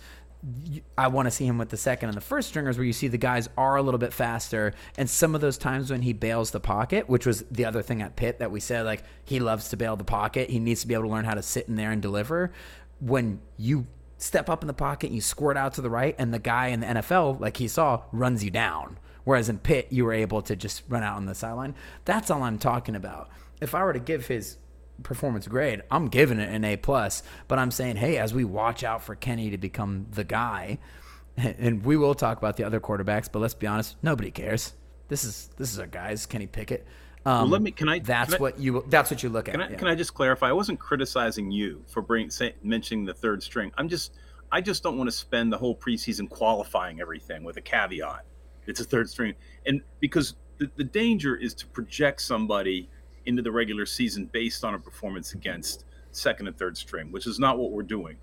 I 0.98 1.08
want 1.08 1.26
to 1.26 1.32
see 1.32 1.46
him 1.46 1.58
with 1.58 1.70
the 1.70 1.78
second 1.78 2.10
and 2.10 2.18
the 2.18 2.22
first 2.22 2.50
stringers, 2.50 2.78
where 2.78 2.86
you 2.86 2.94
see 2.94 3.08
the 3.08 3.18
guys 3.18 3.50
are 3.58 3.76
a 3.76 3.82
little 3.82 3.98
bit 3.98 4.14
faster. 4.14 4.74
And 4.98 5.10
some 5.10 5.34
of 5.34 5.42
those 5.42 5.58
times 5.58 5.90
when 5.90 6.04
he 6.04 6.14
bails 6.14 6.52
the 6.52 6.60
pocket, 6.60 7.10
which 7.10 7.26
was 7.26 7.44
the 7.50 7.66
other 7.66 7.82
thing 7.82 8.02
at 8.02 8.16
Pitt 8.16 8.40
that 8.40 8.52
we 8.52 8.60
said, 8.60 8.86
like 8.86 9.04
he 9.26 9.40
loves 9.40 9.70
to 9.70 9.78
bail 9.78 9.96
the 9.96 10.04
pocket. 10.04 10.50
He 10.50 10.60
needs 10.60 10.82
to 10.82 10.88
be 10.88 10.94
able 10.94 11.06
to 11.06 11.10
learn 11.10 11.26
how 11.26 11.34
to 11.34 11.42
sit 11.42 11.68
in 11.68 11.76
there 11.76 11.92
and 11.92 12.02
deliver. 12.02 12.52
When 13.00 13.42
you 13.58 13.88
step 14.18 14.50
up 14.50 14.64
in 14.64 14.68
the 14.68 14.74
pocket 14.74 15.12
you 15.12 15.22
squirt 15.22 15.58
out 15.58 15.74
to 15.76 15.82
the 15.82 15.90
right, 15.90 16.16
and 16.18 16.34
the 16.34 16.40
guy 16.40 16.68
in 16.68 16.82
the 16.82 16.88
NFL, 16.88 17.40
like 17.40 17.58
he 17.58 17.68
saw, 17.68 18.04
runs 18.12 18.44
you 18.44 18.52
down. 18.52 18.98
Whereas 19.24 19.50
in 19.50 19.60
Pitt, 19.60 19.88
you 19.90 20.06
were 20.06 20.14
able 20.14 20.42
to 20.44 20.56
just 20.56 20.84
run 20.88 21.04
out 21.04 21.18
on 21.18 21.26
the 21.26 21.36
sideline. 21.36 21.76
That's 22.06 22.32
all 22.32 22.44
I'm 22.44 22.58
talking 22.58 22.96
about. 22.96 23.30
If 23.62 23.74
I 23.76 23.84
were 23.84 23.94
to 23.94 24.00
give 24.00 24.28
his 24.28 24.58
performance 25.04 25.48
grade, 25.48 25.82
I'm 25.92 26.08
giving 26.08 26.40
it 26.40 26.50
an 26.50 26.64
A 26.64 26.78
plus. 26.78 27.24
But 27.48 27.60
I'm 27.60 27.72
saying, 27.72 27.98
hey, 27.98 28.18
as 28.18 28.34
we 28.34 28.44
watch 28.46 28.84
out 28.84 29.04
for 29.04 29.16
Kenny 29.16 29.50
to 29.52 29.58
become 29.58 30.08
the 30.12 30.24
guy, 30.24 30.80
and 31.38 31.84
we 31.86 31.98
will 31.98 32.16
talk 32.16 32.38
about 32.38 32.58
the 32.58 32.64
other 32.64 32.80
quarterbacks, 32.80 33.30
but 33.32 33.40
let's 33.40 33.54
be 33.54 33.68
honest, 33.68 33.96
nobody 34.02 34.32
cares. 34.32 34.74
this 35.08 35.24
is 35.24 35.50
this 35.58 35.72
is 35.72 35.80
our 35.80 35.88
guys, 35.88 36.26
Kenny 36.26 36.48
Pickett. 36.48 36.86
Um, 37.26 37.42
Well, 37.42 37.48
let 37.48 37.62
me- 37.62 37.72
can 37.72 37.90
I- 37.90 38.00
That's 38.00 38.32
can 38.34 38.36
I- 38.36 38.42
what 38.42 38.60
you. 38.60 38.84
That's 38.90 39.10
what 39.12 39.22
you 39.24 39.30
look 39.30 39.48
at. 39.48 39.54
Can 39.54 39.62
I, 39.62 39.70
yeah. 39.70 39.76
can 39.78 39.88
I 39.88 39.96
just 39.96 40.14
clarify? 40.14 40.50
I 40.50 40.54
wasn't 40.54 40.80
criticizing 40.80 41.52
you 41.52 41.84
for 41.88 42.02
bring, 42.02 42.30
say, 42.30 42.56
mentioning 42.64 43.06
the 43.06 43.14
third 43.14 43.42
string. 43.44 43.72
I'm 43.78 43.88
just, 43.90 44.14
I 44.52 44.62
just 44.62 44.82
don't 44.84 44.98
want 44.98 45.10
to 45.10 45.16
spend 45.16 45.52
the 45.54 45.58
whole 45.58 45.76
preseason 45.76 46.30
qualifying 46.30 47.00
everything 47.02 47.44
with 47.44 47.58
a 47.58 47.62
caveat. 47.62 48.24
It's 48.66 48.80
a 48.80 48.84
third 48.84 49.10
string, 49.10 49.34
and 49.66 49.82
because 50.00 50.36
the, 50.58 50.70
the 50.76 50.84
danger 50.84 51.36
is 51.36 51.54
to 51.56 51.68
project 51.68 52.22
somebody 52.22 52.90
into 53.28 53.42
the 53.42 53.52
regular 53.52 53.86
season 53.86 54.26
based 54.32 54.64
on 54.64 54.74
a 54.74 54.80
performance 54.80 55.34
against 55.34 55.86
second 56.12 56.48
and 56.48 56.58
third 56.58 56.76
string, 56.78 57.12
which 57.12 57.28
is 57.28 57.40
not 57.40 57.60
what 57.60 57.72
we're 57.72 57.84
doing. 57.84 58.18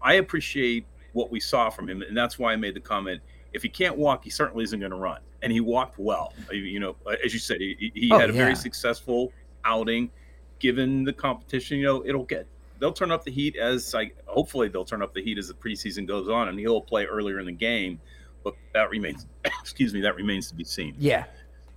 I 0.00 0.14
appreciate 0.14 0.86
what 1.12 1.30
we 1.30 1.40
saw 1.40 1.68
from 1.68 1.88
him, 1.88 2.02
and 2.02 2.16
that's 2.16 2.38
why 2.38 2.52
I 2.52 2.56
made 2.56 2.74
the 2.74 2.80
comment. 2.80 3.20
If 3.52 3.62
he 3.62 3.68
can't 3.68 3.96
walk, 3.96 4.22
he 4.24 4.30
certainly 4.30 4.64
isn't 4.64 4.78
going 4.78 4.92
to 4.92 4.96
run, 4.98 5.20
and 5.42 5.52
he 5.52 5.60
walked 5.60 5.98
well. 5.98 6.32
You- 6.50 6.78
know, 6.80 6.96
as 7.24 7.32
you 7.34 7.40
said, 7.40 7.60
he, 7.60 7.90
he 7.94 8.10
Oh, 8.12 8.18
had 8.18 8.30
a 8.30 8.32
yeah. 8.32 8.38
very 8.38 8.54
successful 8.56 9.32
outing. 9.64 10.10
Given 10.58 11.04
the 11.04 11.12
competition, 11.12 11.78
you 11.78 11.84
know, 11.84 12.02
it'll 12.06 12.24
get 12.24 12.46
they'll 12.78 12.92
turn 12.92 13.10
up 13.10 13.24
the 13.24 13.30
heat 13.30 13.56
as 13.56 13.92
like 13.92 14.16
hopefully 14.26 14.68
they'll 14.68 14.84
turn 14.86 15.02
up 15.02 15.12
the 15.14 15.22
heat 15.22 15.36
as 15.38 15.48
the 15.48 15.54
preseason 15.54 16.06
goes 16.06 16.28
on, 16.30 16.48
and 16.48 16.58
he'll 16.58 16.80
play 16.80 17.04
earlier 17.04 17.40
in 17.40 17.46
the 17.46 17.52
game. 17.52 18.00
But 18.44 18.54
that 18.72 18.88
remains, 18.90 19.26
excuse 19.44 19.92
me, 19.92 20.00
that 20.02 20.14
remains 20.16 20.48
to 20.48 20.54
be 20.54 20.64
seen. 20.64 20.94
Yeah. 20.98 21.24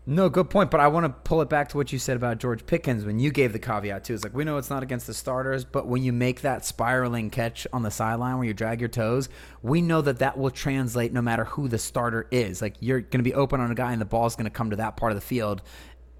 No, 0.09 0.27
good 0.27 0.49
point. 0.49 0.71
But 0.71 0.79
I 0.79 0.87
want 0.87 1.03
to 1.03 1.09
pull 1.09 1.39
it 1.43 1.49
back 1.49 1.69
to 1.69 1.77
what 1.77 1.93
you 1.93 1.99
said 1.99 2.15
about 2.15 2.39
George 2.39 2.65
Pickens 2.65 3.05
when 3.05 3.19
you 3.19 3.29
gave 3.29 3.53
the 3.53 3.59
caveat 3.59 4.05
too. 4.05 4.15
It's 4.15 4.23
like 4.23 4.33
we 4.33 4.43
know 4.43 4.57
it's 4.57 4.71
not 4.71 4.81
against 4.81 5.05
the 5.05 5.13
starters, 5.13 5.65
but 5.65 5.85
when 5.85 6.01
you 6.01 6.11
make 6.11 6.41
that 6.41 6.65
spiraling 6.65 7.29
catch 7.29 7.67
on 7.71 7.83
the 7.83 7.91
sideline 7.91 8.37
where 8.37 8.47
you 8.47 8.55
drag 8.55 8.79
your 8.79 8.89
toes, 8.89 9.29
we 9.61 9.83
know 9.83 10.01
that 10.01 10.17
that 10.17 10.35
will 10.35 10.49
translate 10.49 11.13
no 11.13 11.21
matter 11.21 11.45
who 11.45 11.67
the 11.67 11.77
starter 11.77 12.27
is. 12.31 12.59
Like 12.59 12.73
you're 12.79 13.01
going 13.01 13.19
to 13.19 13.23
be 13.23 13.35
open 13.35 13.61
on 13.61 13.69
a 13.69 13.75
guy 13.75 13.91
and 13.91 14.01
the 14.01 14.05
ball's 14.05 14.35
going 14.35 14.45
to 14.45 14.49
come 14.49 14.71
to 14.71 14.77
that 14.77 14.97
part 14.97 15.11
of 15.11 15.15
the 15.15 15.21
field. 15.21 15.61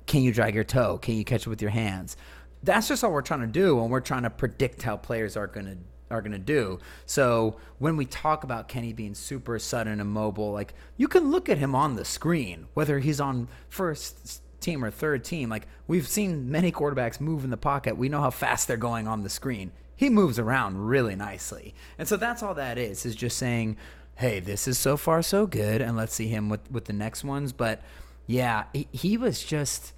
Can 0.05 0.21
you 0.21 0.31
drag 0.31 0.53
your 0.53 0.63
toe? 0.63 0.99
Can 0.99 1.15
you 1.15 1.25
catch 1.25 1.47
it 1.47 1.49
with 1.49 1.63
your 1.63 1.71
hands? 1.71 2.15
That's 2.61 2.89
just 2.89 3.03
all 3.03 3.11
we're 3.11 3.23
trying 3.23 3.41
to 3.41 3.47
do 3.47 3.77
when 3.77 3.89
we're 3.89 4.01
trying 4.01 4.21
to 4.21 4.29
predict 4.29 4.83
how 4.83 4.97
players 4.97 5.35
are 5.35 5.47
going 5.47 5.65
to 5.65 5.77
are 6.09 6.21
going 6.21 6.31
to 6.31 6.39
do. 6.39 6.79
So 7.05 7.57
when 7.77 7.97
we 7.97 8.05
talk 8.05 8.43
about 8.43 8.67
Kenny 8.67 8.93
being 8.93 9.13
super 9.13 9.59
sudden 9.59 9.99
and 9.99 10.09
mobile, 10.09 10.51
like 10.51 10.73
you 10.97 11.07
can 11.07 11.31
look 11.31 11.49
at 11.49 11.57
him 11.57 11.75
on 11.75 11.95
the 11.95 12.05
screen, 12.05 12.67
whether 12.73 12.99
he's 12.99 13.19
on 13.19 13.47
first 13.67 14.41
team 14.59 14.83
or 14.83 14.91
third 14.91 15.23
team. 15.23 15.49
Like 15.49 15.67
we've 15.87 16.07
seen 16.07 16.51
many 16.51 16.71
quarterbacks 16.71 17.19
move 17.19 17.43
in 17.43 17.49
the 17.49 17.57
pocket. 17.57 17.97
We 17.97 18.09
know 18.09 18.21
how 18.21 18.31
fast 18.31 18.67
they're 18.67 18.77
going 18.77 19.07
on 19.07 19.23
the 19.23 19.29
screen. 19.29 19.71
He 19.95 20.09
moves 20.09 20.39
around 20.39 20.87
really 20.87 21.15
nicely. 21.15 21.73
And 21.97 22.07
so 22.07 22.17
that's 22.17 22.41
all 22.41 22.53
that 22.55 22.77
is, 22.77 23.05
is 23.05 23.15
just 23.15 23.37
saying, 23.37 23.77
hey, 24.15 24.39
this 24.39 24.67
is 24.67 24.77
so 24.77 24.97
far 24.97 25.21
so 25.21 25.45
good. 25.45 25.81
And 25.81 25.97
let's 25.97 26.13
see 26.13 26.27
him 26.27 26.49
with, 26.49 26.69
with 26.71 26.85
the 26.85 26.93
next 26.93 27.23
ones. 27.23 27.53
But 27.53 27.81
yeah, 28.25 28.65
he, 28.73 28.87
he 28.91 29.17
was 29.17 29.43
just 29.43 29.93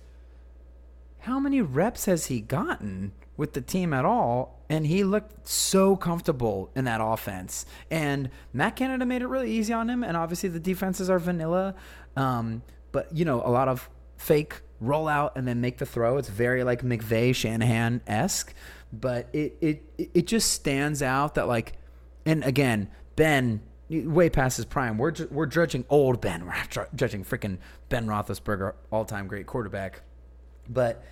how 1.20 1.40
many 1.40 1.62
reps 1.62 2.06
has 2.06 2.28
he 2.28 2.42
gotten 2.42 3.12
with 3.42 3.54
the 3.54 3.60
team 3.60 3.92
at 3.92 4.06
all? 4.06 4.64
And 4.70 4.86
he 4.86 5.04
looked 5.04 5.48
so 5.48 5.98
comfortable 5.98 6.70
in 6.76 6.86
that 6.86 7.02
offense. 7.02 7.66
And 7.90 8.30
Matt 8.54 8.76
Canada 8.76 9.04
made 9.04 9.24
it 9.24 9.28
really 9.28 9.52
easy 9.52 9.74
on 9.74 9.90
him. 9.90 10.04
And 10.04 10.16
obviously 10.16 10.48
the 10.48 10.60
defenses 10.60 11.10
are 11.10 11.18
vanilla. 11.18 11.74
Um, 12.16 12.62
but, 12.92 13.14
you 13.18 13.26
know, 13.26 13.42
a 13.44 13.50
lot 13.50 13.68
of 13.68 13.90
fake 14.16 14.62
roll 14.80 15.08
out 15.08 15.36
and 15.36 15.48
then 15.48 15.60
make 15.60 15.80
the 15.80 15.88
throw. 15.88 16.18
It's 16.18 16.30
very 16.30 16.64
like 16.64 16.84
McVay, 16.84 17.34
Shanahan 17.34 18.02
esque. 18.06 18.54
But 18.94 19.28
it, 19.34 19.58
it, 19.60 20.10
it 20.14 20.28
just 20.28 20.52
stands 20.52 21.02
out 21.02 21.36
that, 21.36 21.48
like, 21.48 21.74
and 22.28 22.44
again, 22.44 22.90
Ben, 23.16 23.62
way 23.90 24.30
past 24.30 24.58
his 24.58 24.66
prime. 24.68 25.00
We're, 25.00 25.14
we're 25.32 25.48
judging 25.48 25.84
old 25.90 26.22
Ben. 26.22 26.46
We're 26.46 26.88
judging 26.94 27.26
freaking 27.26 27.58
Ben 27.90 28.06
Roethlisberger, 28.06 28.74
all 28.92 29.04
time 29.04 29.26
great 29.26 29.48
quarterback. 29.48 30.04
But 30.70 31.04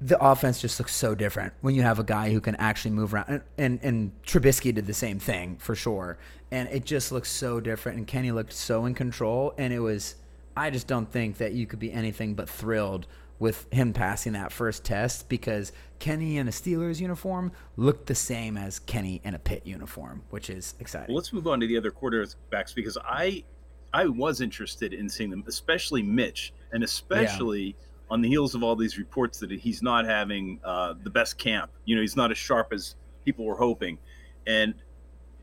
the 0.00 0.22
offense 0.22 0.60
just 0.60 0.78
looks 0.78 0.94
so 0.94 1.14
different 1.14 1.54
when 1.62 1.74
you 1.74 1.82
have 1.82 1.98
a 1.98 2.04
guy 2.04 2.30
who 2.30 2.40
can 2.40 2.54
actually 2.56 2.90
move 2.90 3.14
around. 3.14 3.28
And, 3.28 3.42
and, 3.56 3.80
and 3.82 4.22
Trubisky 4.24 4.74
did 4.74 4.86
the 4.86 4.94
same 4.94 5.18
thing 5.18 5.56
for 5.56 5.74
sure. 5.74 6.18
And 6.50 6.68
it 6.68 6.84
just 6.84 7.12
looks 7.12 7.30
so 7.30 7.60
different. 7.60 7.98
And 7.98 8.06
Kenny 8.06 8.30
looked 8.30 8.52
so 8.52 8.84
in 8.84 8.94
control. 8.94 9.54
And 9.56 9.72
it 9.72 9.80
was, 9.80 10.16
I 10.56 10.70
just 10.70 10.86
don't 10.86 11.10
think 11.10 11.38
that 11.38 11.52
you 11.52 11.66
could 11.66 11.78
be 11.78 11.92
anything 11.92 12.34
but 12.34 12.48
thrilled 12.48 13.06
with 13.38 13.66
him 13.72 13.92
passing 13.92 14.32
that 14.32 14.52
first 14.52 14.84
test 14.84 15.28
because 15.28 15.72
Kenny 15.98 16.38
in 16.38 16.48
a 16.48 16.50
Steelers 16.50 17.00
uniform 17.00 17.52
looked 17.76 18.06
the 18.06 18.14
same 18.14 18.56
as 18.56 18.78
Kenny 18.78 19.20
in 19.24 19.34
a 19.34 19.38
Pitt 19.38 19.66
uniform, 19.66 20.22
which 20.30 20.48
is 20.50 20.74
exciting. 20.78 21.08
Well, 21.08 21.16
let's 21.16 21.32
move 21.32 21.46
on 21.46 21.60
to 21.60 21.66
the 21.66 21.76
other 21.76 21.90
quarterbacks 21.90 22.74
because 22.74 22.96
I 23.02 23.44
I 23.92 24.06
was 24.06 24.40
interested 24.40 24.92
in 24.92 25.08
seeing 25.08 25.30
them, 25.30 25.44
especially 25.46 26.02
Mitch, 26.02 26.52
and 26.72 26.82
especially 26.82 27.76
on 28.10 28.20
the 28.22 28.28
heels 28.28 28.54
of 28.54 28.62
all 28.62 28.76
these 28.76 28.98
reports 28.98 29.38
that 29.40 29.50
he's 29.50 29.82
not 29.82 30.04
having 30.06 30.60
uh, 30.64 30.94
the 31.02 31.10
best 31.10 31.38
camp. 31.38 31.70
You 31.84 31.96
know, 31.96 32.02
he's 32.02 32.16
not 32.16 32.30
as 32.30 32.38
sharp 32.38 32.72
as 32.72 32.94
people 33.24 33.44
were 33.44 33.56
hoping, 33.56 33.98
and 34.46 34.74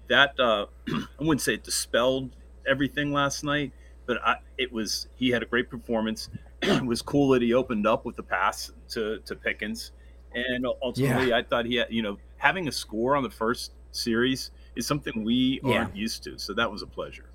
that 0.08 0.40
uh, 0.40 0.68
I 0.90 1.04
wouldn't 1.20 1.42
say 1.42 1.56
it 1.56 1.64
dispelled 1.64 2.36
everything 2.68 3.12
last 3.12 3.44
night, 3.44 3.74
but 4.06 4.18
I, 4.26 4.36
it 4.58 4.72
was 4.72 5.08
he 5.16 5.30
had 5.30 5.44
a 5.44 5.46
great 5.46 5.70
performance. 5.70 6.30
it 6.62 6.86
was 6.86 7.02
cool 7.02 7.30
that 7.30 7.42
he 7.42 7.54
opened 7.54 7.86
up 7.86 8.06
with 8.06 8.16
the 8.16 8.24
pass 8.24 8.72
to 8.90 9.20
to 9.26 9.36
Pickens, 9.36 9.92
and 10.34 10.66
ultimately 10.82 11.34
I 11.34 11.44
thought 11.44 11.66
he 11.66 11.76
had 11.76 11.88
you 11.90 12.02
know 12.02 12.18
having 12.38 12.68
a 12.68 12.72
score 12.72 13.16
on 13.16 13.24
the 13.24 13.30
first 13.30 13.74
series 13.92 14.52
is 14.76 14.88
something 14.88 15.24
we 15.24 15.60
Yeah. 15.64 15.80
aren't 15.80 15.96
used 15.96 16.24
to, 16.24 16.38
so 16.40 16.54
that 16.54 16.72
was 16.72 16.82
a 16.82 16.88
pleasure. 16.88 17.30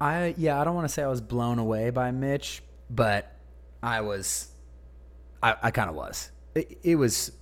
I 0.00 0.34
yeah, 0.38 0.60
I 0.60 0.64
don't 0.64 0.74
want 0.74 0.86
to 0.86 0.92
say 0.92 1.02
I 1.02 1.08
was 1.08 1.20
blown 1.20 1.58
away 1.58 1.90
by 1.90 2.10
Mitch, 2.12 2.62
but 2.90 3.34
I 3.82 4.00
was, 4.00 4.48
I, 5.42 5.54
I 5.62 5.70
kind 5.70 5.88
of 5.88 5.96
was. 5.96 6.30
It, 6.54 6.78
it 6.82 6.96
was 6.96 7.32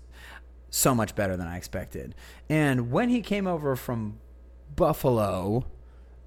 so 0.70 0.94
much 0.94 1.14
better 1.14 1.36
than 1.36 1.46
I 1.46 1.56
expected. 1.56 2.14
And 2.48 2.90
when 2.90 3.08
he 3.08 3.22
came 3.22 3.46
over 3.46 3.76
from 3.76 4.18
Buffalo, 4.74 5.66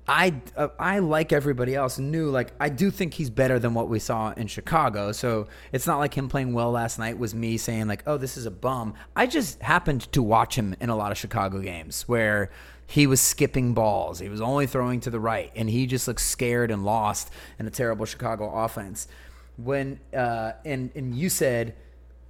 I 0.09 0.41
uh, 0.57 0.69
I 0.79 0.99
like 0.99 1.31
everybody 1.31 1.75
else 1.75 1.99
knew 1.99 2.31
like 2.31 2.51
I 2.59 2.69
do 2.69 2.89
think 2.89 3.13
he's 3.13 3.29
better 3.29 3.59
than 3.59 3.75
what 3.75 3.89
we 3.89 3.99
saw 3.99 4.31
in 4.31 4.47
Chicago. 4.47 5.11
So 5.11 5.47
it's 5.71 5.85
not 5.85 5.99
like 5.99 6.15
him 6.15 6.29
playing 6.29 6.53
well 6.53 6.71
last 6.71 6.97
night 6.97 7.19
was 7.19 7.35
me 7.35 7.57
saying 7.57 7.87
like, 7.87 8.01
"Oh, 8.07 8.17
this 8.17 8.35
is 8.35 8.47
a 8.47 8.51
bum." 8.51 8.95
I 9.15 9.27
just 9.27 9.61
happened 9.61 10.11
to 10.13 10.23
watch 10.23 10.55
him 10.55 10.75
in 10.79 10.89
a 10.89 10.95
lot 10.95 11.11
of 11.11 11.19
Chicago 11.19 11.59
games 11.59 12.07
where 12.07 12.49
he 12.87 13.05
was 13.05 13.21
skipping 13.21 13.75
balls. 13.75 14.17
He 14.17 14.29
was 14.29 14.41
only 14.41 14.65
throwing 14.65 14.99
to 15.01 15.11
the 15.11 15.19
right 15.19 15.51
and 15.55 15.69
he 15.69 15.85
just 15.85 16.07
looked 16.07 16.21
scared 16.21 16.71
and 16.71 16.83
lost 16.83 17.31
in 17.59 17.67
a 17.67 17.69
terrible 17.69 18.07
Chicago 18.07 18.51
offense. 18.51 19.07
When 19.63 19.99
uh 20.15 20.53
and 20.65 20.91
and 20.95 21.15
you 21.15 21.29
said 21.29 21.75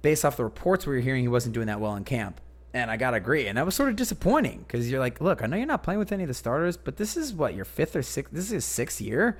based 0.02 0.24
off 0.24 0.36
the 0.36 0.44
reports 0.44 0.86
we 0.86 0.94
were 0.94 1.00
hearing 1.00 1.22
he 1.22 1.28
wasn't 1.28 1.54
doing 1.54 1.66
that 1.66 1.80
well 1.80 1.94
in 1.96 2.04
camp. 2.04 2.40
And 2.72 2.90
I 2.90 2.96
gotta 2.96 3.16
agree, 3.16 3.48
and 3.48 3.58
that 3.58 3.66
was 3.66 3.74
sort 3.74 3.88
of 3.88 3.96
disappointing 3.96 4.64
because 4.66 4.88
you're 4.88 5.00
like, 5.00 5.20
look, 5.20 5.42
I 5.42 5.46
know 5.46 5.56
you're 5.56 5.66
not 5.66 5.82
playing 5.82 5.98
with 5.98 6.12
any 6.12 6.22
of 6.22 6.28
the 6.28 6.34
starters, 6.34 6.76
but 6.76 6.96
this 6.96 7.16
is 7.16 7.32
what 7.32 7.54
your 7.54 7.64
fifth 7.64 7.96
or 7.96 8.02
sixth. 8.02 8.32
This 8.32 8.44
is 8.44 8.50
his 8.50 8.64
sixth 8.64 9.00
year. 9.00 9.38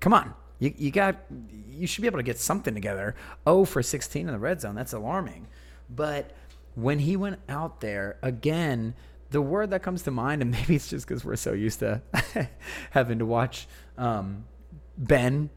Come 0.00 0.12
on, 0.12 0.34
you 0.58 0.74
you 0.76 0.90
got 0.90 1.16
you 1.68 1.86
should 1.86 2.02
be 2.02 2.08
able 2.08 2.18
to 2.18 2.24
get 2.24 2.38
something 2.38 2.74
together. 2.74 3.14
Oh, 3.46 3.64
for 3.64 3.82
16 3.82 4.26
in 4.26 4.32
the 4.32 4.38
red 4.38 4.60
zone, 4.60 4.74
that's 4.74 4.92
alarming. 4.92 5.46
But 5.88 6.32
when 6.74 6.98
he 7.00 7.16
went 7.16 7.38
out 7.48 7.80
there 7.80 8.18
again, 8.22 8.94
the 9.30 9.42
word 9.42 9.70
that 9.70 9.82
comes 9.82 10.02
to 10.02 10.10
mind, 10.10 10.42
and 10.42 10.50
maybe 10.52 10.74
it's 10.74 10.88
just 10.88 11.06
because 11.06 11.24
we're 11.24 11.36
so 11.36 11.52
used 11.52 11.78
to 11.80 12.02
having 12.90 13.20
to 13.20 13.26
watch 13.26 13.68
um, 13.96 14.44
Ben 14.96 15.50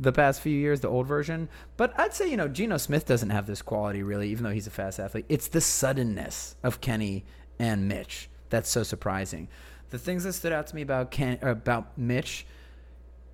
the 0.00 0.12
past 0.12 0.40
few 0.40 0.56
years, 0.56 0.80
the 0.80 0.88
old 0.88 1.06
version. 1.06 1.48
But 1.76 1.98
I'd 1.98 2.14
say, 2.14 2.28
you 2.28 2.36
know, 2.36 2.48
Geno 2.48 2.78
Smith 2.78 3.06
doesn't 3.06 3.30
have 3.30 3.46
this 3.46 3.62
quality 3.62 4.02
really, 4.02 4.30
even 4.30 4.44
though 4.44 4.50
he's 4.50 4.66
a 4.66 4.70
fast 4.70 4.98
athlete. 4.98 5.26
It's 5.28 5.46
the 5.46 5.60
suddenness 5.60 6.56
of 6.62 6.80
Kenny 6.80 7.24
and 7.58 7.86
Mitch 7.86 8.30
that's 8.48 8.70
so 8.70 8.82
surprising. 8.82 9.48
The 9.90 9.98
things 9.98 10.24
that 10.24 10.32
stood 10.32 10.52
out 10.52 10.66
to 10.68 10.74
me 10.74 10.82
about 10.82 11.10
Ken 11.10 11.38
about 11.42 11.96
Mitch, 11.98 12.46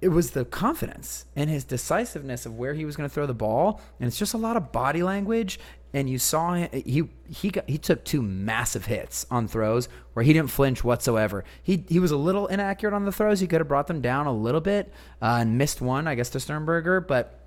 it 0.00 0.09
was 0.09 0.33
the 0.33 0.44
confidence 0.44 1.26
and 1.37 1.48
his 1.48 1.64
decisiveness 1.64 2.46
of 2.46 2.59
where 2.59 2.74
he 2.74 2.85
was 2.85 2.96
going 2.96 3.09
to 3.09 3.14
throw 3.14 3.26
the 3.26 3.35
ball, 3.35 3.81
and 4.00 4.09
it's 4.09 4.18
just 4.18 4.35
a 4.35 4.38
lot 4.38 4.57
of 4.57 4.72
body 4.72 5.02
language. 5.02 5.59
And 5.97 6.11
you 6.11 6.19
saw 6.19 6.53
him, 6.53 6.69
he 6.85 7.09
he 7.27 7.49
got 7.49 7.67
he 7.67 7.79
took 7.79 8.05
two 8.05 8.21
massive 8.21 8.85
hits 8.85 9.25
on 9.31 9.49
throws 9.49 9.89
where 10.13 10.23
he 10.23 10.35
didn't 10.35 10.51
flinch 10.51 10.85
whatsoever. 10.85 11.43
He 11.63 11.87
he 11.89 11.99
was 12.01 12.11
a 12.11 12.19
little 12.19 12.49
inaccurate 12.49 12.95
on 12.95 13.07
the 13.07 13.13
throws. 13.13 13.41
He 13.41 13.47
could 13.47 13.63
have 13.63 13.69
brought 13.69 13.87
them 13.87 14.03
down 14.03 14.27
a 14.27 14.33
little 14.33 14.61
bit 14.61 14.93
uh, 15.23 15.39
and 15.41 15.57
missed 15.57 15.81
one, 15.81 16.07
I 16.07 16.15
guess, 16.15 16.29
to 16.31 16.39
Sternberger, 16.39 17.01
but 17.01 17.41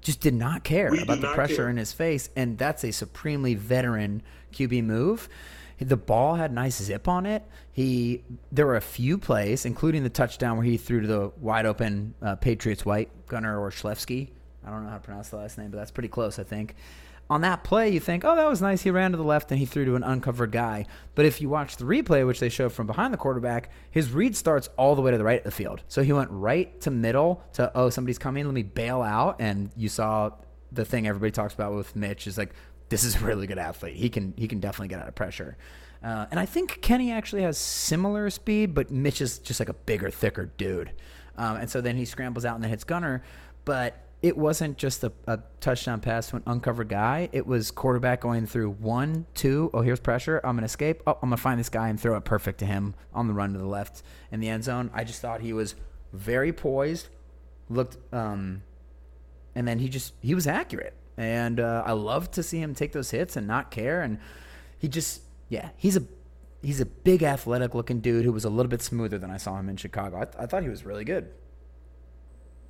just 0.00 0.20
did 0.20 0.34
not 0.34 0.64
care 0.64 0.90
We 0.90 1.00
about 1.00 1.20
the 1.20 1.32
pressure 1.32 1.54
care. 1.54 1.68
in 1.68 1.76
his 1.76 1.92
face, 1.92 2.28
and 2.34 2.58
that's 2.58 2.82
a 2.82 2.90
supremely 2.90 3.54
veteran 3.54 4.20
QB 4.52 4.82
move. 4.82 5.28
The 5.78 5.96
ball 5.96 6.34
had 6.34 6.52
nice 6.52 6.82
zip 6.82 7.06
on 7.06 7.24
it. 7.24 7.44
He 7.70 8.24
there 8.50 8.66
were 8.66 8.74
a 8.74 8.80
few 8.80 9.16
plays, 9.16 9.64
including 9.64 10.02
the 10.02 10.10
touchdown 10.10 10.56
where 10.56 10.66
he 10.66 10.76
threw 10.76 11.02
to 11.02 11.06
the 11.06 11.30
wide 11.40 11.66
open 11.66 12.14
uh, 12.20 12.34
Patriots 12.34 12.84
white 12.84 13.28
Gunner 13.28 13.60
or 13.60 13.70
Schlefsky. 13.70 14.30
I 14.66 14.70
don't 14.70 14.82
know 14.82 14.90
how 14.90 14.96
to 14.96 15.02
pronounce 15.02 15.28
the 15.28 15.36
last 15.36 15.58
name, 15.58 15.70
but 15.70 15.76
that's 15.76 15.90
pretty 15.92 16.08
close, 16.08 16.38
I 16.38 16.42
think. 16.42 16.74
on 17.28 17.40
that 17.40 17.64
play, 17.64 17.90
you 17.90 17.98
think, 17.98 18.24
oh, 18.24 18.36
that 18.36 18.48
was 18.48 18.62
nice. 18.62 18.82
He 18.82 18.90
ran 18.90 19.10
to 19.10 19.16
the 19.16 19.24
left 19.24 19.50
and 19.50 19.58
he 19.58 19.66
threw 19.66 19.84
to 19.84 19.96
an 19.96 20.04
uncovered 20.04 20.52
guy. 20.52 20.86
But 21.14 21.24
if 21.24 21.40
you 21.40 21.48
watch 21.48 21.76
the 21.76 21.84
replay, 21.84 22.24
which 22.26 22.38
they 22.38 22.48
show 22.48 22.68
from 22.68 22.86
behind 22.86 23.12
the 23.12 23.18
quarterback, 23.18 23.70
his 23.90 24.12
read 24.12 24.36
starts 24.36 24.68
all 24.76 24.94
the 24.94 25.02
way 25.02 25.10
to 25.10 25.18
the 25.18 25.24
right 25.24 25.38
of 25.38 25.44
the 25.44 25.50
field. 25.50 25.82
So 25.88 26.02
he 26.02 26.12
went 26.12 26.30
right 26.30 26.80
to 26.82 26.90
middle 26.90 27.42
to, 27.54 27.72
oh, 27.74 27.90
somebody's 27.90 28.18
coming. 28.18 28.44
Let 28.44 28.54
me 28.54 28.62
bail 28.62 29.02
out. 29.02 29.36
And 29.40 29.70
you 29.76 29.88
saw 29.88 30.30
the 30.70 30.84
thing 30.84 31.08
everybody 31.08 31.32
talks 31.32 31.54
about 31.54 31.74
with 31.74 31.96
Mitch 31.96 32.28
is 32.28 32.38
like, 32.38 32.54
this 32.90 33.02
is 33.02 33.16
a 33.16 33.24
really 33.24 33.48
good 33.48 33.58
athlete. 33.58 33.96
He 33.96 34.08
can 34.08 34.32
he 34.36 34.46
can 34.46 34.60
definitely 34.60 34.88
get 34.88 35.00
out 35.00 35.08
of 35.08 35.14
pressure. 35.16 35.56
Uh, 36.04 36.26
and 36.30 36.38
I 36.38 36.46
think 36.46 36.80
Kenny 36.82 37.10
actually 37.10 37.42
has 37.42 37.58
similar 37.58 38.30
speed, 38.30 38.74
but 38.74 38.92
Mitch 38.92 39.20
is 39.20 39.40
just 39.40 39.58
like 39.58 39.68
a 39.68 39.74
bigger, 39.74 40.10
thicker 40.10 40.46
dude. 40.56 40.92
Um, 41.36 41.56
and 41.56 41.68
so 41.68 41.80
then 41.80 41.96
he 41.96 42.04
scrambles 42.04 42.44
out 42.44 42.54
and 42.54 42.62
then 42.62 42.70
hits 42.70 42.84
Gunner. 42.84 43.24
But 43.64 44.05
it 44.22 44.36
wasn't 44.36 44.78
just 44.78 45.04
a, 45.04 45.12
a, 45.26 45.40
touchdown 45.60 46.00
pass 46.00 46.30
to 46.30 46.36
an 46.36 46.42
uncovered 46.46 46.88
guy. 46.88 47.28
It 47.32 47.46
was 47.46 47.70
quarterback 47.70 48.22
going 48.22 48.46
through 48.46 48.70
one, 48.70 49.26
two. 49.34 49.70
Oh, 49.74 49.82
here's 49.82 50.00
pressure. 50.00 50.40
I'm 50.42 50.56
to 50.58 50.64
escape. 50.64 51.02
Oh, 51.06 51.18
I'm 51.22 51.30
to 51.30 51.36
find 51.36 51.60
this 51.60 51.68
guy 51.68 51.88
and 51.88 52.00
throw 52.00 52.16
it 52.16 52.24
perfect 52.24 52.58
to 52.60 52.66
him 52.66 52.94
on 53.12 53.28
the 53.28 53.34
run 53.34 53.52
to 53.52 53.58
the 53.58 53.66
left 53.66 54.02
in 54.32 54.40
the 54.40 54.48
end 54.48 54.64
zone. 54.64 54.90
I 54.94 55.04
just 55.04 55.20
thought 55.20 55.42
he 55.42 55.52
was 55.52 55.74
very 56.12 56.52
poised, 56.52 57.08
looked, 57.68 57.98
um, 58.12 58.62
and 59.54 59.68
then 59.68 59.78
he 59.78 59.88
just, 59.88 60.14
he 60.22 60.34
was 60.34 60.46
accurate. 60.46 60.94
And 61.18 61.60
uh, 61.60 61.82
I 61.84 61.92
love 61.92 62.30
to 62.32 62.42
see 62.42 62.58
him 62.58 62.74
take 62.74 62.92
those 62.92 63.10
hits 63.10 63.36
and 63.36 63.46
not 63.46 63.70
care. 63.70 64.02
And 64.02 64.18
he 64.78 64.88
just, 64.88 65.22
yeah, 65.48 65.70
he's 65.76 65.96
a, 65.96 66.02
he's 66.62 66.80
a 66.80 66.86
big 66.86 67.22
athletic 67.22 67.74
looking 67.74 68.00
dude 68.00 68.24
who 68.24 68.32
was 68.32 68.44
a 68.44 68.50
little 68.50 68.70
bit 68.70 68.82
smoother 68.82 69.18
than 69.18 69.30
I 69.30 69.36
saw 69.36 69.58
him 69.58 69.68
in 69.68 69.76
Chicago. 69.76 70.16
I, 70.20 70.24
th- 70.24 70.36
I 70.38 70.46
thought 70.46 70.62
he 70.62 70.68
was 70.68 70.84
really 70.84 71.04
good. 71.04 71.30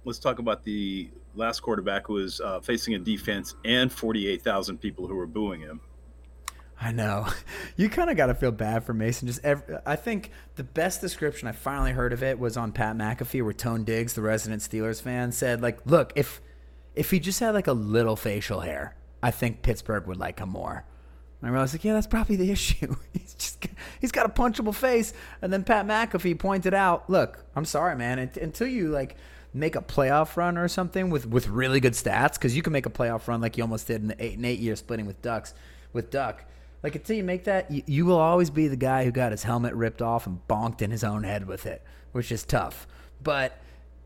Let's 0.07 0.21
talk 0.21 0.39
about 0.39 0.63
the 0.63 1.11
last 1.35 1.61
quarterback 1.61 2.07
who 2.07 2.15
was 2.15 2.41
uh, 2.41 2.61
facing 2.61 2.95
a 2.95 2.99
defense 2.99 3.57
and 3.65 3.93
48,000 3.93 4.79
people 4.79 5.09
who 5.09 5.17
were 5.17 5.27
booing 5.27 5.61
him. 5.61 5.81
I 6.81 6.93
know. 6.93 7.27
You 7.79 7.91
kind 7.91 8.09
of 8.09 8.17
got 8.17 8.27
to 8.27 8.35
feel 8.35 8.53
bad 8.53 8.85
for 8.85 8.95
Mason. 8.95 9.29
Just 9.29 9.45
every, 9.45 9.77
I 9.85 9.97
think 9.97 10.31
the 10.55 10.65
best 10.65 11.03
description 11.03 11.47
I 11.47 11.53
finally 11.53 11.93
heard 11.93 12.15
of 12.15 12.23
it 12.23 12.39
was 12.39 12.57
on 12.57 12.73
Pat 12.73 12.97
McAfee, 12.97 13.43
where 13.43 13.53
Tone 13.53 13.85
Diggs, 13.85 14.15
the 14.15 14.23
resident 14.23 14.63
Steelers 14.63 15.03
fan, 15.03 15.31
said, 15.31 15.61
"Like, 15.61 15.85
look, 15.85 16.15
if 16.17 16.41
if 16.95 17.11
he 17.11 17.21
just 17.21 17.39
had 17.41 17.53
like 17.53 17.67
a 17.67 17.75
little 17.75 18.17
facial 18.17 18.61
hair, 18.61 18.97
I 19.23 19.31
think 19.31 19.61
Pittsburgh 19.61 20.07
would 20.07 20.17
like 20.17 20.39
him 20.39 20.49
more." 20.49 20.87
And 21.43 21.51
I 21.51 21.53
realized, 21.53 21.75
like, 21.75 21.85
yeah, 21.85 21.93
that's 21.93 22.07
probably 22.07 22.37
the 22.37 22.51
issue. 22.57 22.97
he's 23.13 23.35
just 23.35 23.67
he's 24.01 24.13
got 24.13 24.25
a 24.25 24.31
punchable 24.31 24.75
face. 24.75 25.13
And 25.43 25.53
then 25.53 25.65
Pat 25.65 25.87
McAfee 25.87 26.39
pointed 26.39 26.73
out, 26.73 27.11
"Look, 27.11 27.45
I'm 27.55 27.67
sorry, 27.67 27.95
man. 27.95 28.19
Until 28.41 28.69
you 28.69 28.89
like." 28.89 29.17
Make 29.57 29.75
a 29.75 29.81
playoff 29.81 30.37
run 30.37 30.59
or 30.59 30.69
something 30.69 31.11
with 31.11 31.27
with 31.27 31.49
really 31.49 31.81
good 31.81 31.95
stats 31.95 32.35
because 32.35 32.55
you 32.55 32.63
can 32.63 32.73
make 32.73 32.87
a 32.87 32.91
playoff 32.91 33.27
run 33.27 33.41
like 33.41 33.57
you 33.57 33.65
almost 33.65 33.87
did 33.87 34.03
in 34.03 34.09
the 34.09 34.25
eight 34.25 34.37
and 34.37 34.45
eight 34.45 34.59
year 34.59 34.77
splitting 34.77 35.07
with 35.07 35.21
Ducks 35.23 35.55
with 35.93 36.11
Duck. 36.11 36.45
Like 36.83 36.95
until 36.95 37.17
you 37.17 37.25
make 37.25 37.45
that, 37.45 37.71
you, 37.71 37.83
you 37.87 38.07
will 38.07 38.19
always 38.19 38.51
be 38.51 38.69
the 38.69 38.77
guy 38.77 39.05
who 39.05 39.11
got 39.11 39.33
his 39.33 39.43
helmet 39.43 39.75
ripped 39.75 40.03
off 40.03 40.27
and 40.27 40.39
bonked 40.47 40.83
in 40.83 40.91
his 40.91 41.03
own 41.03 41.25
head 41.25 41.49
with 41.49 41.67
it, 41.67 41.83
which 42.13 42.31
is 42.31 42.45
tough. 42.45 42.87
But 43.23 43.59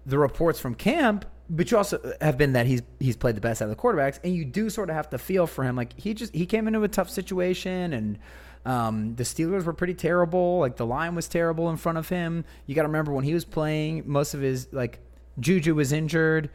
the 0.07 0.19
reports 0.19 0.61
from 0.61 0.75
camp, 0.75 1.27
but 1.51 1.71
you 1.71 1.77
also 1.77 2.15
have 2.21 2.39
been 2.39 2.53
that 2.53 2.67
he's 2.67 2.83
he's 3.01 3.17
played 3.17 3.35
the 3.35 3.41
best 3.41 3.61
out 3.61 3.69
of 3.69 3.71
the 3.71 3.77
quarterbacks, 3.77 4.21
and 4.23 4.35
you 4.35 4.45
do 4.45 4.71
sort 4.71 4.89
of 4.89 4.97
have 4.97 5.11
to 5.11 5.19
feel 5.19 5.47
for 5.47 5.65
him. 5.65 5.75
Like 5.75 5.99
he 5.99 6.15
just 6.15 6.35
he 6.35 6.47
came 6.47 6.69
into 6.69 6.83
a 6.83 6.89
tough 6.89 7.11
situation 7.11 7.93
and. 7.93 8.19
Um, 8.63 9.15
the 9.15 9.23
Steelers 9.23 9.65
were 9.65 9.73
pretty 9.73 9.95
terrible. 9.95 10.59
Like 10.59 10.77
the 10.77 10.85
line 10.85 11.15
was 11.15 11.29
terrible 11.29 11.71
in 11.71 11.79
front 11.79 11.97
of 11.97 12.11
him. 12.11 12.45
You 12.67 12.75
got 12.75 12.83
to 12.83 12.89
remember 12.89 13.11
when 13.11 13.25
he 13.25 13.33
was 13.33 13.47
playing, 13.47 14.03
most 14.05 14.35
of 14.35 14.43
his 14.43 14.69
like 14.71 14.99
Juju 15.39 15.75
was 15.75 15.93
injured 15.93 16.51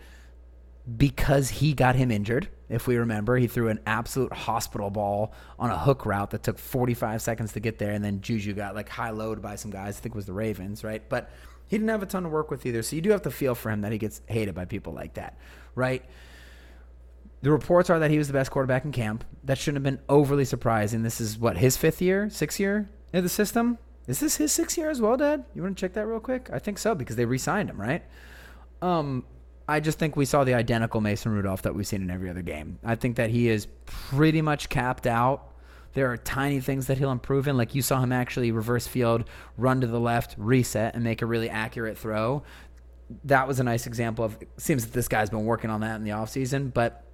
because 0.97 1.49
he 1.49 1.73
got 1.73 1.95
him 1.95 2.11
injured. 2.11 2.49
If 2.69 2.87
we 2.87 2.97
remember, 2.97 3.37
he 3.37 3.47
threw 3.47 3.69
an 3.69 3.79
absolute 3.85 4.33
hospital 4.33 4.89
ball 4.89 5.33
on 5.57 5.69
a 5.69 5.77
hook 5.77 6.05
route 6.05 6.31
that 6.31 6.43
took 6.43 6.57
45 6.57 7.21
seconds 7.21 7.53
to 7.53 7.59
get 7.59 7.79
there, 7.79 7.91
and 7.91 8.03
then 8.03 8.21
Juju 8.21 8.53
got 8.53 8.75
like 8.75 8.89
high 8.89 9.11
load 9.11 9.41
by 9.41 9.55
some 9.55 9.71
guys. 9.71 9.97
I 9.97 10.01
think 10.01 10.15
it 10.15 10.17
was 10.17 10.25
the 10.25 10.33
Ravens, 10.33 10.83
right? 10.83 11.07
But 11.07 11.29
he 11.67 11.77
didn't 11.77 11.89
have 11.89 12.03
a 12.03 12.05
ton 12.05 12.23
to 12.23 12.29
work 12.29 12.51
with 12.51 12.65
either. 12.65 12.83
So 12.83 12.95
you 12.95 13.01
do 13.01 13.11
have 13.11 13.23
to 13.23 13.31
feel 13.31 13.55
for 13.55 13.69
him 13.69 13.81
that 13.81 13.91
he 13.91 13.97
gets 13.97 14.21
hated 14.27 14.53
by 14.55 14.65
people 14.65 14.93
like 14.93 15.15
that, 15.15 15.37
right? 15.73 16.03
The 17.41 17.51
reports 17.51 17.89
are 17.89 17.99
that 17.99 18.11
he 18.11 18.17
was 18.17 18.27
the 18.27 18.33
best 18.33 18.51
quarterback 18.51 18.85
in 18.85 18.91
camp. 18.91 19.23
That 19.43 19.57
shouldn't 19.57 19.83
have 19.85 19.95
been 19.95 20.03
overly 20.09 20.45
surprising. 20.45 21.03
This 21.03 21.21
is 21.21 21.37
what 21.37 21.57
his 21.57 21.77
fifth 21.77 22.01
year, 22.01 22.29
sixth 22.29 22.59
year 22.59 22.89
in 23.13 23.23
the 23.23 23.29
system. 23.29 23.77
Is 24.07 24.19
this 24.19 24.37
his 24.37 24.51
sixth 24.51 24.77
year 24.77 24.89
as 24.89 25.01
well, 25.01 25.17
Dad? 25.17 25.45
You 25.53 25.63
want 25.63 25.77
to 25.77 25.81
check 25.81 25.93
that 25.93 26.05
real 26.05 26.19
quick? 26.19 26.49
I 26.51 26.59
think 26.59 26.77
so 26.77 26.93
because 26.93 27.15
they 27.15 27.25
re-signed 27.25 27.69
him, 27.69 27.79
right? 27.79 28.03
Um, 28.85 29.23
I 29.67 29.79
just 29.79 29.97
think 29.97 30.15
we 30.15 30.25
saw 30.25 30.43
the 30.43 30.53
identical 30.53 31.01
Mason 31.01 31.31
Rudolph 31.31 31.63
that 31.63 31.73
we've 31.73 31.87
seen 31.87 32.03
in 32.03 32.11
every 32.11 32.29
other 32.29 32.43
game. 32.43 32.77
I 32.83 32.93
think 32.93 33.15
that 33.15 33.31
he 33.31 33.49
is 33.49 33.67
pretty 33.87 34.43
much 34.43 34.69
capped 34.69 35.07
out. 35.07 35.55
There 35.93 36.11
are 36.11 36.17
tiny 36.17 36.59
things 36.59 36.85
that 36.85 36.99
he'll 36.99 37.11
improve 37.11 37.47
in, 37.47 37.57
like 37.57 37.73
you 37.73 37.81
saw 37.81 37.99
him 37.99 38.11
actually 38.11 38.51
reverse 38.51 38.85
field, 38.85 39.23
run 39.57 39.81
to 39.81 39.87
the 39.87 39.99
left, 39.99 40.35
reset, 40.37 40.93
and 40.93 41.03
make 41.03 41.23
a 41.23 41.25
really 41.25 41.49
accurate 41.49 41.97
throw. 41.97 42.43
That 43.23 43.47
was 43.47 43.59
a 43.59 43.63
nice 43.63 43.87
example 43.87 44.23
of. 44.23 44.37
Seems 44.57 44.85
that 44.85 44.93
this 44.93 45.07
guy's 45.07 45.31
been 45.31 45.45
working 45.45 45.71
on 45.71 45.81
that 45.81 45.95
in 45.95 46.03
the 46.03 46.11
offseason, 46.11 46.71
but 46.71 47.05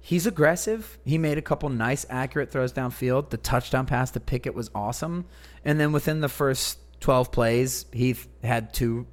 he's 0.00 0.28
aggressive. 0.28 0.96
He 1.04 1.18
made 1.18 1.38
a 1.38 1.42
couple 1.42 1.70
nice, 1.70 2.06
accurate 2.08 2.52
throws 2.52 2.72
downfield. 2.72 3.30
The 3.30 3.36
touchdown 3.36 3.86
pass 3.86 4.12
to 4.12 4.20
Pickett 4.20 4.54
was 4.54 4.70
awesome. 4.76 5.24
And 5.64 5.80
then 5.80 5.90
within 5.90 6.20
the 6.20 6.28
first 6.28 6.78
12 7.00 7.32
plays, 7.32 7.86
he 7.92 8.14
had 8.44 8.72
two 8.72 9.06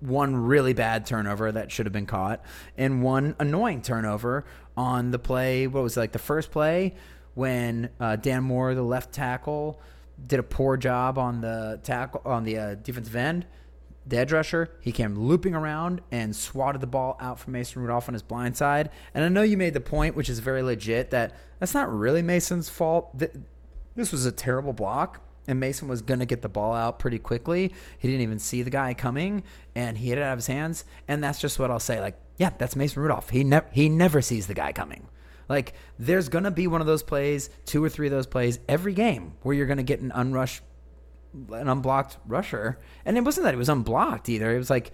one 0.00 0.36
really 0.36 0.72
bad 0.72 1.06
turnover 1.06 1.52
that 1.52 1.70
should 1.70 1.86
have 1.86 1.92
been 1.92 2.06
caught, 2.06 2.44
and 2.76 3.02
one 3.02 3.36
annoying 3.38 3.82
turnover 3.82 4.44
on 4.76 5.10
the 5.10 5.18
play. 5.18 5.66
What 5.66 5.82
was 5.82 5.96
it, 5.96 6.00
like 6.00 6.12
the 6.12 6.18
first 6.18 6.50
play 6.50 6.94
when 7.34 7.90
uh, 8.00 8.16
Dan 8.16 8.44
Moore, 8.44 8.74
the 8.74 8.82
left 8.82 9.12
tackle, 9.12 9.80
did 10.26 10.40
a 10.40 10.42
poor 10.42 10.76
job 10.76 11.18
on 11.18 11.40
the 11.40 11.78
tackle 11.82 12.22
on 12.24 12.44
the 12.44 12.58
uh, 12.58 12.74
defensive 12.76 13.14
end. 13.14 13.46
The 14.06 14.18
edge 14.18 14.32
rusher, 14.32 14.70
he 14.80 14.92
came 14.92 15.18
looping 15.18 15.54
around 15.54 16.00
and 16.12 16.34
swatted 16.34 16.80
the 16.80 16.86
ball 16.86 17.16
out 17.20 17.40
from 17.40 17.54
Mason 17.54 17.82
Rudolph 17.82 18.08
on 18.08 18.14
his 18.14 18.22
blind 18.22 18.56
side. 18.56 18.90
And 19.12 19.24
I 19.24 19.28
know 19.28 19.42
you 19.42 19.56
made 19.56 19.74
the 19.74 19.80
point, 19.80 20.14
which 20.14 20.28
is 20.30 20.38
very 20.38 20.62
legit, 20.62 21.10
that 21.10 21.34
that's 21.58 21.74
not 21.74 21.92
really 21.92 22.22
Mason's 22.22 22.68
fault. 22.68 23.20
This 23.96 24.12
was 24.12 24.24
a 24.24 24.30
terrible 24.30 24.72
block, 24.72 25.20
and 25.46 25.60
Mason 25.60 25.88
was 25.88 26.02
going 26.02 26.20
to 26.20 26.26
get 26.26 26.42
the 26.42 26.48
ball 26.48 26.74
out 26.74 26.98
pretty 26.98 27.18
quickly. 27.18 27.72
He 27.98 28.08
didn't 28.08 28.22
even 28.22 28.38
see 28.38 28.62
the 28.62 28.70
guy 28.70 28.94
coming, 28.94 29.42
and 29.74 29.98
he 29.98 30.08
hit 30.08 30.18
it 30.18 30.22
out 30.22 30.32
of 30.32 30.38
his 30.38 30.46
hands. 30.46 30.84
And 31.08 31.22
that's 31.22 31.40
just 31.40 31.58
what 31.58 31.70
I'll 31.70 31.80
say. 31.80 32.00
Like, 32.00 32.18
yeah, 32.38 32.50
that's 32.58 32.76
Mason 32.76 33.02
Rudolph. 33.02 33.30
He 33.30 33.44
never 33.44 33.66
he 33.72 33.88
never 33.88 34.20
sees 34.22 34.46
the 34.46 34.54
guy 34.54 34.72
coming. 34.72 35.08
Like, 35.48 35.74
there's 35.98 36.28
going 36.28 36.44
to 36.44 36.50
be 36.50 36.66
one 36.66 36.80
of 36.80 36.86
those 36.86 37.02
plays, 37.02 37.50
two 37.64 37.82
or 37.82 37.88
three 37.88 38.08
of 38.08 38.12
those 38.12 38.26
plays 38.26 38.58
every 38.68 38.94
game 38.94 39.34
where 39.42 39.54
you're 39.54 39.66
going 39.66 39.76
to 39.76 39.84
get 39.84 40.00
an 40.00 40.10
unrush, 40.10 40.60
an 41.52 41.68
unblocked 41.68 42.18
rusher. 42.26 42.78
And 43.04 43.16
it 43.16 43.22
wasn't 43.22 43.44
that 43.44 43.54
he 43.54 43.58
was 43.58 43.68
unblocked 43.68 44.28
either. 44.28 44.54
It 44.54 44.58
was 44.58 44.70
like 44.70 44.90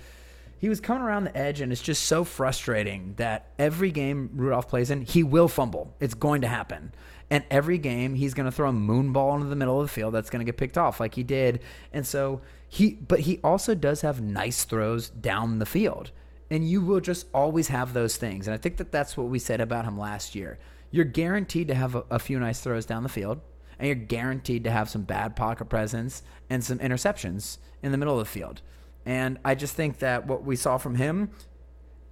he 0.59 0.69
was 0.69 0.81
coming 0.81 1.03
around 1.03 1.25
the 1.25 1.37
edge, 1.37 1.61
and 1.61 1.73
it's 1.73 1.83
just 1.83 2.05
so 2.05 2.23
frustrating 2.23 3.15
that 3.17 3.51
every 3.59 3.91
game 3.91 4.31
Rudolph 4.35 4.69
plays 4.69 4.91
in, 4.91 5.03
he 5.03 5.23
will 5.23 5.49
fumble. 5.49 5.97
It's 5.99 6.15
going 6.15 6.43
to 6.43 6.49
happen. 6.49 6.93
And 7.33 7.45
every 7.51 7.79
game, 7.79 8.15
he's 8.15 8.35
going 8.35 8.45
to 8.45 8.53
throw 8.53 8.69
a 8.69 8.75
moon 8.75 9.15
ball 9.15 9.35
into 9.37 9.47
the 9.47 9.57
middle 9.57 9.81
of 9.81 9.87
the 9.87 9.93
field 9.93 10.13
that's 10.13 10.29
going 10.29 10.45
to 10.45 10.45
get 10.45 10.59
picked 10.59 10.77
off 10.77 11.01
like 11.01 11.15
he 11.15 11.23
did. 11.23 11.61
And 11.91 12.07
so 12.07 12.43
he, 12.69 12.91
but 12.91 13.21
he 13.21 13.41
also 13.43 13.75
does 13.75 14.03
have 14.03 14.21
nice 14.21 14.65
throws 14.65 15.09
down 15.09 15.59
the 15.59 15.65
field. 15.65 16.11
And 16.51 16.69
you 16.69 16.83
will 16.83 17.01
just 17.01 17.27
always 17.33 17.69
have 17.69 17.95
those 17.95 18.19
things. 18.19 18.47
And 18.47 18.53
I 18.53 18.59
think 18.59 18.77
that 18.77 18.93
that's 18.93 19.17
what 19.17 19.29
we 19.29 19.39
said 19.39 19.63
about 19.63 19.87
him 19.87 19.97
last 19.97 20.35
year. 20.35 20.59
You're 20.91 21.07
guaranteed 21.07 21.69
to 21.69 21.75
have 21.75 21.95
a, 21.95 22.05
a 22.11 22.19
few 22.19 22.39
nice 22.39 22.61
throws 22.61 22.85
down 22.85 23.03
the 23.03 23.09
field, 23.09 23.41
and 23.79 23.87
you're 23.87 23.95
guaranteed 23.95 24.65
to 24.65 24.71
have 24.71 24.91
some 24.91 25.05
bad 25.05 25.35
pocket 25.35 25.71
presence 25.71 26.23
and 26.51 26.63
some 26.63 26.81
interceptions 26.81 27.57
in 27.83 27.93
the 27.93 27.97
middle 27.97 28.13
of 28.13 28.27
the 28.27 28.31
field. 28.31 28.61
And 29.07 29.39
I 29.43 29.55
just 29.55 29.75
think 29.75 30.01
that 30.01 30.27
what 30.27 30.45
we 30.45 30.55
saw 30.55 30.77
from 30.77 30.97
him 30.97 31.31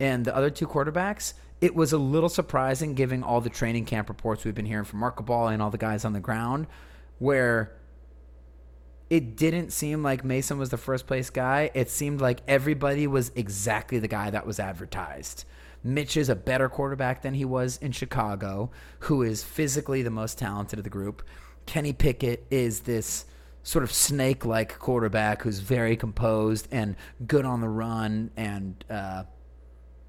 and 0.00 0.24
the 0.24 0.34
other 0.34 0.48
two 0.48 0.66
quarterbacks 0.66 1.34
it 1.60 1.74
was 1.74 1.92
a 1.92 1.98
little 1.98 2.28
surprising 2.28 2.94
given 2.94 3.22
all 3.22 3.40
the 3.40 3.50
training 3.50 3.84
camp 3.84 4.08
reports 4.08 4.44
we've 4.44 4.54
been 4.54 4.66
hearing 4.66 4.84
from 4.84 5.00
Mark 5.00 5.16
Kaboly 5.16 5.52
and 5.52 5.62
all 5.62 5.70
the 5.70 5.78
guys 5.78 6.04
on 6.04 6.12
the 6.12 6.20
ground, 6.20 6.66
where 7.18 7.72
it 9.10 9.36
didn't 9.36 9.70
seem 9.70 10.02
like 10.02 10.24
Mason 10.24 10.58
was 10.58 10.70
the 10.70 10.76
first 10.76 11.06
place 11.06 11.28
guy. 11.30 11.70
It 11.74 11.90
seemed 11.90 12.20
like 12.20 12.40
everybody 12.48 13.06
was 13.06 13.32
exactly 13.34 13.98
the 13.98 14.08
guy 14.08 14.30
that 14.30 14.46
was 14.46 14.60
advertised. 14.60 15.44
Mitch 15.82 16.16
is 16.16 16.28
a 16.28 16.36
better 16.36 16.68
quarterback 16.68 17.22
than 17.22 17.34
he 17.34 17.44
was 17.44 17.78
in 17.78 17.92
Chicago, 17.92 18.70
who 19.00 19.22
is 19.22 19.42
physically 19.42 20.02
the 20.02 20.10
most 20.10 20.38
talented 20.38 20.78
of 20.78 20.84
the 20.84 20.90
group. 20.90 21.22
Kenny 21.66 21.92
Pickett 21.92 22.46
is 22.50 22.80
this 22.80 23.26
sort 23.62 23.82
of 23.82 23.92
snake 23.92 24.44
like 24.44 24.78
quarterback 24.78 25.42
who's 25.42 25.58
very 25.58 25.96
composed 25.96 26.68
and 26.70 26.96
good 27.26 27.44
on 27.44 27.60
the 27.60 27.68
run 27.68 28.30
and 28.36 28.84
uh, 28.88 29.24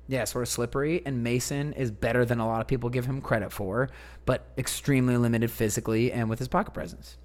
yeah, 0.08 0.24
sort 0.26 0.44
of 0.44 0.50
slippery. 0.50 1.02
And 1.06 1.24
Mason 1.24 1.74
is 1.74 1.92
better 1.92 2.26
than 2.26 2.40
a 2.40 2.48
lot 2.48 2.62
of 2.62 2.68
people 2.68 2.90
give 2.90 3.06
him 3.06 3.22
credit 3.22 3.52
for, 3.52 3.90
but 4.26 4.48
extremely 4.58 5.18
limited 5.18 5.52
physically 5.52 6.12
and 6.12 6.30
with 6.30 6.40
his 6.40 6.48
pocket 6.48 6.74
presence. 6.74 7.18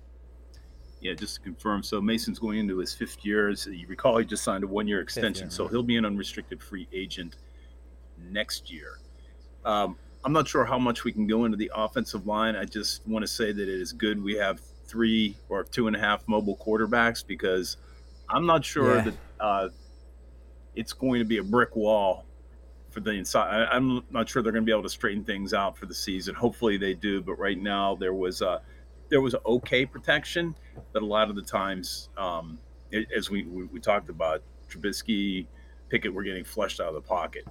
Yeah, 1.00 1.14
just 1.14 1.36
to 1.36 1.40
confirm. 1.42 1.82
So 1.82 2.00
Mason's 2.00 2.38
going 2.38 2.58
into 2.58 2.78
his 2.78 2.94
fifth 2.94 3.24
year. 3.24 3.48
As 3.50 3.66
you 3.66 3.86
recall, 3.86 4.18
he 4.18 4.24
just 4.24 4.42
signed 4.44 4.64
a 4.64 4.66
one 4.66 4.88
year 4.88 5.00
extension. 5.00 5.46
Year, 5.46 5.50
so 5.50 5.68
he'll 5.68 5.82
be 5.82 5.96
an 5.96 6.04
unrestricted 6.04 6.62
free 6.62 6.88
agent 6.92 7.36
next 8.30 8.70
year. 8.72 8.98
Um, 9.64 9.96
I'm 10.24 10.32
not 10.32 10.48
sure 10.48 10.64
how 10.64 10.78
much 10.78 11.04
we 11.04 11.12
can 11.12 11.26
go 11.26 11.44
into 11.44 11.56
the 11.56 11.70
offensive 11.74 12.26
line. 12.26 12.56
I 12.56 12.64
just 12.64 13.06
want 13.06 13.22
to 13.22 13.26
say 13.28 13.52
that 13.52 13.62
it 13.62 13.68
is 13.80 13.92
good 13.92 14.22
we 14.22 14.34
have 14.34 14.60
three 14.86 15.36
or 15.48 15.64
two 15.64 15.86
and 15.86 15.94
a 15.94 15.98
half 15.98 16.26
mobile 16.28 16.56
quarterbacks 16.56 17.24
because 17.26 17.76
I'm 18.28 18.46
not 18.46 18.64
sure 18.64 18.96
Yeah. 18.96 19.02
that 19.02 19.14
uh, 19.40 19.68
it's 20.74 20.92
going 20.92 21.18
to 21.20 21.24
be 21.24 21.38
a 21.38 21.42
brick 21.42 21.76
wall 21.76 22.24
for 22.96 23.00
the 23.00 23.10
inside. 23.10 23.50
I, 23.50 23.76
I'm 23.76 24.02
not 24.10 24.26
sure 24.26 24.42
they're 24.42 24.52
going 24.52 24.64
to 24.64 24.66
be 24.66 24.72
able 24.72 24.82
to 24.84 24.88
straighten 24.88 25.22
things 25.22 25.52
out 25.52 25.76
for 25.76 25.84
the 25.84 25.94
season. 25.94 26.34
Hopefully 26.34 26.78
they 26.78 26.94
do, 26.94 27.20
but 27.20 27.34
right 27.34 27.60
now 27.60 27.94
there 27.94 28.14
was 28.14 28.40
a 28.40 28.62
there 29.10 29.20
was 29.20 29.34
okay 29.44 29.84
protection, 29.84 30.54
but 30.94 31.02
a 31.02 31.06
lot 31.06 31.28
of 31.28 31.36
the 31.36 31.42
times, 31.42 32.08
um, 32.16 32.58
it, 32.90 33.06
as 33.14 33.28
we, 33.28 33.44
we 33.44 33.64
we 33.64 33.80
talked 33.80 34.08
about, 34.08 34.42
Trubisky, 34.70 35.46
Pickett 35.90 36.14
were 36.14 36.22
getting 36.22 36.42
flushed 36.42 36.80
out 36.80 36.88
of 36.88 36.94
the 36.94 37.02
pocket. 37.02 37.44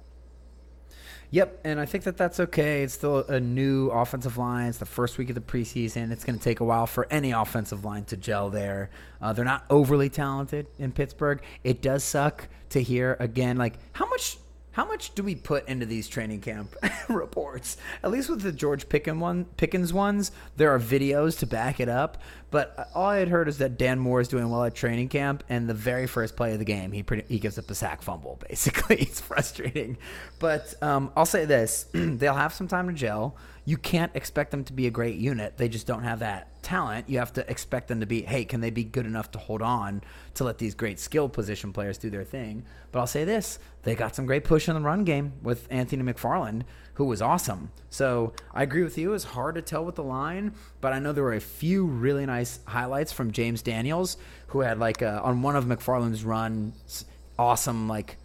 Yep, 1.30 1.60
and 1.62 1.78
I 1.78 1.86
think 1.86 2.02
that 2.04 2.16
that's 2.16 2.40
okay. 2.40 2.82
It's 2.82 2.94
still 2.94 3.18
a 3.26 3.38
new 3.38 3.90
offensive 3.90 4.36
line. 4.38 4.68
It's 4.68 4.78
the 4.78 4.84
first 4.84 5.16
week 5.16 5.28
of 5.28 5.36
the 5.36 5.40
preseason. 5.40 6.10
It's 6.10 6.24
going 6.24 6.38
to 6.38 6.44
take 6.44 6.58
a 6.58 6.64
while 6.64 6.88
for 6.88 7.06
any 7.08 7.30
offensive 7.30 7.84
line 7.84 8.04
to 8.06 8.16
gel 8.16 8.50
there. 8.50 8.90
Uh, 9.20 9.32
they're 9.32 9.44
not 9.44 9.64
overly 9.70 10.08
talented 10.08 10.66
in 10.80 10.90
Pittsburgh. 10.90 11.40
It 11.62 11.82
does 11.82 12.02
suck 12.02 12.48
to 12.70 12.82
hear 12.82 13.16
again, 13.20 13.56
like 13.56 13.74
how 13.92 14.08
much. 14.08 14.38
How 14.76 14.84
much 14.84 15.14
do 15.14 15.22
we 15.22 15.34
put 15.34 15.66
into 15.70 15.86
these 15.86 16.06
training 16.06 16.42
camp 16.42 16.76
reports? 17.08 17.78
At 18.02 18.10
least 18.10 18.28
with 18.28 18.42
the 18.42 18.52
George 18.52 18.90
Pickens 18.90 19.18
one, 19.18 19.46
Pickens 19.56 19.90
ones, 19.90 20.32
there 20.58 20.70
are 20.70 20.78
videos 20.78 21.38
to 21.38 21.46
back 21.46 21.80
it 21.80 21.88
up. 21.88 22.18
But 22.50 22.90
all 22.94 23.06
I 23.06 23.18
had 23.18 23.28
heard 23.28 23.48
is 23.48 23.58
that 23.58 23.76
Dan 23.76 23.98
Moore 23.98 24.20
is 24.20 24.28
doing 24.28 24.48
well 24.48 24.64
at 24.64 24.74
training 24.74 25.08
camp, 25.08 25.42
and 25.48 25.68
the 25.68 25.74
very 25.74 26.06
first 26.06 26.36
play 26.36 26.52
of 26.52 26.58
the 26.58 26.64
game, 26.64 26.92
he 26.92 27.02
pretty, 27.02 27.24
he 27.28 27.38
gives 27.38 27.58
up 27.58 27.68
a 27.70 27.74
sack 27.74 28.02
fumble. 28.02 28.40
Basically, 28.48 28.96
it's 28.96 29.20
frustrating. 29.20 29.98
But 30.38 30.74
um, 30.82 31.12
I'll 31.16 31.26
say 31.26 31.44
this: 31.44 31.86
they'll 31.92 32.34
have 32.34 32.54
some 32.54 32.68
time 32.68 32.86
to 32.88 32.94
gel. 32.94 33.36
You 33.64 33.76
can't 33.76 34.12
expect 34.14 34.52
them 34.52 34.62
to 34.64 34.72
be 34.72 34.86
a 34.86 34.92
great 34.92 35.16
unit. 35.16 35.56
They 35.56 35.68
just 35.68 35.88
don't 35.88 36.04
have 36.04 36.20
that 36.20 36.62
talent. 36.62 37.08
You 37.08 37.18
have 37.18 37.32
to 37.32 37.50
expect 37.50 37.88
them 37.88 37.98
to 37.98 38.06
be, 38.06 38.22
hey, 38.22 38.44
can 38.44 38.60
they 38.60 38.70
be 38.70 38.84
good 38.84 39.06
enough 39.06 39.32
to 39.32 39.38
hold 39.38 39.60
on 39.60 40.02
to 40.34 40.44
let 40.44 40.58
these 40.58 40.74
great 40.74 41.00
skill 41.00 41.28
position 41.28 41.72
players 41.72 41.98
do 41.98 42.10
their 42.10 42.22
thing? 42.22 42.64
But 42.92 43.00
I'll 43.00 43.06
say 43.06 43.24
this 43.24 43.58
they 43.82 43.94
got 43.94 44.14
some 44.14 44.26
great 44.26 44.44
push 44.44 44.68
in 44.68 44.74
the 44.74 44.80
run 44.80 45.04
game 45.04 45.32
with 45.42 45.66
Anthony 45.70 46.02
McFarland, 46.02 46.62
who 46.94 47.04
was 47.04 47.22
awesome. 47.22 47.70
So 47.90 48.32
I 48.52 48.62
agree 48.62 48.82
with 48.82 48.98
you. 48.98 49.14
It's 49.14 49.24
hard 49.24 49.54
to 49.56 49.62
tell 49.62 49.84
with 49.84 49.94
the 49.94 50.02
line, 50.02 50.54
but 50.80 50.92
I 50.92 50.98
know 50.98 51.12
there 51.12 51.24
were 51.24 51.34
a 51.34 51.40
few 51.40 51.86
really 51.86 52.24
nice 52.26 52.35
highlights 52.66 53.12
from 53.12 53.30
James 53.32 53.62
Daniels, 53.62 54.16
who 54.48 54.60
had 54.60 54.78
like 54.78 55.02
uh 55.02 55.20
on 55.22 55.42
one 55.42 55.56
of 55.56 55.64
McFarland's 55.64 56.24
runs, 56.24 57.04
awesome, 57.38 57.88
like 57.88 58.16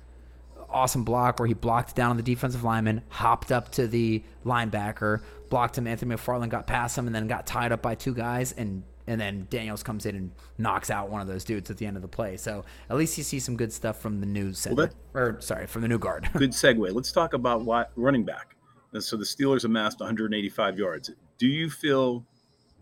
awesome 0.70 1.04
block 1.04 1.40
where 1.40 1.48
he 1.48 1.54
blocked 1.54 1.96
down 1.96 2.12
on 2.12 2.18
the 2.18 2.24
defensive 2.24 2.64
lineman, 2.64 3.02
hopped 3.10 3.52
up 3.52 3.72
to 3.74 3.88
the 3.88 4.24
linebacker, 4.46 5.22
blocked 5.50 5.78
him. 5.78 5.88
Anthony 5.88 6.16
McFarland 6.16 6.50
got 6.50 6.68
past 6.68 6.98
him 6.98 7.08
and 7.08 7.16
then 7.16 7.28
got 7.28 7.46
tied 7.46 7.72
up 7.72 7.82
by 7.82 7.96
two 7.96 8.14
guys, 8.14 8.52
and 8.54 8.84
and 9.08 9.20
then 9.20 9.48
Daniels 9.50 9.84
comes 9.84 10.06
in 10.06 10.16
and 10.16 10.32
knocks 10.58 10.90
out 10.90 11.10
one 11.10 11.22
of 11.22 11.28
those 11.28 11.44
dudes 11.44 11.70
at 11.72 11.78
the 11.78 11.86
end 11.86 11.96
of 11.98 12.02
the 12.02 12.08
play. 12.08 12.38
So 12.38 12.64
at 12.90 12.96
least 12.96 13.18
you 13.18 13.24
see 13.24 13.40
some 13.40 13.58
good 13.58 13.74
stuff 13.74 14.00
from 14.00 14.20
the 14.22 14.28
new 14.28 14.54
set, 14.54 14.76
that- 14.78 14.94
or 15.14 15.42
sorry, 15.42 15.68
from 15.68 15.82
the 15.82 15.88
new 15.88 15.98
guard. 16.00 16.30
Good 16.38 16.52
segue. 16.52 16.94
Let's 16.94 17.12
talk 17.12 17.34
about 17.34 17.64
what 17.64 17.92
running 17.96 18.24
back. 18.24 18.56
So 19.00 19.18
the 19.18 19.24
Steelers 19.26 19.64
amassed 19.66 20.00
185 20.02 20.78
yards. 20.78 21.10
Do 21.38 21.48
you 21.48 21.70
feel 21.70 22.26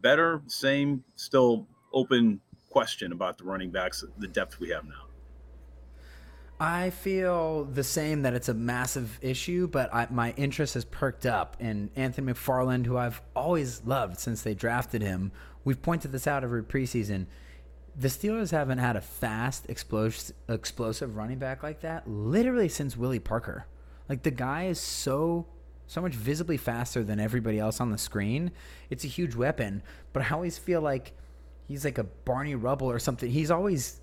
better, 0.02 0.42
same, 0.48 1.04
still 1.16 1.68
open 1.94 2.40
question 2.70 3.12
about 3.12 3.38
the 3.38 3.44
running 3.44 3.72
backs, 3.72 4.04
the 4.18 4.28
depth 4.28 4.60
we 4.60 4.70
have 4.70 4.86
now? 4.86 5.06
I 6.60 6.90
feel 6.90 7.64
the 7.64 7.86
same 7.86 8.24
that 8.24 8.34
it's 8.34 8.50
a 8.50 8.54
massive 8.54 9.18
issue, 9.22 9.68
but 9.68 9.94
I, 9.94 10.08
my 10.10 10.34
interest 10.36 10.74
has 10.74 10.84
perked 10.84 11.26
up. 11.26 11.56
And 11.60 11.90
Anthony 11.96 12.34
McFarland, 12.34 12.86
who 12.86 12.98
I've 12.98 13.22
always 13.34 13.82
loved 13.86 14.20
since 14.20 14.42
they 14.42 14.54
drafted 14.54 15.02
him, 15.02 15.32
we've 15.64 15.82
pointed 15.82 16.12
this 16.12 16.28
out 16.28 16.44
every 16.44 16.64
preseason. 16.64 17.28
The 17.96 18.10
Steelers 18.10 18.52
haven't 18.52 18.80
had 18.80 18.98
a 18.98 19.02
fast, 19.02 19.70
explosive, 19.70 20.36
explosive 20.50 21.16
running 21.16 21.40
back 21.40 21.64
like 21.64 21.82
that 21.82 22.08
literally 22.10 22.68
since 22.68 22.98
Willie 22.98 23.20
Parker. 23.20 23.66
Like 24.10 24.24
the 24.24 24.32
guy 24.32 24.66
is 24.66 24.80
so 24.80 25.46
so 25.90 26.02
much 26.02 26.14
visibly 26.14 26.56
faster 26.56 27.04
than 27.04 27.20
everybody 27.20 27.58
else 27.58 27.82
on 27.82 27.90
the 27.90 27.98
screen. 27.98 28.52
It's 28.92 29.04
a 29.04 29.08
huge 29.08 29.34
weapon, 29.34 29.82
but 30.14 30.22
I 30.22 30.30
always 30.30 30.56
feel 30.56 30.82
like 30.82 31.14
he's 31.68 31.84
like 31.84 31.98
a 31.98 32.04
Barney 32.04 32.54
Rubble 32.54 32.90
or 32.90 33.00
something. 33.00 33.30
He's 33.30 33.50
always 33.50 34.00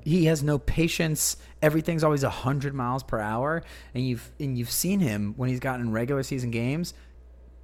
he 0.00 0.24
has 0.24 0.42
no 0.42 0.58
patience. 0.58 1.36
Everything's 1.60 2.02
always 2.02 2.22
hundred 2.22 2.74
miles 2.74 3.02
per 3.02 3.20
hour, 3.20 3.62
and 3.92 4.08
you've 4.08 4.32
and 4.40 4.56
you've 4.56 4.70
seen 4.70 5.00
him 5.00 5.34
when 5.36 5.50
he's 5.50 5.60
gotten 5.60 5.82
in 5.82 5.92
regular 5.92 6.22
season 6.22 6.50
games 6.50 6.94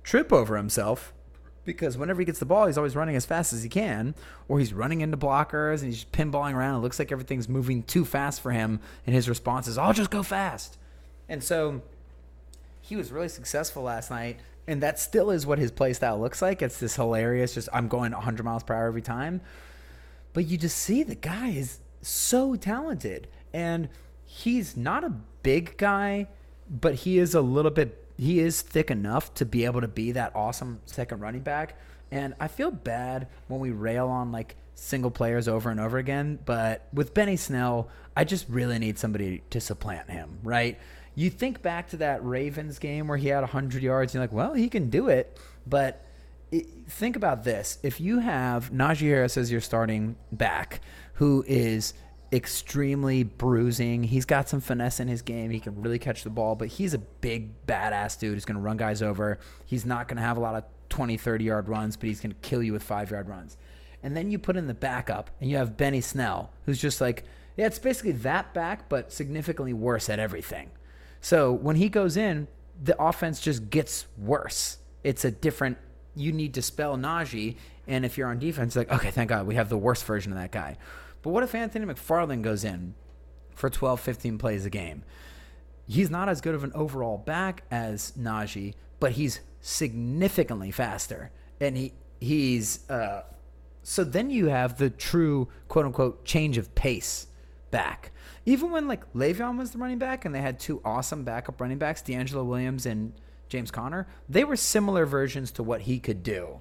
trip 0.03 0.33
over 0.33 0.57
himself 0.59 1.15
because 1.65 1.97
whenever 1.97 2.21
he 2.21 2.27
gets 2.27 2.41
the 2.41 2.47
ball, 2.47 2.67
he's 2.67 2.77
always 2.77 2.95
running 2.97 3.17
as 3.17 3.25
fast 3.25 3.53
as 3.55 3.63
he 3.63 3.69
can, 3.71 4.15
or 4.49 4.59
he's 4.59 4.75
running 4.75 5.01
into 5.01 5.17
blockers 5.17 5.81
and 5.81 5.93
he's 5.93 6.05
pinballing 6.05 6.55
around. 6.55 6.77
It 6.77 6.83
looks 6.83 6.99
like 6.99 7.11
everything's 7.11 7.49
moving 7.49 7.85
too 7.85 8.05
fast 8.05 8.43
for 8.43 8.53
him, 8.53 8.81
and 9.07 9.15
his 9.15 9.31
response 9.31 9.67
is, 9.67 9.79
"I'll 9.79 9.95
just 9.95 10.11
go 10.11 10.23
fast." 10.23 10.77
And 11.27 11.43
so 11.43 11.81
he 12.91 12.97
was 12.97 13.13
really 13.13 13.29
successful 13.29 13.85
last 13.85 14.11
night, 14.11 14.41
and 14.67 14.83
that 14.83 14.99
still 14.99 15.31
is 15.31 15.47
what 15.47 15.61
his 15.61 15.71
play 15.71 15.93
style 15.93 16.19
looks 16.19 16.43
like. 16.43 16.61
It's 16.61 16.81
this 16.81 16.97
hilarious, 16.97 17.55
just 17.55 17.69
I'm 17.73 17.87
going 17.87 18.11
100 18.11 18.43
miles 18.43 18.65
per 18.65 18.75
hour 18.75 18.89
every 18.89 19.01
time. 19.01 19.41
But 20.33 20.47
you 20.47 20.59
just 20.59 20.77
see 20.77 21.05
the 21.05 21.15
guy 21.15 21.51
is 21.51 21.79
so 22.03 22.57
talented, 22.57 23.29
and 23.55 23.89
he's 24.25 24.77
not 24.77 25.05
a 25.05 25.15
big 25.45 25.77
guy, 25.77 26.27
but 26.69 26.97
he 26.97 27.19
is 27.19 27.33
a 27.33 27.41
little 27.41 27.71
bit. 27.71 28.05
He 28.19 28.41
is 28.41 28.61
thick 28.61 28.91
enough 28.91 29.33
to 29.35 29.45
be 29.47 29.65
able 29.67 29.83
to 29.83 29.89
be 29.89 30.11
that 30.13 30.35
awesome 30.35 30.81
second 30.85 31.21
running 31.21 31.43
back. 31.43 31.79
And 32.11 32.35
I 32.41 32.49
feel 32.49 32.73
bad 32.73 33.29
when 33.47 33.61
we 33.61 33.71
rail 33.71 34.09
on 34.09 34.33
like 34.33 34.57
single 34.75 35.13
players 35.13 35.47
over 35.47 35.71
and 35.71 35.79
over 35.79 35.97
again, 35.97 36.41
but 36.45 36.89
with 36.93 37.15
Benny 37.15 37.37
Snell, 37.37 37.89
I 38.17 38.25
just 38.25 38.49
really 38.49 38.81
need 38.81 38.99
somebody 38.99 39.45
to 39.51 39.61
supplant 39.61 40.11
him, 40.11 40.41
right? 40.43 40.77
You 41.21 41.29
think 41.29 41.61
back 41.61 41.91
to 41.91 41.99
that 41.99 42.25
Ravens 42.25 42.79
game 42.79 43.07
where 43.07 43.19
he 43.19 43.29
had 43.29 43.41
100 43.41 43.83
yards, 43.83 44.15
you're 44.15 44.23
like, 44.23 44.33
well, 44.33 44.55
he 44.55 44.71
can 44.71 44.89
do 44.89 45.09
it. 45.09 45.39
But 45.67 46.03
it, 46.51 46.67
think 46.89 47.15
about 47.15 47.45
this. 47.45 47.79
If 47.83 48.01
you 48.01 48.21
have 48.21 48.73
Najee 48.73 49.01
Harris 49.01 49.37
as 49.37 49.53
your 49.53 49.61
starting 49.61 50.17
back, 50.33 50.81
who 51.13 51.45
is 51.47 51.93
extremely 52.33 53.23
bruising, 53.23 54.03
he's 54.03 54.25
got 54.25 54.49
some 54.49 54.63
finesse 54.63 54.99
in 54.99 55.09
his 55.09 55.21
game. 55.21 55.51
He 55.51 55.61
can 55.61 55.83
really 55.83 55.99
catch 55.99 56.25
the 56.25 56.31
ball, 56.31 56.55
but 56.55 56.69
he's 56.69 56.95
a 56.95 56.99
big, 56.99 57.67
badass 57.67 58.19
dude 58.19 58.33
who's 58.33 58.47
going 58.47 58.57
to 58.57 58.63
run 58.63 58.79
guys 58.79 59.03
over. 59.03 59.39
He's 59.67 59.85
not 59.85 60.09
going 60.09 60.17
to 60.17 60.23
have 60.23 60.39
a 60.39 60.41
lot 60.41 60.55
of 60.55 60.65
20, 60.89 61.19
30 61.19 61.45
yard 61.45 61.69
runs, 61.69 61.99
but 61.99 62.09
he's 62.09 62.23
going 62.23 62.33
to 62.33 62.39
kill 62.41 62.63
you 62.63 62.73
with 62.73 62.83
five 62.83 63.11
yard 63.11 63.29
runs. 63.29 63.59
And 64.03 64.17
then 64.17 64.31
you 64.31 64.39
put 64.39 64.57
in 64.57 64.69
the 64.69 64.73
backup, 64.73 65.29
and 65.39 65.51
you 65.51 65.59
have 65.59 65.77
Benny 65.77 66.01
Snell, 66.01 66.51
who's 66.65 66.81
just 66.81 66.99
like, 66.99 67.25
yeah, 67.59 67.67
it's 67.67 67.79
basically 67.79 68.13
that 68.13 68.55
back, 68.55 68.89
but 68.89 69.13
significantly 69.13 69.75
worse 69.75 70.09
at 70.09 70.19
everything. 70.19 70.71
So 71.21 71.53
when 71.53 71.77
he 71.77 71.89
goes 71.89 72.17
in, 72.17 72.49
the 72.83 73.01
offense 73.01 73.41
just 73.41 73.71
gets 73.71 74.07
worse. 74.17 74.79
It's 75.05 75.25
a 75.25 75.31
different. 75.31 75.79
You 76.17 76.33
need 76.33 76.55
to 76.55 76.63
spell 76.63 76.97
Najee, 76.97 77.57
and 77.87 78.05
if 78.05 78.19
you're 78.19 78.29
on 78.29 78.39
defense, 78.39 78.77
like 78.77 78.91
okay, 78.91 79.11
thank 79.11 79.29
God 79.29 79.47
we 79.47 79.55
have 79.55 79.69
the 79.69 79.79
worst 79.79 80.05
version 80.05 80.33
of 80.33 80.39
that 80.39 80.51
guy. 80.51 80.77
But 81.23 81.31
what 81.31 81.43
if 81.43 81.55
Anthony 81.55 81.87
McFarland 81.87 82.43
goes 82.43 82.65
in 82.65 82.95
for 83.55 83.69
12, 83.69 84.01
15 84.01 84.39
plays 84.39 84.65
a 84.65 84.71
game? 84.71 85.03
He's 85.87 86.11
not 86.11 86.29
as 86.29 86.41
good 86.41 86.55
of 86.55 86.65
an 86.65 86.73
overall 86.75 87.19
back 87.19 87.65
as 87.71 88.13
Najee, 88.13 88.75
but 89.01 89.13
he's 89.13 89.41
significantly 89.61 90.71
faster, 90.71 91.31
and 91.61 91.77
he 91.77 91.93
he's 92.21 92.89
uh, 92.89 93.23
so 93.83 94.05
then 94.05 94.31
you 94.31 94.47
have 94.47 94.79
the 94.79 94.91
true 94.91 95.49
quote 95.69 95.87
unquote 95.87 96.25
change 96.25 96.59
of 96.59 96.75
pace 96.75 97.27
back. 97.71 98.13
Even 98.47 98.71
when 98.71 98.89
like 98.89 99.11
Le'Veon 99.13 99.59
was 99.59 99.73
the 99.73 99.79
running 99.79 99.99
back 99.99 100.25
and 100.25 100.35
they 100.35 100.41
had 100.41 100.59
two 100.59 100.81
awesome 100.85 101.25
backup 101.25 101.61
running 101.61 101.79
backs, 101.79 102.03
DeAngelo 102.03 102.45
Williams 102.45 102.87
and 102.87 103.13
James 103.49 103.71
Conner, 103.71 104.07
they 104.29 104.45
were 104.45 104.57
similar 104.57 105.05
versions 105.05 105.51
to 105.53 105.63
what 105.63 105.83
he 105.83 105.99
could 105.99 106.23
do. 106.23 106.61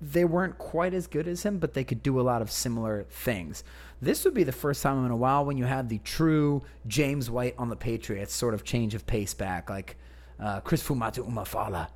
They 0.00 0.24
weren't 0.24 0.58
quite 0.58 0.94
as 0.94 1.06
good 1.06 1.26
as 1.26 1.42
him, 1.42 1.58
but 1.58 1.74
they 1.74 1.84
could 1.84 2.02
do 2.02 2.20
a 2.20 2.22
lot 2.22 2.42
of 2.42 2.50
similar 2.50 3.06
things. 3.10 3.64
This 4.00 4.24
would 4.24 4.34
be 4.34 4.44
the 4.44 4.52
first 4.52 4.82
time 4.82 5.04
in 5.04 5.10
a 5.10 5.16
while 5.16 5.44
when 5.44 5.56
you 5.56 5.64
had 5.64 5.88
the 5.88 5.98
true 5.98 6.62
James 6.86 7.30
White 7.30 7.54
on 7.58 7.70
the 7.70 7.76
Patriots 7.76 8.34
sort 8.34 8.52
of 8.54 8.62
change 8.62 8.94
of 8.94 9.06
pace 9.06 9.32
back, 9.32 9.70
like 9.70 9.96
uh, 10.38 10.60
Chris 10.60 10.86
Fuamatu-Ma'afala 10.86 11.88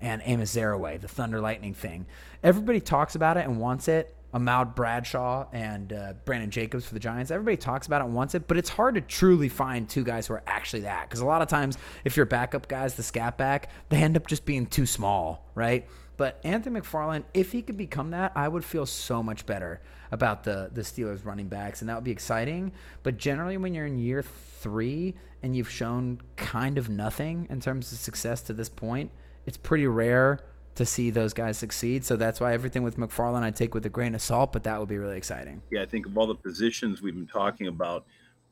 and 0.00 0.22
Amos 0.24 0.54
Zereoué, 0.54 1.00
the 1.00 1.08
Thunder 1.08 1.40
Lightning 1.40 1.74
thing. 1.74 2.06
Everybody 2.42 2.80
talks 2.80 3.14
about 3.14 3.36
it 3.36 3.46
and 3.46 3.58
wants 3.58 3.88
it. 3.88 4.14
Ahmad 4.32 4.74
Bradshaw 4.74 5.46
and 5.52 5.92
uh, 5.92 6.12
Brandon 6.24 6.50
Jacobs 6.50 6.84
for 6.84 6.94
the 6.94 7.00
Giants. 7.00 7.30
Everybody 7.30 7.56
talks 7.56 7.86
about 7.86 8.02
it 8.02 8.04
and 8.04 8.14
wants 8.14 8.34
it, 8.34 8.46
but 8.46 8.56
it's 8.56 8.68
hard 8.68 8.94
to 8.96 9.00
truly 9.00 9.48
find 9.48 9.88
two 9.88 10.04
guys 10.04 10.26
who 10.26 10.34
are 10.34 10.42
actually 10.46 10.82
that. 10.82 11.08
Because 11.08 11.20
a 11.20 11.26
lot 11.26 11.40
of 11.40 11.48
times, 11.48 11.78
if 12.04 12.16
you're 12.16 12.26
backup 12.26 12.68
guys, 12.68 12.94
the 12.94 13.02
scat 13.02 13.38
back, 13.38 13.70
they 13.88 13.98
end 13.98 14.16
up 14.16 14.26
just 14.26 14.44
being 14.44 14.66
too 14.66 14.86
small, 14.86 15.50
right? 15.54 15.88
But 16.18 16.40
Anthony 16.42 16.80
McFarland, 16.80 17.24
if 17.32 17.52
he 17.52 17.62
could 17.62 17.76
become 17.76 18.10
that, 18.10 18.32
I 18.34 18.48
would 18.48 18.64
feel 18.64 18.86
so 18.86 19.22
much 19.22 19.46
better 19.46 19.80
about 20.10 20.42
the 20.44 20.68
the 20.72 20.82
Steelers 20.82 21.24
running 21.24 21.48
backs, 21.48 21.80
and 21.80 21.88
that 21.88 21.94
would 21.94 22.04
be 22.04 22.10
exciting. 22.10 22.72
But 23.02 23.18
generally, 23.18 23.56
when 23.56 23.72
you're 23.72 23.86
in 23.86 23.98
year 23.98 24.22
three 24.22 25.14
and 25.42 25.56
you've 25.56 25.70
shown 25.70 26.20
kind 26.36 26.76
of 26.76 26.88
nothing 26.88 27.46
in 27.48 27.60
terms 27.60 27.92
of 27.92 27.98
success 27.98 28.42
to 28.42 28.52
this 28.52 28.68
point, 28.68 29.12
it's 29.46 29.56
pretty 29.56 29.86
rare 29.86 30.40
to 30.78 30.86
see 30.86 31.10
those 31.10 31.34
guys 31.34 31.58
succeed. 31.58 32.04
So 32.04 32.16
that's 32.16 32.40
why 32.40 32.54
everything 32.54 32.82
with 32.82 32.96
McFarland 32.96 33.42
I 33.42 33.50
take 33.50 33.74
with 33.74 33.84
a 33.86 33.88
grain 33.88 34.14
of 34.14 34.22
salt, 34.22 34.52
but 34.52 34.64
that 34.64 34.80
would 34.80 34.88
be 34.88 34.98
really 34.98 35.16
exciting. 35.16 35.62
Yeah, 35.70 35.82
I 35.82 35.86
think 35.86 36.06
of 36.06 36.16
all 36.16 36.26
the 36.26 36.34
positions 36.34 37.02
we've 37.02 37.14
been 37.14 37.26
talking 37.26 37.66
about, 37.66 38.06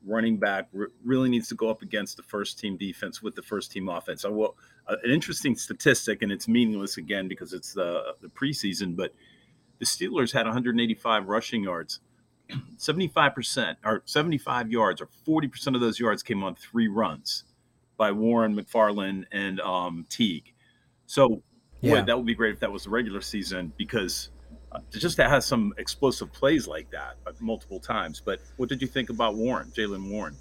running 0.05 0.37
back 0.37 0.67
really 1.03 1.29
needs 1.29 1.47
to 1.49 1.55
go 1.55 1.69
up 1.69 1.81
against 1.81 2.17
the 2.17 2.23
first 2.23 2.59
team 2.59 2.77
defense 2.77 3.21
with 3.21 3.35
the 3.35 3.41
first 3.41 3.71
team 3.71 3.89
offense. 3.89 4.23
I 4.23 4.29
will 4.29 4.55
an 4.87 5.09
interesting 5.09 5.55
statistic, 5.55 6.21
and 6.21 6.31
it's 6.31 6.47
meaningless 6.47 6.97
again 6.97 7.27
because 7.27 7.53
it's 7.53 7.73
the 7.73 8.15
the 8.21 8.29
preseason, 8.29 8.95
but 8.95 9.13
the 9.79 9.85
Steelers 9.85 10.31
had 10.31 10.45
185 10.45 11.27
rushing 11.27 11.63
yards. 11.63 11.99
75% 12.77 13.75
or 13.83 14.01
75 14.05 14.71
yards 14.71 15.01
or 15.01 15.09
40% 15.27 15.75
of 15.75 15.81
those 15.81 15.99
yards 15.99 16.23
came 16.23 16.43
on 16.43 16.55
three 16.55 16.87
runs 16.87 17.43
by 17.97 18.11
Warren, 18.11 18.55
McFarland, 18.55 19.25
and 19.31 19.59
um, 19.59 20.05
Teague. 20.09 20.53
So, 21.07 21.41
boy, 21.81 21.89
Yeah. 21.95 22.01
that 22.01 22.17
would 22.17 22.25
be 22.25 22.35
great 22.35 22.53
if 22.53 22.59
that 22.61 22.71
was 22.71 22.83
the 22.85 22.89
regular 22.89 23.21
season 23.21 23.71
because 23.77 24.29
uh, 24.71 24.79
just 24.91 25.15
to 25.17 25.27
have 25.27 25.43
some 25.43 25.73
explosive 25.77 26.31
plays 26.33 26.67
like 26.67 26.89
that 26.91 27.15
uh, 27.25 27.31
multiple 27.39 27.79
times. 27.79 28.21
But 28.23 28.39
what 28.57 28.69
did 28.69 28.81
you 28.81 28.87
think 28.87 29.09
about 29.09 29.35
Warren, 29.35 29.71
Jaylen 29.75 30.09
Warren? 30.09 30.35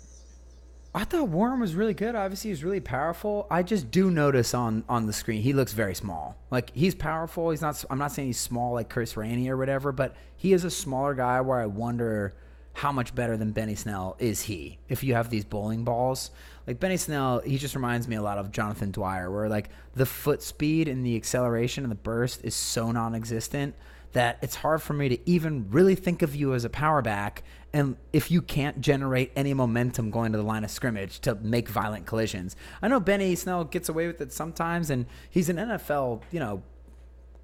I 0.94 1.04
thought 1.04 1.28
Warren 1.28 1.60
was 1.60 1.74
really 1.74 1.92
good. 1.92 2.14
Obviously, 2.14 2.50
he's 2.50 2.64
really 2.64 2.80
powerful. 2.80 3.46
I 3.50 3.62
just 3.62 3.90
do 3.90 4.10
notice 4.10 4.54
on 4.54 4.82
on 4.88 5.04
the 5.06 5.12
screen 5.12 5.42
he 5.42 5.52
looks 5.52 5.74
very 5.74 5.94
small. 5.94 6.36
Like 6.50 6.70
he's 6.74 6.94
powerful. 6.94 7.50
He's 7.50 7.60
not. 7.60 7.84
I'm 7.90 7.98
not 7.98 8.12
saying 8.12 8.28
he's 8.28 8.40
small 8.40 8.72
like 8.72 8.88
Chris 8.88 9.14
Rainey 9.14 9.50
or 9.50 9.58
whatever, 9.58 9.92
but 9.92 10.16
he 10.36 10.54
is 10.54 10.64
a 10.64 10.70
smaller 10.70 11.12
guy. 11.14 11.40
Where 11.42 11.60
I 11.60 11.66
wonder 11.66 12.34
how 12.76 12.92
much 12.92 13.14
better 13.14 13.38
than 13.38 13.52
Benny 13.52 13.74
Snell 13.74 14.16
is 14.18 14.42
he? 14.42 14.78
If 14.90 15.02
you 15.02 15.14
have 15.14 15.30
these 15.30 15.46
bowling 15.46 15.82
balls, 15.82 16.30
like 16.66 16.78
Benny 16.78 16.98
Snell, 16.98 17.40
he 17.40 17.56
just 17.56 17.74
reminds 17.74 18.06
me 18.06 18.16
a 18.16 18.22
lot 18.22 18.36
of 18.36 18.52
Jonathan 18.52 18.90
Dwyer, 18.90 19.30
where 19.30 19.48
like 19.48 19.70
the 19.94 20.04
foot 20.04 20.42
speed 20.42 20.86
and 20.86 21.04
the 21.04 21.16
acceleration 21.16 21.84
and 21.84 21.90
the 21.90 21.96
burst 21.96 22.44
is 22.44 22.54
so 22.54 22.92
non-existent 22.92 23.74
that 24.12 24.38
it's 24.42 24.56
hard 24.56 24.82
for 24.82 24.92
me 24.92 25.08
to 25.08 25.18
even 25.24 25.70
really 25.70 25.94
think 25.94 26.20
of 26.20 26.34
you 26.34 26.52
as 26.52 26.66
a 26.66 26.68
power 26.68 27.00
back 27.00 27.42
and 27.72 27.96
if 28.12 28.30
you 28.30 28.42
can't 28.42 28.82
generate 28.82 29.32
any 29.34 29.54
momentum 29.54 30.10
going 30.10 30.32
to 30.32 30.38
the 30.38 30.44
line 30.44 30.62
of 30.62 30.70
scrimmage 30.70 31.20
to 31.20 31.34
make 31.36 31.70
violent 31.70 32.04
collisions. 32.04 32.56
I 32.82 32.88
know 32.88 33.00
Benny 33.00 33.34
Snell 33.36 33.64
gets 33.64 33.88
away 33.88 34.06
with 34.06 34.20
it 34.20 34.34
sometimes 34.34 34.90
and 34.90 35.06
he's 35.30 35.48
an 35.48 35.56
NFL, 35.56 36.20
you 36.30 36.40
know, 36.40 36.62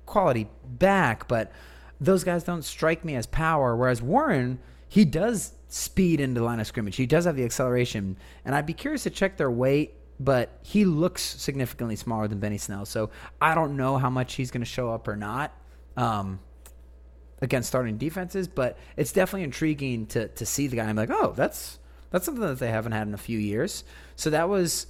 quality 0.04 0.50
back, 0.66 1.26
but 1.26 1.50
those 1.98 2.22
guys 2.22 2.44
don't 2.44 2.64
strike 2.64 3.02
me 3.02 3.14
as 3.14 3.24
power 3.24 3.74
whereas 3.74 4.02
Warren, 4.02 4.58
he 4.92 5.06
does 5.06 5.54
speed 5.68 6.20
into 6.20 6.40
the 6.40 6.44
line 6.44 6.60
of 6.60 6.66
scrimmage. 6.66 6.96
He 6.96 7.06
does 7.06 7.24
have 7.24 7.34
the 7.34 7.44
acceleration 7.44 8.18
and 8.44 8.54
I'd 8.54 8.66
be 8.66 8.74
curious 8.74 9.04
to 9.04 9.10
check 9.10 9.38
their 9.38 9.50
weight 9.50 9.94
but 10.20 10.58
he 10.62 10.84
looks 10.84 11.22
significantly 11.22 11.96
smaller 11.96 12.28
than 12.28 12.38
Benny 12.38 12.58
Snell. 12.58 12.84
So 12.84 13.10
I 13.40 13.54
don't 13.54 13.76
know 13.76 13.96
how 13.96 14.10
much 14.10 14.34
he's 14.34 14.50
going 14.50 14.60
to 14.60 14.70
show 14.70 14.90
up 14.90 15.08
or 15.08 15.16
not. 15.16 15.52
Um, 15.96 16.40
against 17.40 17.68
starting 17.68 17.96
defenses, 17.96 18.46
but 18.46 18.78
it's 18.96 19.12
definitely 19.12 19.44
intriguing 19.44 20.06
to 20.08 20.28
to 20.28 20.46
see 20.46 20.66
the 20.66 20.76
guy. 20.76 20.84
I'm 20.84 20.94
like, 20.94 21.10
oh, 21.10 21.32
that's 21.34 21.78
that's 22.10 22.26
something 22.26 22.44
that 22.44 22.58
they 22.58 22.70
haven't 22.70 22.92
had 22.92 23.08
in 23.08 23.14
a 23.14 23.18
few 23.18 23.38
years. 23.38 23.84
So 24.14 24.28
that 24.28 24.48
was, 24.48 24.88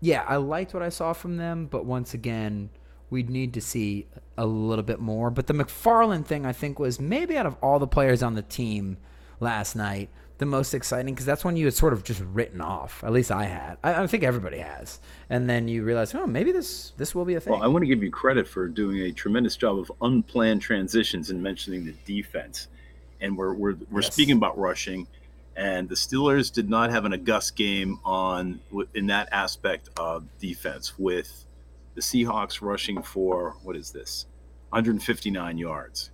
yeah, 0.00 0.24
I 0.26 0.36
liked 0.36 0.74
what 0.74 0.82
I 0.82 0.88
saw 0.88 1.12
from 1.12 1.36
them, 1.36 1.66
but 1.66 1.86
once 1.86 2.12
again, 2.12 2.70
we'd 3.08 3.30
need 3.30 3.54
to 3.54 3.60
see 3.60 4.08
a 4.36 4.44
little 4.44 4.82
bit 4.82 4.98
more. 4.98 5.30
But 5.30 5.46
the 5.46 5.54
McFarland 5.54 6.26
thing, 6.26 6.44
I 6.44 6.52
think, 6.52 6.80
was 6.80 7.00
maybe 7.00 7.38
out 7.38 7.46
of 7.46 7.56
all 7.62 7.78
the 7.78 7.86
players 7.86 8.22
on 8.22 8.34
the 8.34 8.42
team 8.42 8.98
last 9.40 9.76
night, 9.76 10.10
the 10.38 10.46
most 10.46 10.72
exciting 10.72 11.14
because 11.14 11.26
that's 11.26 11.44
when 11.44 11.56
you 11.56 11.64
had 11.64 11.74
sort 11.74 11.92
of 11.92 12.04
just 12.04 12.20
written 12.32 12.60
off. 12.60 13.02
At 13.02 13.12
least 13.12 13.30
I 13.32 13.44
had. 13.44 13.76
I, 13.82 14.02
I 14.02 14.06
think 14.06 14.22
everybody 14.22 14.58
has. 14.58 15.00
And 15.28 15.50
then 15.50 15.66
you 15.66 15.82
realize, 15.82 16.14
oh, 16.14 16.26
maybe 16.26 16.52
this 16.52 16.92
this 16.96 17.14
will 17.14 17.24
be 17.24 17.34
a 17.34 17.40
thing. 17.40 17.52
Well, 17.54 17.62
I 17.62 17.66
want 17.66 17.82
to 17.82 17.86
give 17.86 18.02
you 18.02 18.10
credit 18.10 18.46
for 18.46 18.68
doing 18.68 18.98
a 19.00 19.12
tremendous 19.12 19.56
job 19.56 19.78
of 19.78 19.90
unplanned 20.00 20.62
transitions 20.62 21.30
and 21.30 21.42
mentioning 21.42 21.84
the 21.84 21.94
defense. 22.04 22.68
And 23.20 23.36
we're 23.36 23.52
we're, 23.54 23.74
we're 23.90 24.02
Yes. 24.02 24.12
speaking 24.14 24.36
about 24.36 24.56
rushing, 24.56 25.08
and 25.56 25.88
the 25.88 25.96
Steelers 25.96 26.52
did 26.52 26.70
not 26.70 26.90
have 26.90 27.04
an 27.04 27.12
august 27.12 27.56
game 27.56 27.98
on 28.04 28.60
in 28.94 29.08
that 29.08 29.28
aspect 29.32 29.88
of 29.98 30.24
defense 30.38 30.96
with 30.98 31.44
the 31.96 32.00
Seahawks 32.00 32.62
rushing 32.62 33.02
for 33.02 33.56
what 33.64 33.74
is 33.74 33.90
this, 33.90 34.26
159 34.68 35.58
yards. 35.58 36.10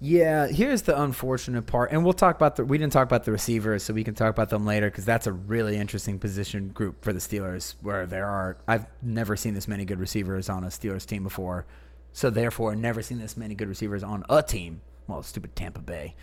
Yeah, 0.00 0.46
here's 0.46 0.82
the 0.82 1.00
unfortunate 1.00 1.66
part, 1.66 1.90
and 1.90 2.04
we'll 2.04 2.12
talk 2.12 2.36
about 2.36 2.54
the. 2.54 2.64
We 2.64 2.78
didn't 2.78 2.92
talk 2.92 3.04
about 3.04 3.24
the 3.24 3.32
receivers, 3.32 3.82
so 3.82 3.92
we 3.92 4.04
can 4.04 4.14
talk 4.14 4.30
about 4.30 4.48
them 4.48 4.64
later 4.64 4.88
because 4.88 5.04
that's 5.04 5.26
a 5.26 5.32
really 5.32 5.76
interesting 5.76 6.20
position 6.20 6.68
group 6.68 7.02
for 7.02 7.12
the 7.12 7.18
Steelers, 7.18 7.74
where 7.82 8.06
there 8.06 8.26
are. 8.26 8.58
I've 8.68 8.86
never 9.02 9.34
seen 9.34 9.54
this 9.54 9.66
many 9.66 9.84
good 9.84 9.98
receivers 9.98 10.48
on 10.48 10.62
a 10.62 10.68
Steelers 10.68 11.04
team 11.04 11.24
before, 11.24 11.66
so 12.12 12.30
therefore, 12.30 12.76
never 12.76 13.02
seen 13.02 13.18
this 13.18 13.36
many 13.36 13.56
good 13.56 13.68
receivers 13.68 14.04
on 14.04 14.22
a 14.28 14.40
team. 14.40 14.82
Well, 15.08 15.24
stupid 15.24 15.56
Tampa 15.56 15.80
Bay 15.80 16.14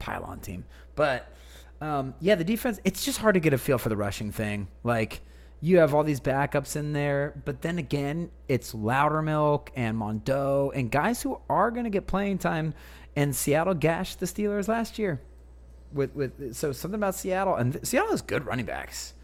pylon 0.00 0.40
team, 0.40 0.64
but 0.96 1.32
um, 1.80 2.14
yeah, 2.18 2.34
the 2.34 2.44
defense. 2.44 2.80
It's 2.82 3.04
just 3.04 3.18
hard 3.18 3.34
to 3.34 3.40
get 3.40 3.52
a 3.52 3.58
feel 3.58 3.78
for 3.78 3.88
the 3.88 3.96
rushing 3.96 4.32
thing. 4.32 4.66
Like 4.82 5.20
you 5.60 5.78
have 5.78 5.94
all 5.94 6.02
these 6.02 6.20
backups 6.20 6.74
in 6.74 6.92
there, 6.92 7.40
but 7.44 7.62
then 7.62 7.78
again, 7.78 8.30
it's 8.48 8.72
Loudermilk 8.72 9.68
and 9.76 9.96
Mondo 9.96 10.72
and 10.74 10.90
guys 10.90 11.22
who 11.22 11.40
are 11.48 11.70
going 11.70 11.84
to 11.84 11.90
get 11.90 12.08
playing 12.08 12.38
time. 12.38 12.74
And 13.14 13.34
Seattle 13.36 13.74
gashed 13.74 14.20
the 14.20 14.26
Steelers 14.26 14.68
last 14.68 14.98
year. 14.98 15.20
With 15.92 16.14
with 16.14 16.54
so 16.54 16.72
something 16.72 16.98
about 16.98 17.14
Seattle 17.14 17.54
and 17.54 17.78
Seattle 17.86 18.10
has 18.10 18.22
good 18.22 18.46
running 18.46 18.64
backs. 18.64 19.14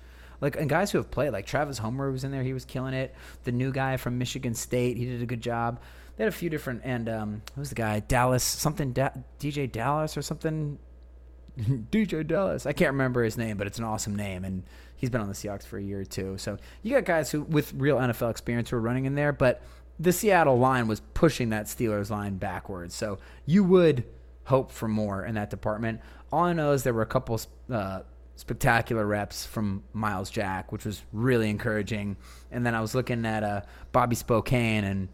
Like 0.41 0.57
and 0.57 0.68
guys 0.68 0.91
who 0.91 0.99
have 0.99 1.11
played, 1.11 1.30
like 1.30 1.47
Travis 1.47 1.78
Homer 1.78 2.11
was 2.11 2.24
in 2.24 2.30
there, 2.30 2.43
he 2.43 2.53
was 2.53 2.64
killing 2.64 2.95
it. 2.95 3.14
The 3.45 3.53
new 3.53 3.72
guy 3.72 3.97
from 3.97 4.18
Michigan 4.18 4.55
State, 4.55 4.97
he 4.97 5.07
did 5.07 5.22
a 5.22 5.26
good 5.26 5.41
job. 5.41 5.80
They 6.16 6.24
had 6.24 6.32
a 6.32 6.36
few 6.36 6.51
different 6.51 6.82
and 6.84 7.09
um, 7.09 7.43
who's 7.55 7.70
the 7.70 7.74
guy? 7.74 8.01
Dallas 8.01 8.45
something 8.45 8.93
da- 8.93 9.11
DeeJay 9.41 9.72
Dallas 9.72 10.16
or 10.16 10.22
something 10.22 10.78
DeeJay 11.59 12.26
Dallas. 12.26 12.66
I 12.66 12.72
can't 12.72 12.93
remember 12.93 13.24
his 13.24 13.39
name, 13.39 13.57
but 13.57 13.66
it's 13.66 13.78
an 13.78 13.84
awesome 13.84 14.14
name, 14.14 14.45
and 14.45 14.62
he's 14.97 15.11
been 15.11 15.20
on 15.20 15.28
the 15.28 15.34
Seahawks 15.34 15.66
for 15.66 15.78
a 15.78 15.82
year 15.82 16.01
or 16.01 16.05
two. 16.05 16.36
So 16.39 16.59
you 16.82 16.95
got 16.95 17.05
guys 17.05 17.30
who 17.30 17.43
with 17.43 17.72
real 17.74 17.97
NFL 17.97 18.30
experience 18.30 18.70
who 18.70 18.76
are 18.76 18.80
running 18.80 19.07
in 19.07 19.14
there, 19.14 19.32
but 19.32 19.62
the 19.99 20.12
Seattle 20.12 20.59
line 20.59 20.86
was 20.88 21.01
pushing 21.14 21.51
that 21.51 21.66
Steelers 21.66 22.11
line 22.11 22.36
backwards. 22.36 22.94
So 22.94 23.18
you 23.46 23.64
would 23.64 24.05
hope 24.44 24.72
for 24.72 24.88
more 24.88 25.24
in 25.24 25.34
that 25.34 25.51
department. 25.51 26.01
All 26.32 26.44
I 26.44 26.53
know 26.53 26.72
is 26.72 26.82
there 26.82 26.94
were 26.94 27.03
a 27.03 27.07
couple 27.07 27.40
uh, 27.70 28.01
spectacular 28.36 29.07
reps 29.07 29.44
from 29.44 29.82
Myles 29.92 30.30
Jack, 30.30 30.72
which 30.72 30.84
was 30.84 31.03
really 31.12 31.51
encouraging. 31.51 32.16
And 32.51 32.64
then 32.64 32.74
I 32.74 32.80
was 32.80 32.94
looking 32.94 33.26
at 33.26 33.42
uh, 33.42 33.62
Bobby 33.92 34.14
Spillane 34.14 34.84
and 34.84 35.09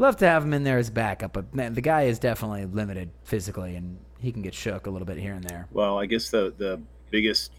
love 0.00 0.16
to 0.16 0.26
have 0.26 0.42
him 0.42 0.54
in 0.54 0.64
there 0.64 0.78
as 0.78 0.90
backup, 0.90 1.32
but 1.32 1.54
man, 1.54 1.74
the 1.74 1.80
guy 1.80 2.04
is 2.04 2.18
definitely 2.18 2.64
limited 2.64 3.10
physically, 3.22 3.76
and 3.76 3.98
he 4.18 4.32
can 4.32 4.42
get 4.42 4.54
shook 4.54 4.86
a 4.86 4.90
little 4.90 5.06
bit 5.06 5.18
here 5.18 5.34
and 5.34 5.44
there. 5.44 5.68
Well, 5.70 5.98
I 5.98 6.06
guess 6.06 6.30
the 6.30 6.52
the 6.56 6.80
biggest 7.10 7.52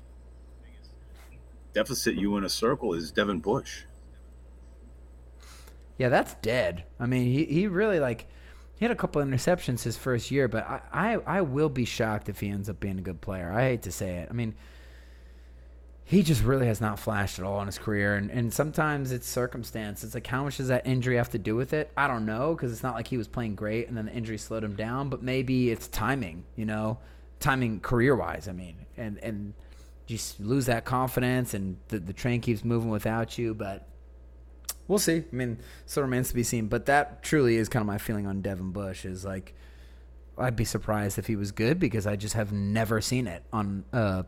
deficit 1.73 2.15
you 2.15 2.31
want 2.31 2.43
to 2.43 2.49
circle 2.49 2.93
is 2.93 3.11
Devin 3.11 3.39
Bush. 3.39 3.83
Yeah, 6.01 6.09
that's 6.09 6.33
dead. 6.41 6.85
I 6.99 7.05
mean, 7.05 7.25
he, 7.31 7.45
he 7.45 7.67
really 7.67 7.99
like 7.99 8.25
he 8.73 8.83
had 8.85 8.91
a 8.91 8.95
couple 8.95 9.21
interceptions 9.21 9.83
his 9.83 9.97
first 9.97 10.31
year, 10.31 10.47
but 10.47 10.67
I, 10.67 10.81
I 10.91 11.13
I 11.27 11.41
will 11.41 11.69
be 11.69 11.85
shocked 11.85 12.27
if 12.27 12.39
he 12.39 12.49
ends 12.49 12.71
up 12.71 12.79
being 12.79 12.97
a 12.97 13.03
good 13.03 13.21
player. 13.21 13.51
I 13.51 13.65
hate 13.65 13.83
to 13.83 13.91
say 13.91 14.15
it. 14.15 14.27
I 14.27 14.33
mean, 14.33 14.55
he 16.03 16.23
just 16.23 16.43
really 16.43 16.65
has 16.65 16.81
not 16.81 16.97
flashed 16.97 17.37
at 17.37 17.45
all 17.45 17.61
in 17.61 17.67
his 17.67 17.77
career, 17.77 18.15
and 18.15 18.31
and 18.31 18.51
sometimes 18.51 19.11
it's 19.11 19.27
circumstance. 19.27 20.03
It's 20.03 20.15
like 20.15 20.25
how 20.25 20.43
much 20.43 20.57
does 20.57 20.69
that 20.69 20.87
injury 20.87 21.17
have 21.17 21.29
to 21.33 21.37
do 21.37 21.55
with 21.55 21.71
it? 21.71 21.91
I 21.95 22.07
don't 22.07 22.25
know 22.25 22.55
because 22.55 22.71
it's 22.71 22.81
not 22.81 22.95
like 22.95 23.07
he 23.07 23.17
was 23.19 23.27
playing 23.27 23.53
great 23.53 23.87
and 23.87 23.95
then 23.95 24.07
the 24.07 24.11
injury 24.11 24.39
slowed 24.39 24.63
him 24.63 24.75
down, 24.75 25.09
but 25.09 25.21
maybe 25.21 25.69
it's 25.69 25.87
timing. 25.87 26.45
You 26.55 26.65
know, 26.65 26.97
timing 27.39 27.79
career 27.79 28.15
wise. 28.15 28.47
I 28.47 28.53
mean, 28.53 28.87
and 28.97 29.19
and 29.19 29.53
you 30.07 30.17
lose 30.39 30.65
that 30.65 30.83
confidence, 30.83 31.53
and 31.53 31.77
the 31.89 31.99
the 31.99 32.13
train 32.13 32.41
keeps 32.41 32.65
moving 32.65 32.89
without 32.89 33.37
you, 33.37 33.53
but. 33.53 33.87
We'll 34.91 34.99
see. 34.99 35.23
I 35.31 35.35
mean, 35.35 35.57
still 35.85 36.03
remains 36.03 36.27
to 36.29 36.35
be 36.35 36.43
seen. 36.43 36.67
But 36.67 36.85
that 36.87 37.23
truly 37.23 37.55
is 37.55 37.69
kind 37.69 37.79
of 37.79 37.87
my 37.87 37.97
feeling 37.97 38.27
on 38.27 38.41
Devin 38.41 38.71
Bush. 38.71 39.05
Is 39.05 39.23
like, 39.23 39.53
I'd 40.37 40.57
be 40.57 40.65
surprised 40.65 41.17
if 41.17 41.27
he 41.27 41.37
was 41.37 41.53
good 41.53 41.79
because 41.79 42.05
I 42.05 42.17
just 42.17 42.33
have 42.35 42.51
never 42.51 42.99
seen 42.99 43.25
it 43.25 43.41
on 43.53 43.85
a 43.93 44.25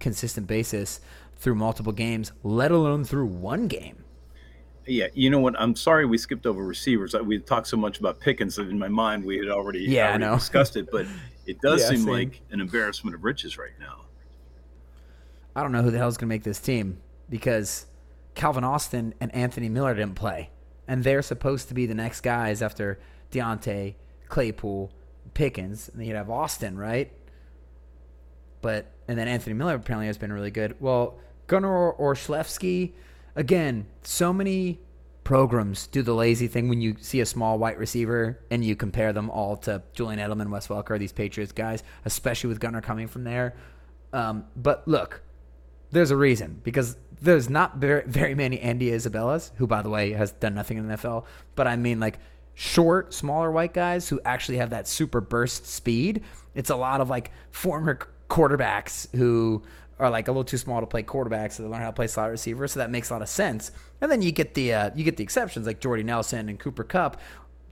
consistent 0.00 0.46
basis 0.46 1.00
through 1.36 1.56
multiple 1.56 1.92
games, 1.92 2.32
let 2.42 2.70
alone 2.70 3.04
through 3.04 3.26
one 3.26 3.68
game. 3.68 4.02
Yeah, 4.86 5.08
you 5.12 5.28
know 5.28 5.40
what? 5.40 5.54
I'm 5.60 5.76
sorry 5.76 6.06
we 6.06 6.16
skipped 6.16 6.46
over 6.46 6.64
receivers. 6.64 7.14
We 7.14 7.38
talked 7.38 7.66
so 7.66 7.76
much 7.76 7.98
about 8.00 8.18
Pickens 8.18 8.56
that 8.56 8.68
in 8.70 8.78
my 8.78 8.88
mind 8.88 9.26
we 9.26 9.36
had 9.36 9.48
already, 9.48 9.80
Yeah, 9.80 10.04
I 10.04 10.08
already 10.08 10.24
know. 10.24 10.34
discussed 10.36 10.78
it, 10.78 10.88
but 10.90 11.04
it 11.46 11.60
does 11.60 11.82
Yeah, 11.82 11.88
seem 11.90 11.98
same. 11.98 12.08
like 12.14 12.40
an 12.50 12.60
embarrassment 12.62 13.14
of 13.14 13.24
riches 13.24 13.58
right 13.58 13.78
now. 13.78 14.06
I 15.54 15.62
don't 15.62 15.72
know 15.72 15.82
who 15.82 15.90
the 15.90 15.98
hell's 15.98 16.16
going 16.16 16.28
to 16.30 16.34
make 16.34 16.44
this 16.44 16.60
team 16.60 16.98
because 17.28 17.84
Calvin 18.36 18.62
Austin 18.64 19.14
and 19.20 19.34
Anthony 19.34 19.68
Miller 19.68 19.94
didn't 19.94 20.14
play. 20.14 20.50
and 20.88 21.02
they're 21.02 21.22
supposed 21.22 21.66
to 21.66 21.74
be 21.74 21.86
the 21.86 21.94
next 21.94 22.20
guys 22.20 22.62
after 22.62 23.00
Diontae, 23.32 23.96
Claypool, 24.28 24.92
Pickens, 25.34 25.88
and 25.88 25.98
then 25.98 26.06
you'd 26.06 26.14
have 26.14 26.30
Austin, 26.30 26.78
right? 26.78 27.10
But 28.62 28.92
and 29.08 29.18
then 29.18 29.26
Anthony 29.26 29.54
Miller 29.54 29.74
apparently 29.74 30.06
has 30.06 30.16
been 30.16 30.32
really 30.32 30.52
good. 30.52 30.76
Well, 30.80 31.18
Gunner 31.48 31.90
or 31.92 32.14
Olszewski, 32.14 32.92
again, 33.34 33.86
so 34.02 34.32
many 34.32 34.78
programs 35.24 35.88
do 35.88 36.02
the 36.02 36.14
lazy 36.14 36.46
thing 36.46 36.68
when 36.68 36.80
you 36.80 36.94
see 37.00 37.20
a 37.20 37.26
small 37.26 37.58
white 37.58 37.78
receiver 37.78 38.38
and 38.50 38.64
you 38.64 38.76
compare 38.76 39.12
them 39.12 39.28
all 39.28 39.56
to 39.56 39.82
Julian 39.92 40.20
Edelman, 40.20 40.50
Wes 40.50 40.68
Welker, 40.68 40.98
these 41.00 41.12
Patriots 41.12 41.50
guys, 41.52 41.82
especially 42.04 42.46
with 42.48 42.60
Gunner 42.60 42.80
coming 42.80 43.08
from 43.08 43.24
there. 43.24 43.56
Um, 44.12 44.44
but 44.54 44.86
look, 44.86 45.22
there's 45.90 46.12
a 46.12 46.16
reason 46.16 46.60
because 46.62 46.96
there's 47.20 47.48
not 47.48 47.76
very, 47.76 48.02
very 48.06 48.34
many 48.34 48.60
Andy 48.60 48.90
Isabellas, 48.90 49.52
who, 49.56 49.66
by 49.66 49.82
the 49.82 49.90
way, 49.90 50.12
has 50.12 50.32
done 50.32 50.54
nothing 50.54 50.78
in 50.78 50.88
the 50.88 50.96
NFL. 50.96 51.24
But 51.54 51.66
I 51.66 51.76
mean, 51.76 52.00
like 52.00 52.18
short, 52.54 53.12
smaller 53.14 53.50
white 53.50 53.74
guys 53.74 54.08
who 54.08 54.20
actually 54.24 54.58
have 54.58 54.70
that 54.70 54.88
super 54.88 55.20
burst 55.20 55.66
speed. 55.66 56.22
It's 56.54 56.70
a 56.70 56.76
lot 56.76 57.00
of 57.00 57.10
like 57.10 57.30
former 57.50 57.98
quarterbacks 58.28 59.14
who 59.14 59.62
are 59.98 60.10
like 60.10 60.28
a 60.28 60.30
little 60.30 60.44
too 60.44 60.58
small 60.58 60.80
to 60.80 60.86
play 60.86 61.02
quarterback, 61.02 61.52
so 61.52 61.62
they 61.62 61.68
learn 61.68 61.80
how 61.80 61.88
to 61.88 61.92
play 61.92 62.06
slot 62.06 62.30
receiver. 62.30 62.68
So 62.68 62.80
that 62.80 62.90
makes 62.90 63.10
a 63.10 63.14
lot 63.14 63.22
of 63.22 63.28
sense. 63.28 63.72
And 64.00 64.10
then 64.10 64.20
you 64.22 64.32
get 64.32 64.54
the 64.54 64.74
uh, 64.74 64.90
you 64.94 65.04
get 65.04 65.16
the 65.16 65.22
exceptions 65.22 65.66
like 65.66 65.80
Jordy 65.80 66.02
Nelson 66.02 66.48
and 66.48 66.58
Cooper 66.58 66.84
Kupp. 66.84 67.20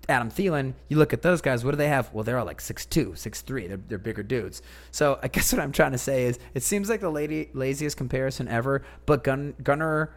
Adam 0.08 0.30
Thielen, 0.30 0.74
you 0.88 0.98
look 0.98 1.12
at 1.12 1.22
those 1.22 1.40
guys, 1.40 1.64
what 1.64 1.72
do 1.72 1.76
they 1.76 1.88
have? 1.88 2.12
Well, 2.12 2.24
they're 2.24 2.38
all 2.38 2.46
like 2.46 2.60
6'2, 2.60 3.12
6'3. 3.12 3.68
They're, 3.68 3.76
they're 3.88 3.98
bigger 3.98 4.22
dudes. 4.22 4.62
So 4.90 5.18
I 5.22 5.28
guess 5.34 5.52
what 5.52 5.60
I'm 5.60 5.72
trying 5.72 5.92
to 5.92 5.98
say 5.98 6.24
is 6.24 6.38
it 6.54 6.62
seems 6.62 6.88
like 6.88 7.00
the 7.00 7.10
lady, 7.10 7.50
laziest 7.54 7.96
comparison 7.96 8.48
ever, 8.48 8.82
but 9.06 9.24
Gun, 9.24 9.54
Gunner, 9.62 10.14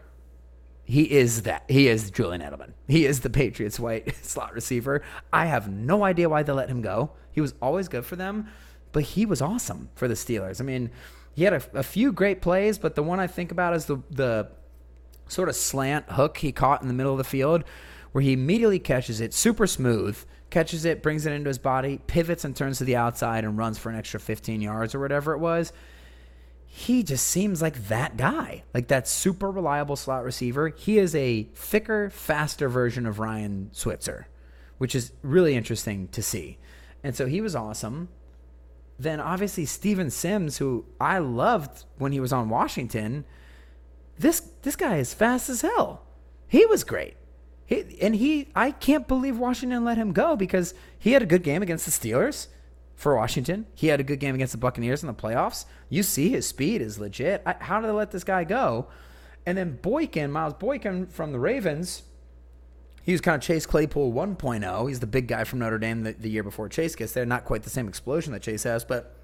he 0.83 1.03
is 1.11 1.43
that. 1.43 1.63
He 1.67 1.87
is 1.87 2.11
Julian 2.11 2.41
Edelman. 2.41 2.73
He 2.87 3.05
is 3.05 3.19
the 3.21 3.29
Patriots' 3.29 3.79
white 3.79 4.15
slot 4.23 4.53
receiver. 4.53 5.03
I 5.31 5.45
have 5.45 5.69
no 5.69 6.03
idea 6.03 6.29
why 6.29 6.43
they 6.43 6.53
let 6.53 6.69
him 6.69 6.81
go. 6.81 7.11
He 7.31 7.41
was 7.41 7.53
always 7.61 7.87
good 7.87 8.05
for 8.05 8.15
them, 8.15 8.47
but 8.91 9.03
he 9.03 9.25
was 9.25 9.41
awesome 9.41 9.89
for 9.95 10.07
the 10.07 10.13
Steelers. 10.13 10.61
I 10.61 10.63
mean, 10.63 10.91
he 11.35 11.43
had 11.43 11.53
a, 11.53 11.61
a 11.73 11.83
few 11.83 12.11
great 12.11 12.41
plays, 12.41 12.77
but 12.77 12.95
the 12.95 13.03
one 13.03 13.19
I 13.19 13.27
think 13.27 13.51
about 13.51 13.75
is 13.75 13.85
the, 13.85 13.97
the 14.09 14.49
sort 15.27 15.49
of 15.49 15.55
slant 15.55 16.11
hook 16.11 16.37
he 16.37 16.51
caught 16.51 16.81
in 16.81 16.87
the 16.87 16.93
middle 16.93 17.11
of 17.11 17.17
the 17.17 17.23
field 17.23 17.63
where 18.17 18.23
he 18.23 18.33
immediately 18.33 18.79
catches 18.79 19.21
it 19.21 19.31
super 19.31 19.67
smooth, 19.67 20.17
catches 20.49 20.85
it, 20.85 21.03
brings 21.03 21.27
it 21.27 21.33
into 21.33 21.49
his 21.49 21.59
body, 21.59 21.99
pivots 22.07 22.43
and 22.43 22.55
turns 22.55 22.79
to 22.79 22.83
the 22.83 22.95
outside 22.95 23.43
and 23.43 23.59
runs 23.59 23.77
for 23.77 23.91
an 23.91 23.95
extra 23.95 24.19
15 24.19 24.59
yards 24.59 24.95
or 24.95 24.99
whatever 24.99 25.33
it 25.33 25.37
was. 25.37 25.71
He 26.65 27.03
just 27.03 27.27
seems 27.27 27.61
like 27.61 27.89
that 27.89 28.17
guy, 28.17 28.63
like 28.73 28.87
that 28.87 29.07
super 29.07 29.51
reliable 29.51 29.95
slot 29.95 30.23
receiver. 30.23 30.69
He 30.69 30.97
is 30.97 31.13
a 31.13 31.43
thicker, 31.53 32.09
faster 32.09 32.67
version 32.67 33.05
of 33.05 33.19
Ryan 33.19 33.69
Switzer, 33.71 34.27
which 34.79 34.95
is 34.95 35.11
really 35.21 35.53
interesting 35.55 36.07
to 36.07 36.23
see. 36.23 36.57
And 37.03 37.15
so 37.15 37.27
he 37.27 37.39
was 37.39 37.55
awesome. 37.55 38.09
Then 38.97 39.19
obviously 39.19 39.65
Steven 39.65 40.09
Sims, 40.09 40.57
who 40.57 40.85
I 40.99 41.19
loved 41.19 41.85
when 41.99 42.13
he 42.13 42.19
was 42.19 42.33
on 42.33 42.49
Washington. 42.49 43.25
This 44.17 44.39
this 44.63 44.75
guy 44.75 44.97
is 44.97 45.13
fast 45.13 45.51
as 45.51 45.61
hell. 45.61 46.01
He 46.47 46.65
was 46.65 46.83
great. 46.83 47.13
He, 47.67 47.99
and 48.01 48.15
he, 48.15 48.47
I 48.55 48.71
can't 48.71 49.07
believe 49.07 49.37
Washington 49.37 49.83
let 49.83 49.97
him 49.97 50.13
go 50.13 50.35
because 50.35 50.73
he 50.97 51.11
had 51.11 51.21
a 51.21 51.25
good 51.25 51.43
game 51.43 51.61
against 51.61 51.85
the 51.85 51.91
Steelers 51.91 52.47
for 52.95 53.15
Washington. 53.15 53.67
He 53.75 53.87
had 53.87 53.99
a 53.99 54.03
good 54.03 54.19
game 54.19 54.33
against 54.33 54.53
the 54.53 54.57
Buccaneers 54.57 55.03
in 55.03 55.07
the 55.07 55.13
playoffs. 55.13 55.65
You 55.89 56.01
see 56.01 56.29
his 56.29 56.47
speed 56.47 56.81
is 56.81 56.97
legit. 56.97 57.43
I, 57.45 57.55
how 57.59 57.81
did 57.81 57.87
they 57.87 57.93
let 57.93 58.11
this 58.11 58.23
guy 58.23 58.45
go? 58.45 58.87
And 59.45 59.57
then 59.57 59.77
Boykin, 59.81 60.31
Miles 60.31 60.53
Boykin 60.53 61.07
from 61.07 61.33
the 61.33 61.39
Ravens, 61.39 62.03
he 63.03 63.11
was 63.11 63.19
kind 63.19 63.35
of 63.35 63.41
Chase 63.41 63.65
Claypool 63.65 64.13
1.0. 64.13 64.87
He's 64.87 65.01
the 65.01 65.07
big 65.07 65.27
guy 65.27 65.43
from 65.43 65.59
Notre 65.59 65.77
Dame 65.77 66.03
the, 66.03 66.13
the 66.13 66.29
year 66.29 66.43
before 66.43 66.69
Chase 66.69 66.95
gets 66.95 67.11
there. 67.11 67.25
Not 67.25 67.43
quite 67.43 67.63
the 67.63 67.69
same 67.69 67.89
explosion 67.89 68.31
that 68.31 68.41
Chase 68.41 68.63
has, 68.63 68.85
but 68.85 69.16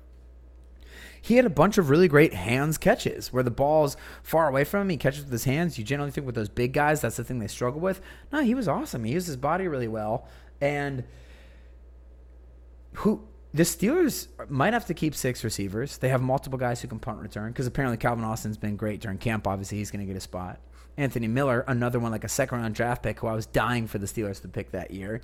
he 1.23 1.37
had 1.37 1.45
a 1.45 1.49
bunch 1.49 1.77
of 1.77 1.89
really 1.89 2.09
great 2.09 2.33
hands 2.33 2.77
catches 2.77 3.31
where 3.31 3.43
the 3.43 3.49
ball's 3.49 3.95
far 4.23 4.49
away 4.49 4.65
from 4.65 4.81
him. 4.81 4.89
He 4.89 4.97
catches 4.97 5.23
with 5.23 5.31
his 5.31 5.45
hands. 5.45 5.77
You 5.77 5.85
generally 5.85 6.11
think 6.11 6.25
with 6.25 6.35
those 6.35 6.49
big 6.49 6.73
guys, 6.73 6.99
that's 6.99 7.15
the 7.15 7.23
thing 7.23 7.39
they 7.39 7.47
struggle 7.47 7.79
with. 7.79 8.01
No, 8.33 8.41
he 8.41 8.53
was 8.53 8.67
awesome. 8.67 9.05
He 9.05 9.13
used 9.13 9.27
his 9.27 9.37
body 9.37 9.69
really 9.69 9.87
well. 9.87 10.27
And 10.59 11.05
who 12.95 13.25
the 13.53 13.63
Steelers 13.63 14.27
might 14.49 14.73
have 14.73 14.85
to 14.87 14.93
keep 14.93 15.15
six 15.15 15.45
receivers. 15.45 15.97
They 15.97 16.09
have 16.09 16.21
multiple 16.21 16.59
guys 16.59 16.81
who 16.81 16.89
can 16.89 16.99
punt 16.99 17.21
return 17.21 17.53
because 17.53 17.67
apparently 17.67 17.95
Calvin 17.97 18.25
Austin's 18.25 18.57
been 18.57 18.75
great 18.75 18.99
during 18.99 19.17
camp. 19.17 19.47
Obviously, 19.47 19.77
he's 19.77 19.91
going 19.91 20.05
to 20.05 20.11
get 20.11 20.17
a 20.17 20.21
spot. 20.21 20.59
Anthony 20.97 21.29
Miller, 21.29 21.63
another 21.69 22.01
one 22.01 22.11
like 22.11 22.25
a 22.25 22.29
second 22.29 22.59
round 22.59 22.75
draft 22.75 23.01
pick 23.01 23.21
who 23.21 23.27
I 23.27 23.33
was 23.33 23.45
dying 23.45 23.87
for 23.87 23.97
the 23.97 24.07
Steelers 24.07 24.41
to 24.41 24.49
pick 24.49 24.71
that 24.71 24.91
year. 24.91 25.21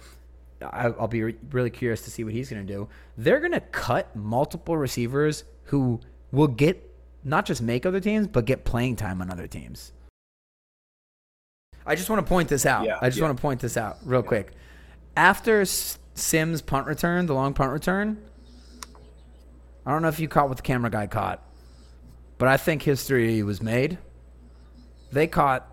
I'll 0.61 1.07
be 1.07 1.35
really 1.51 1.69
curious 1.69 2.01
to 2.03 2.11
see 2.11 2.23
what 2.23 2.33
he's 2.33 2.49
going 2.49 2.65
to 2.65 2.73
do. 2.73 2.87
They're 3.17 3.39
going 3.39 3.51
to 3.51 3.59
cut 3.59 4.15
multiple 4.15 4.77
receivers 4.77 5.43
who 5.69 5.99
will 6.31 6.47
get 6.47 6.83
not 7.23 7.45
just 7.45 7.61
make 7.61 7.85
other 7.85 7.99
teams, 7.99 8.27
but 8.27 8.45
get 8.45 8.65
playing 8.65 8.95
time 8.95 9.21
on 9.21 9.31
other 9.31 9.47
teams. 9.47 9.91
I 11.85 11.95
just 11.95 12.09
want 12.09 12.25
to 12.25 12.29
point 12.29 12.49
this 12.49 12.65
out. 12.65 12.85
Yeah, 12.85 12.97
I 13.01 13.09
just 13.09 13.17
yeah. 13.17 13.25
want 13.25 13.37
to 13.37 13.41
point 13.41 13.59
this 13.59 13.77
out 13.77 13.97
real 14.03 14.23
quick. 14.23 14.51
After 15.15 15.65
Sims' 15.65 16.61
punt 16.61 16.87
return, 16.87 17.25
the 17.25 17.33
long 17.33 17.53
punt 17.53 17.71
return, 17.71 18.17
I 19.85 19.91
don't 19.91 20.01
know 20.01 20.07
if 20.07 20.19
you 20.19 20.27
caught 20.27 20.47
what 20.47 20.57
the 20.57 20.63
camera 20.63 20.89
guy 20.89 21.07
caught, 21.07 21.43
but 22.37 22.47
I 22.47 22.57
think 22.57 22.83
history 22.83 23.41
was 23.43 23.61
made. 23.61 23.97
They 25.11 25.27
caught 25.27 25.67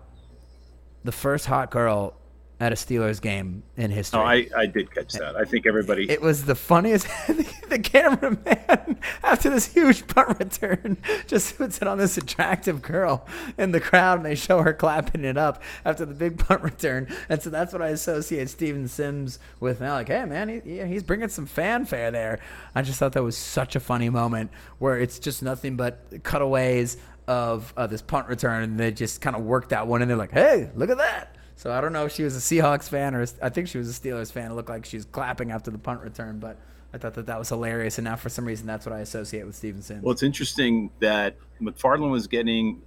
the 1.03 1.11
first 1.11 1.45
hot 1.45 1.71
girl 1.71 2.16
at 2.59 2.71
a 2.71 2.75
Steelers 2.75 3.21
game 3.21 3.61
in 3.75 3.91
history. 3.91 4.19
No, 4.19 4.25
I, 4.25 4.47
I 4.55 4.65
did 4.65 4.93
catch 4.93 5.13
that. 5.13 5.35
I 5.35 5.43
think 5.43 5.67
everybody. 5.67 6.09
It 6.09 6.21
was 6.21 6.45
the 6.45 6.55
funniest. 6.55 7.07
the 7.69 7.79
cameraman, 7.79 8.97
after 9.23 9.49
this 9.49 9.67
huge 9.67 10.07
punt 10.07 10.39
return, 10.39 10.97
just 11.27 11.57
puts 11.57 11.77
it 11.77 11.87
on 11.87 11.99
this 11.99 12.17
attractive 12.17 12.81
girl 12.81 13.27
in 13.57 13.71
the 13.71 13.79
crowd, 13.79 14.17
and 14.17 14.25
they 14.25 14.35
show 14.35 14.61
her 14.63 14.73
clapping 14.73 15.23
it 15.23 15.37
up 15.37 15.61
after 15.85 16.05
the 16.05 16.15
big 16.15 16.39
punt 16.39 16.63
return. 16.63 17.07
And 17.29 17.41
so 17.41 17.49
that's 17.51 17.73
what 17.73 17.81
I 17.81 17.89
associate 17.89 18.49
Steven 18.49 18.87
Sims 18.87 19.37
with 19.59 19.79
now. 19.79 19.93
Like, 19.93 20.07
hey, 20.07 20.25
man, 20.25 20.49
he, 20.49 20.83
he's 20.85 21.03
bringing 21.03 21.29
some 21.29 21.45
fanfare 21.45 22.09
there. 22.09 22.39
I 22.73 22.81
just 22.81 22.97
thought 22.97 23.13
that 23.13 23.23
was 23.23 23.37
such 23.37 23.75
a 23.75 23.79
funny 23.79 24.09
moment 24.09 24.51
where 24.79 24.99
it's 24.99 25.19
just 25.19 25.43
nothing 25.43 25.75
but 25.75 26.23
cutaways 26.23 26.97
of 27.27 27.73
uh, 27.77 27.85
this 27.85 28.01
punt 28.01 28.27
return, 28.27 28.63
and 28.63 28.79
they 28.79 28.91
just 28.91 29.21
kind 29.21 29.35
of 29.35 29.43
worked 29.43 29.69
that 29.69 29.85
one, 29.85 30.01
and 30.01 30.09
they're 30.09 30.17
like, 30.17 30.31
hey, 30.31 30.71
look 30.75 30.89
at 30.89 30.97
that. 30.97 31.36
So 31.57 31.71
I 31.71 31.81
don't 31.81 31.91
know 31.91 32.05
if 32.05 32.13
she 32.13 32.23
was 32.23 32.35
a 32.37 32.39
Seahawks 32.39 32.87
fan 32.87 33.15
or 33.15 33.25
I 33.41 33.49
think 33.49 33.67
she 33.67 33.79
was 33.79 33.89
a 33.89 33.99
Steelers 33.99 34.31
fan. 34.31 34.51
It 34.51 34.53
looked 34.53 34.69
like 34.69 34.85
she 34.85 34.95
was 34.95 35.05
clapping 35.05 35.51
after 35.51 35.71
the 35.71 35.79
punt 35.79 36.01
return, 36.01 36.37
but 36.39 36.55
I 36.93 36.99
thought 36.99 37.15
that 37.15 37.25
that 37.25 37.39
was 37.39 37.49
hilarious. 37.49 37.97
And 37.97 38.05
now 38.05 38.15
for 38.15 38.29
some 38.29 38.45
reason, 38.45 38.67
that's 38.67 38.85
what 38.85 38.93
I 38.93 38.99
associate 38.99 39.43
with 39.43 39.55
Steven 39.55 39.81
Sims. 39.81 40.03
Well, 40.03 40.11
it's 40.13 40.21
interesting 40.21 40.91
that 40.99 41.35
McFarland 41.59 42.11
was 42.11 42.27
getting 42.27 42.83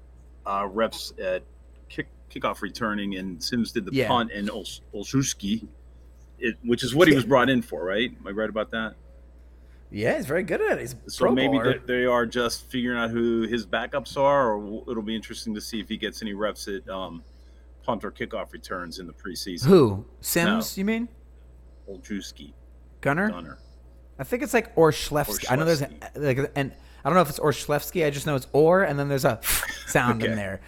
uh, 0.46 0.68
reps 0.70 1.12
at 1.20 1.42
kick, 1.88 2.06
kickoff 2.32 2.62
returning, 2.62 3.16
and 3.16 3.42
Sims 3.42 3.72
did 3.72 3.86
the 3.86 3.92
Yeah. 3.92 4.06
punt, 4.06 4.30
and 4.32 4.48
Ols- 4.48 4.80
Olszewski, 4.94 5.66
it, 6.38 6.54
which 6.64 6.84
is 6.84 6.94
what 6.94 7.08
he 7.08 7.14
was 7.14 7.24
brought 7.24 7.50
in 7.50 7.62
for, 7.62 7.84
right? 7.84 8.10
Am 8.20 8.26
I 8.26 8.30
right 8.30 8.48
about 8.48 8.70
that? 8.70 8.94
yeah, 9.92 10.14
he's 10.16 10.26
very 10.26 10.44
good 10.44 10.60
at 10.60 10.78
it. 10.78 10.80
He's 10.82 10.94
So 11.08 11.28
maybe 11.32 11.58
they, 11.58 11.78
they 11.84 12.04
are 12.06 12.24
just 12.24 12.70
figuring 12.70 12.96
out 12.96 13.10
who 13.10 13.42
his 13.48 13.66
backups 13.66 14.16
are, 14.16 14.52
or 14.54 14.84
it'll 14.88 15.02
be 15.02 15.16
interesting 15.16 15.52
to 15.56 15.60
see 15.60 15.80
if 15.80 15.88
he 15.88 15.96
gets 15.96 16.22
any 16.22 16.32
reps 16.34 16.68
at 16.68 16.88
um, 16.88 17.24
punt 17.82 18.04
or 18.04 18.10
kickoff 18.10 18.52
returns 18.52 18.98
in 18.98 19.06
the 19.06 19.12
preseason. 19.12 19.66
Who? 19.66 20.06
Sims, 20.20 20.76
you 20.78 20.84
mean? 20.84 21.08
Olszewski, 21.88 22.52
Gunner? 23.00 23.30
Gunner. 23.30 23.58
I 24.18 24.24
think 24.24 24.42
it's 24.42 24.54
like 24.54 24.74
Orschlevsky. 24.76 25.46
I 25.50 25.56
know 25.56 25.64
there's 25.64 25.82
a, 25.82 25.88
like, 26.14 26.52
and 26.54 26.72
I 27.04 27.08
don't 27.08 27.14
know 27.14 27.22
if 27.22 27.30
it's 27.30 27.38
Orschlevsky. 27.38 28.06
I 28.06 28.10
just 28.10 28.26
know 28.26 28.36
it's 28.36 28.46
or, 28.52 28.82
and 28.82 28.98
then 28.98 29.08
there's 29.08 29.24
a 29.24 29.40
sound 29.86 30.22
in 30.22 30.36
there. 30.36 30.60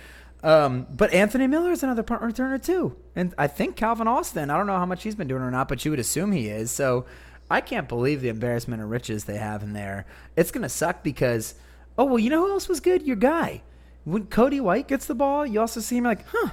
Um, 0.43 0.87
but 0.91 1.13
Anthony 1.13 1.47
Miller 1.47 1.71
is 1.71 1.83
another 1.83 2.03
punt 2.03 2.23
returner 2.23 2.63
too, 2.63 2.97
and 3.15 3.33
I 3.39 3.47
think 3.47 3.77
Calvin 3.77 4.09
Austin. 4.09 4.51
I 4.51 4.57
don't 4.57 4.67
know 4.67 4.77
how 4.77 4.87
much 4.87 5.03
he's 5.05 5.15
been 5.15 5.29
doing 5.29 5.43
or 5.43 5.51
not, 5.51 5.69
but 5.69 5.85
you 5.85 5.91
would 5.93 6.01
assume 6.01 6.33
he 6.33 6.49
is. 6.49 6.71
So 6.71 7.07
I 7.51 7.61
can't 7.61 7.89
believe 7.89 8.23
the 8.23 8.29
embarrassment 8.29 8.83
of 8.83 8.91
riches 8.91 9.25
they 9.25 9.37
have 9.37 9.63
in 9.63 9.73
there. 9.73 10.07
It's 10.35 10.51
gonna 10.51 10.69
suck 10.69 11.05
because 11.05 11.55
oh 11.97 12.07
well, 12.07 12.19
you 12.19 12.31
know 12.31 12.45
who 12.45 12.53
else 12.53 12.69
was 12.69 12.81
good? 12.81 13.03
Your 13.03 13.17
guy. 13.17 13.63
When 14.05 14.27
Cody 14.27 14.59
White 14.59 14.89
gets 14.89 15.07
the 15.07 15.15
ball, 15.15 15.47
you 15.47 15.61
also 15.61 15.79
see 15.79 15.99
him 15.99 16.05
like, 16.05 16.27
huh. 16.27 16.49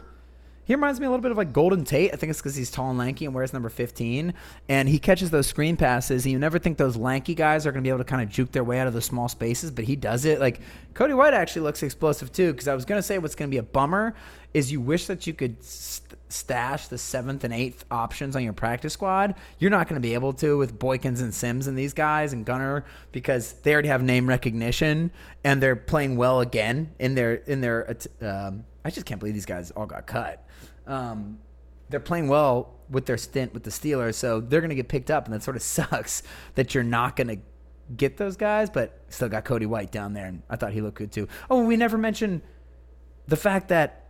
He 0.70 0.76
reminds 0.76 0.99
me 0.99 1.07
a 1.07 1.09
little 1.09 1.24
bit 1.24 1.32
of 1.32 1.38
like 1.38 1.51
Golden 1.51 1.84
Tate. 1.84 2.13
I 2.13 2.15
think 2.15 2.30
it's 2.30 2.38
because 2.38 2.55
he's 2.55 2.70
tall 2.70 2.91
and 2.91 2.99
lanky 2.99 3.26
and 3.26 3.34
wears 3.34 3.53
number 3.53 3.70
15. 3.70 4.36
And 4.70 4.88
he 4.88 4.99
catches 4.99 5.32
those 5.32 5.47
screen 5.47 5.76
passes. 5.76 6.26
And 6.26 6.32
you 6.32 6.38
never 6.38 6.59
think 6.59 6.78
those 6.78 6.95
lanky 6.95 7.34
guys 7.34 7.65
are 7.65 7.72
going 7.72 7.84
to 7.84 7.88
be 7.88 7.89
able 7.89 7.97
to 7.97 8.03
kind 8.03 8.22
of 8.22 8.30
juke 8.30 8.51
their 8.51 8.63
way 8.63 8.80
out 8.80 8.86
of 8.86 8.93
those 8.93 9.05
small 9.05 9.28
spaces, 9.28 9.72
but 9.72 9.86
he 9.86 9.95
does 9.95 10.26
it. 10.26 10.39
Like 10.39 10.61
Cody 10.93 11.15
White 11.15 11.34
actually 11.34 11.63
looks 11.63 11.82
explosive 11.82 12.32
too. 12.32 12.51
Because 12.51 12.67
I 12.67 12.76
was 12.76 12.86
going 12.86 12.99
to 12.99 13.01
say 13.01 13.17
what's 13.17 13.34
going 13.34 13.49
to 13.49 13.51
be 13.51 13.57
a 13.57 13.63
bummer 13.63 14.13
is 14.53 14.72
you 14.72 14.80
wish 14.80 15.07
that 15.07 15.26
you 15.26 15.34
could 15.34 15.63
st- 15.63 16.20
stash 16.32 16.88
the 16.88 16.99
seventh 16.99 17.43
and 17.43 17.51
eighth 17.51 17.84
options 17.89 18.36
on 18.36 18.43
your 18.43 18.53
practice 18.53 18.93
squad. 18.93 19.34
You're 19.57 19.72
not 19.72 19.88
going 19.88 19.99
to 19.99 20.07
be 20.07 20.13
able 20.13 20.34
to 20.34 20.55
with 20.59 20.78
Boykins 20.78 21.20
and 21.20 21.34
Sims 21.34 21.65
and 21.65 21.76
these 21.76 21.95
guys 21.95 22.32
and 22.32 22.45
Gunner 22.45 22.86
because 23.11 23.53
they 23.63 23.74
already 23.74 23.88
have 23.88 24.03
name 24.03 24.30
recognition 24.30 25.09
and 25.43 25.63
they're 25.63 25.76
playing 25.76 26.15
well 26.15 26.41
again 26.41 26.91
in 26.99 27.15
their 27.15 27.34
in 27.34 27.61
their. 27.61 27.97
Um, 28.22 28.65
I 28.90 28.92
just 28.92 29.06
can't 29.06 29.20
believe 29.20 29.36
these 29.36 29.46
guys 29.46 29.70
all 29.70 29.86
got 29.86 30.08
cut. 30.08 30.44
Um, 30.88 31.38
they're 31.90 32.00
playing 32.00 32.28
well 32.28 32.74
with 32.90 33.06
their 33.06 33.18
stint 33.18 33.54
with 33.54 33.62
the 33.62 33.70
Steelers, 33.70 34.16
so 34.16 34.42
they're 34.42 34.62
going 34.62 34.70
to 34.70 34.76
get 34.76 34.88
picked 34.88 35.12
up, 35.12 35.26
and 35.26 35.34
that 35.36 35.44
sort 35.44 35.56
of 35.56 35.62
sucks 35.78 36.24
that 36.56 36.74
you're 36.74 36.84
not 36.84 37.16
going 37.16 37.28
to 37.28 37.38
get 37.96 38.18
those 38.18 38.36
guys. 38.36 38.72
But 38.72 39.00
still 39.10 39.30
got 39.30 39.46
Cody 39.46 39.68
White 39.68 39.92
down 39.92 40.14
there, 40.14 40.26
and 40.26 40.42
I 40.50 40.56
thought 40.56 40.74
he 40.74 40.82
looked 40.82 40.98
good 40.98 41.12
too. 41.12 41.28
Oh, 41.52 41.64
we 41.64 41.78
never 41.78 42.00
mentioned 42.00 42.42
the 43.28 43.38
fact 43.38 43.68
that 43.68 44.08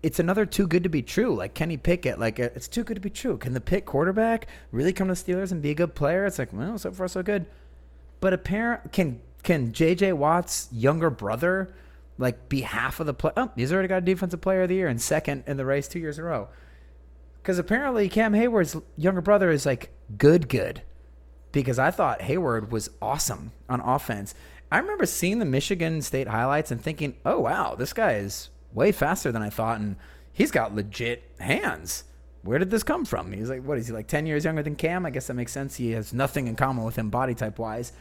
it's 0.00 0.20
another 0.20 0.46
too 0.46 0.68
good 0.68 0.84
to 0.84 0.88
be 0.88 1.02
true. 1.02 1.34
Like 1.34 1.54
Kenny 1.54 1.76
Pickett, 1.76 2.20
like 2.20 2.38
uh, 2.38 2.50
it's 2.54 2.68
too 2.68 2.84
good 2.84 2.94
to 2.94 3.00
be 3.00 3.10
true. 3.10 3.36
Can 3.36 3.52
the 3.52 3.60
Pitt 3.60 3.84
quarterback 3.84 4.46
really 4.70 4.92
come 4.92 5.08
to 5.08 5.14
the 5.14 5.32
Steelers 5.32 5.50
and 5.50 5.60
be 5.60 5.72
a 5.72 5.74
good 5.74 5.96
player? 5.96 6.24
It's 6.24 6.38
like, 6.38 6.52
well, 6.52 6.78
so 6.78 6.92
far 6.92 7.08
so 7.08 7.24
good. 7.24 7.46
But 8.20 8.32
apparent 8.32 8.92
can 8.92 9.20
can 9.42 9.72
JJ 9.72 10.12
Watt's 10.12 10.68
younger 10.70 11.10
brother 11.10 11.74
like 12.18 12.48
be 12.48 12.62
half 12.62 13.00
of 13.00 13.06
the 13.06 13.14
play? 13.14 13.32
Oh, 13.36 13.50
he's 13.56 13.72
already 13.72 13.88
got 13.88 13.98
a 13.98 14.00
defensive 14.02 14.40
player 14.40 14.62
of 14.62 14.68
the 14.68 14.76
year 14.76 14.88
and 14.88 15.00
second 15.00 15.44
in 15.46 15.56
the 15.56 15.64
race 15.64 15.88
two 15.88 15.98
years 15.98 16.18
in 16.18 16.24
a 16.24 16.28
row. 16.28 16.48
Because 17.42 17.58
apparently 17.58 18.08
Cam 18.08 18.32
Heyward's 18.32 18.76
younger 18.96 19.20
brother 19.20 19.50
is 19.50 19.66
like 19.66 19.90
good, 20.16 20.48
good. 20.48 20.82
Because 21.52 21.78
I 21.78 21.90
thought 21.90 22.20
Heyward 22.20 22.70
was 22.70 22.90
awesome 23.00 23.52
on 23.68 23.80
offense. 23.80 24.34
I 24.72 24.78
remember 24.78 25.06
seeing 25.06 25.38
the 25.38 25.44
Michigan 25.44 26.02
State 26.02 26.28
highlights 26.28 26.70
and 26.70 26.80
thinking, 26.80 27.16
oh 27.24 27.40
wow, 27.40 27.74
this 27.74 27.92
guy 27.92 28.14
is 28.14 28.50
way 28.72 28.90
faster 28.90 29.30
than 29.30 29.42
I 29.42 29.50
thought, 29.50 29.78
and 29.78 29.96
he's 30.32 30.50
got 30.50 30.74
legit 30.74 31.22
hands. 31.38 32.04
Where 32.42 32.58
did 32.58 32.70
this 32.70 32.82
come 32.82 33.04
from? 33.04 33.32
He's 33.32 33.48
like, 33.48 33.62
what 33.62 33.78
is 33.78 33.86
he 33.86 33.92
like, 33.92 34.08
ten 34.08 34.26
years 34.26 34.44
younger 34.44 34.62
than 34.62 34.74
Cam? 34.74 35.06
I 35.06 35.10
guess 35.10 35.28
that 35.28 35.34
makes 35.34 35.52
sense. 35.52 35.76
He 35.76 35.92
has 35.92 36.12
nothing 36.12 36.48
in 36.48 36.56
common 36.56 36.84
with 36.84 36.96
him 36.96 37.08
body 37.08 37.34
type 37.34 37.58
wise. 37.58 37.92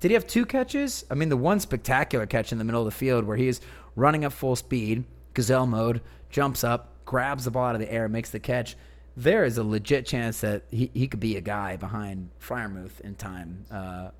Did 0.00 0.10
he 0.10 0.14
have 0.14 0.26
two 0.26 0.44
catches? 0.44 1.04
I 1.10 1.14
mean, 1.14 1.28
the 1.28 1.36
one 1.36 1.60
spectacular 1.60 2.26
catch 2.26 2.52
in 2.52 2.58
the 2.58 2.64
middle 2.64 2.80
of 2.80 2.86
the 2.86 2.90
field 2.90 3.24
where 3.24 3.36
he's 3.36 3.60
running 3.96 4.24
at 4.24 4.32
full 4.32 4.56
speed, 4.56 5.04
gazelle 5.32 5.66
mode, 5.66 6.02
jumps 6.30 6.64
up, 6.64 6.90
grabs 7.04 7.44
the 7.44 7.50
ball 7.50 7.66
out 7.66 7.74
of 7.74 7.80
the 7.80 7.92
air, 7.92 8.08
makes 8.08 8.30
the 8.30 8.40
catch. 8.40 8.76
There 9.16 9.44
is 9.44 9.58
a 9.58 9.64
legit 9.64 10.06
chance 10.06 10.40
that 10.40 10.64
he, 10.70 10.90
he 10.92 11.06
could 11.06 11.20
be 11.20 11.36
a 11.36 11.40
guy 11.40 11.76
behind 11.76 12.30
Freiermuth 12.40 13.00
in 13.00 13.14
time, 13.14 13.64
uh, 13.70 14.10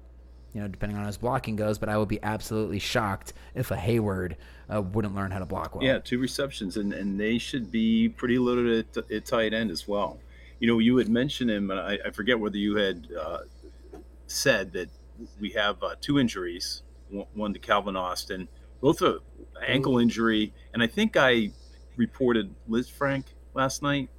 you 0.53 0.61
know, 0.61 0.69
depending 0.69 0.97
on 0.97 1.03
how 1.03 1.09
his 1.09 1.17
blocking 1.17 1.57
goes. 1.57 1.79
But 1.79 1.89
I 1.89 1.99
would 1.99 2.09
be 2.09 2.23
absolutely 2.23 2.79
shocked 2.79 3.33
if 3.55 3.71
a 3.73 3.77
Heyward 3.77 4.37
uh, 4.73 4.81
wouldn't 4.81 5.15
learn 5.15 5.33
how 5.33 5.41
to 5.41 5.47
block 5.47 5.75
well. 5.75 5.85
Yeah, 5.85 5.99
two 5.99 6.19
receptions, 6.19 6.77
and, 6.77 6.93
and 6.93 7.19
they 7.19 7.39
should 7.39 7.73
be 7.73 8.09
pretty 8.09 8.39
loaded 8.39 8.87
at, 8.97 9.11
at 9.11 9.25
tight 9.27 9.53
end 9.53 9.71
as 9.71 9.89
well. 9.89 10.19
You 10.61 10.69
know, 10.69 10.79
you 10.79 10.97
had 10.97 11.09
mentioned 11.09 11.51
him, 11.51 11.71
and 11.73 11.81
I, 11.81 11.99
I 12.07 12.11
forget 12.11 12.39
whether 12.39 12.57
you 12.57 12.77
had 12.77 13.09
uh, 13.21 13.39
said 14.29 14.73
that 14.75 14.89
we 15.41 15.51
have 15.51 15.83
uh, 15.83 15.95
two 16.01 16.19
injuries, 16.19 16.83
one, 17.35 17.53
to 17.53 17.59
Calvin 17.59 17.97
Austin, 17.97 18.49
both 18.81 19.03
a 19.03 19.19
ankle 19.67 19.99
injury, 19.99 20.53
and 20.73 20.83
I 20.83 20.87
think 20.87 21.17
I 21.17 21.51
reported 21.97 22.55
Lisfranc 22.69 23.25
last 23.55 23.83
night. 23.83 24.11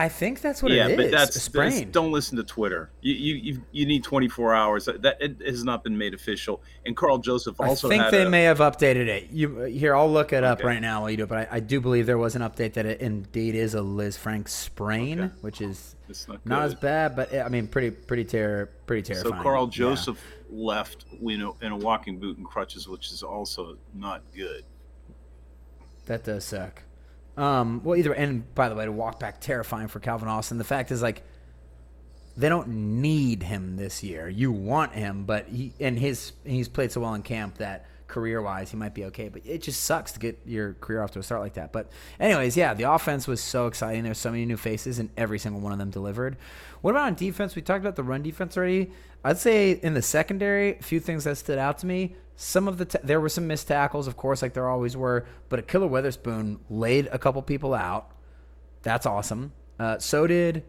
I 0.00 0.08
think 0.08 0.40
that's 0.40 0.62
what 0.62 0.72
yeah, 0.72 0.86
it 0.86 0.92
is. 0.92 0.96
but 0.96 1.06
a 1.06 1.10
that's, 1.10 1.34
that's 1.34 1.42
sprain. 1.42 1.90
don't 1.90 2.10
listen 2.10 2.38
to 2.38 2.42
Twitter. 2.42 2.90
You 3.02 3.12
you 3.12 3.34
you, 3.34 3.62
you 3.70 3.84
need 3.84 4.02
24 4.02 4.54
hours. 4.54 4.86
That 4.86 5.18
it 5.20 5.42
has 5.44 5.62
not 5.62 5.84
been 5.84 5.98
made 5.98 6.14
official. 6.14 6.62
And 6.86 6.96
Karl 6.96 7.18
Joseph 7.18 7.60
also 7.60 7.86
I 7.88 7.90
think 7.90 8.10
they 8.10 8.22
a, 8.22 8.30
may 8.30 8.44
have 8.44 8.60
updated 8.60 9.08
it. 9.08 9.28
You 9.30 9.64
here, 9.64 9.94
I'll 9.94 10.10
look 10.10 10.32
it 10.32 10.42
up 10.42 10.60
Okay. 10.60 10.68
right 10.68 10.80
now 10.80 11.02
while 11.02 11.10
you 11.10 11.18
do 11.18 11.24
it. 11.24 11.28
But 11.28 11.52
I, 11.52 11.56
I 11.56 11.60
do 11.60 11.82
believe 11.82 12.06
there 12.06 12.16
was 12.16 12.34
an 12.34 12.40
update 12.40 12.72
that 12.74 12.86
it 12.86 13.02
indeed 13.02 13.54
is 13.54 13.74
a 13.74 13.80
Lisfranc 13.80 14.48
sprain, 14.48 15.20
Okay. 15.20 15.34
which 15.42 15.60
is 15.60 15.96
not 16.26 16.46
not 16.46 16.62
as 16.62 16.74
bad, 16.74 17.14
but 17.14 17.34
I 17.34 17.50
mean, 17.50 17.66
pretty 17.66 17.90
pretty 17.90 18.24
ter- 18.24 18.70
pretty 18.86 19.02
terrifying. 19.02 19.34
So. 19.34 19.42
Karl 19.42 19.64
Yeah. 19.66 19.70
Joseph 19.70 20.24
left, 20.48 21.04
you 21.20 21.36
know, 21.36 21.56
in 21.60 21.72
a 21.72 21.76
walking 21.76 22.18
boot 22.18 22.38
and 22.38 22.46
crutches, 22.46 22.88
which 22.88 23.12
is 23.12 23.22
also 23.22 23.76
not 23.94 24.22
good. 24.34 24.64
That 26.06 26.24
does 26.24 26.46
suck. 26.46 26.84
Um, 27.40 27.80
well, 27.82 27.96
either 27.96 28.12
and 28.12 28.54
by 28.54 28.68
the 28.68 28.74
way, 28.74 28.84
to 28.84 28.92
walk 28.92 29.18
back 29.18 29.40
terrifying 29.40 29.88
for 29.88 29.98
Calvin 29.98 30.28
Austin. 30.28 30.58
The 30.58 30.64
fact 30.64 30.90
is, 30.90 31.00
like, 31.00 31.22
they 32.36 32.50
don't 32.50 32.68
need 33.00 33.42
him 33.42 33.76
this 33.76 34.02
year. 34.02 34.28
You 34.28 34.52
want 34.52 34.92
him, 34.92 35.24
but 35.24 35.48
he 35.48 35.72
and 35.80 35.98
his 35.98 36.32
he's 36.44 36.68
played 36.68 36.92
so 36.92 37.00
well 37.00 37.14
in 37.14 37.22
camp 37.22 37.56
that 37.56 37.86
career 38.10 38.42
wise 38.42 38.70
he 38.70 38.76
might 38.76 38.94
be 38.94 39.06
okay. 39.06 39.28
But 39.28 39.46
it 39.46 39.62
just 39.62 39.82
sucks 39.84 40.12
to 40.12 40.20
get 40.20 40.38
your 40.44 40.74
career 40.74 41.02
off 41.02 41.12
to 41.12 41.18
a 41.18 41.22
start 41.22 41.40
like 41.40 41.54
that. 41.54 41.72
But 41.72 41.90
anyways, 42.18 42.56
yeah, 42.56 42.74
the 42.74 42.92
offense 42.92 43.26
was 43.26 43.40
so 43.40 43.66
exciting. 43.66 44.04
There's 44.04 44.18
so 44.18 44.30
many 44.30 44.44
new 44.44 44.56
faces, 44.56 44.98
and 44.98 45.08
every 45.16 45.38
single 45.38 45.60
one 45.60 45.72
of 45.72 45.78
them 45.78 45.90
delivered. 45.90 46.36
What 46.82 46.90
about 46.90 47.06
on 47.06 47.14
defense? 47.14 47.54
We 47.56 47.62
talked 47.62 47.80
about 47.80 47.96
the 47.96 48.02
run 48.02 48.22
defense 48.22 48.56
already. 48.56 48.90
I'd 49.24 49.38
say 49.38 49.72
in 49.72 49.94
the 49.94 50.02
secondary, 50.02 50.78
a 50.78 50.82
few 50.82 51.00
things 51.00 51.24
that 51.24 51.38
stood 51.38 51.58
out 51.58 51.78
to 51.78 51.86
me. 51.86 52.16
Some 52.36 52.68
of 52.68 52.78
the 52.78 52.86
ta- 52.86 53.00
there 53.04 53.20
were 53.20 53.28
some 53.28 53.46
missed 53.46 53.68
tackles, 53.68 54.06
of 54.06 54.16
course, 54.16 54.42
like 54.42 54.54
there 54.54 54.68
always 54.68 54.96
were. 54.96 55.26
But 55.48 55.66
Ahkello 55.66 55.88
Witherspoon 55.88 56.60
laid 56.70 57.08
a 57.12 57.18
couple 57.18 57.40
people 57.42 57.74
out. 57.74 58.10
That's 58.82 59.06
awesome. 59.06 59.52
Uh, 59.78 59.98
so 59.98 60.26
did 60.26 60.64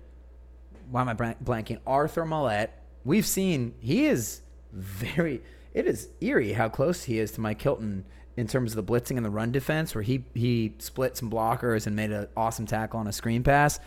why 0.89 1.01
am 1.01 1.09
I 1.09 1.13
blanking? 1.13 1.79
Arthur 1.87 2.25
Maulet. 2.25 2.69
We've 3.03 3.25
seen 3.25 3.73
he 3.79 4.05
is 4.05 4.41
very. 4.73 5.41
It 5.73 5.87
is 5.87 6.09
eerie 6.19 6.53
how 6.53 6.69
close 6.69 7.03
he 7.03 7.19
is 7.19 7.31
to 7.31 7.41
Mike 7.41 7.61
Hilton 7.61 8.05
in 8.37 8.47
terms 8.47 8.75
of 8.75 8.85
the 8.85 8.91
blitzing 8.91 9.17
and 9.17 9.25
the 9.25 9.29
run 9.29 9.51
defense, 9.51 9.93
where 9.93 10.01
he 10.01 10.25
he 10.33 10.75
split 10.79 11.17
some 11.17 11.29
blockers 11.29 11.87
and 11.87 11.95
made 11.95 12.11
an 12.11 12.27
awesome 12.35 12.65
tackle 12.65 12.99
on 12.99 13.07
a 13.07 13.13
screen 13.13 13.43
pass. 13.43 13.79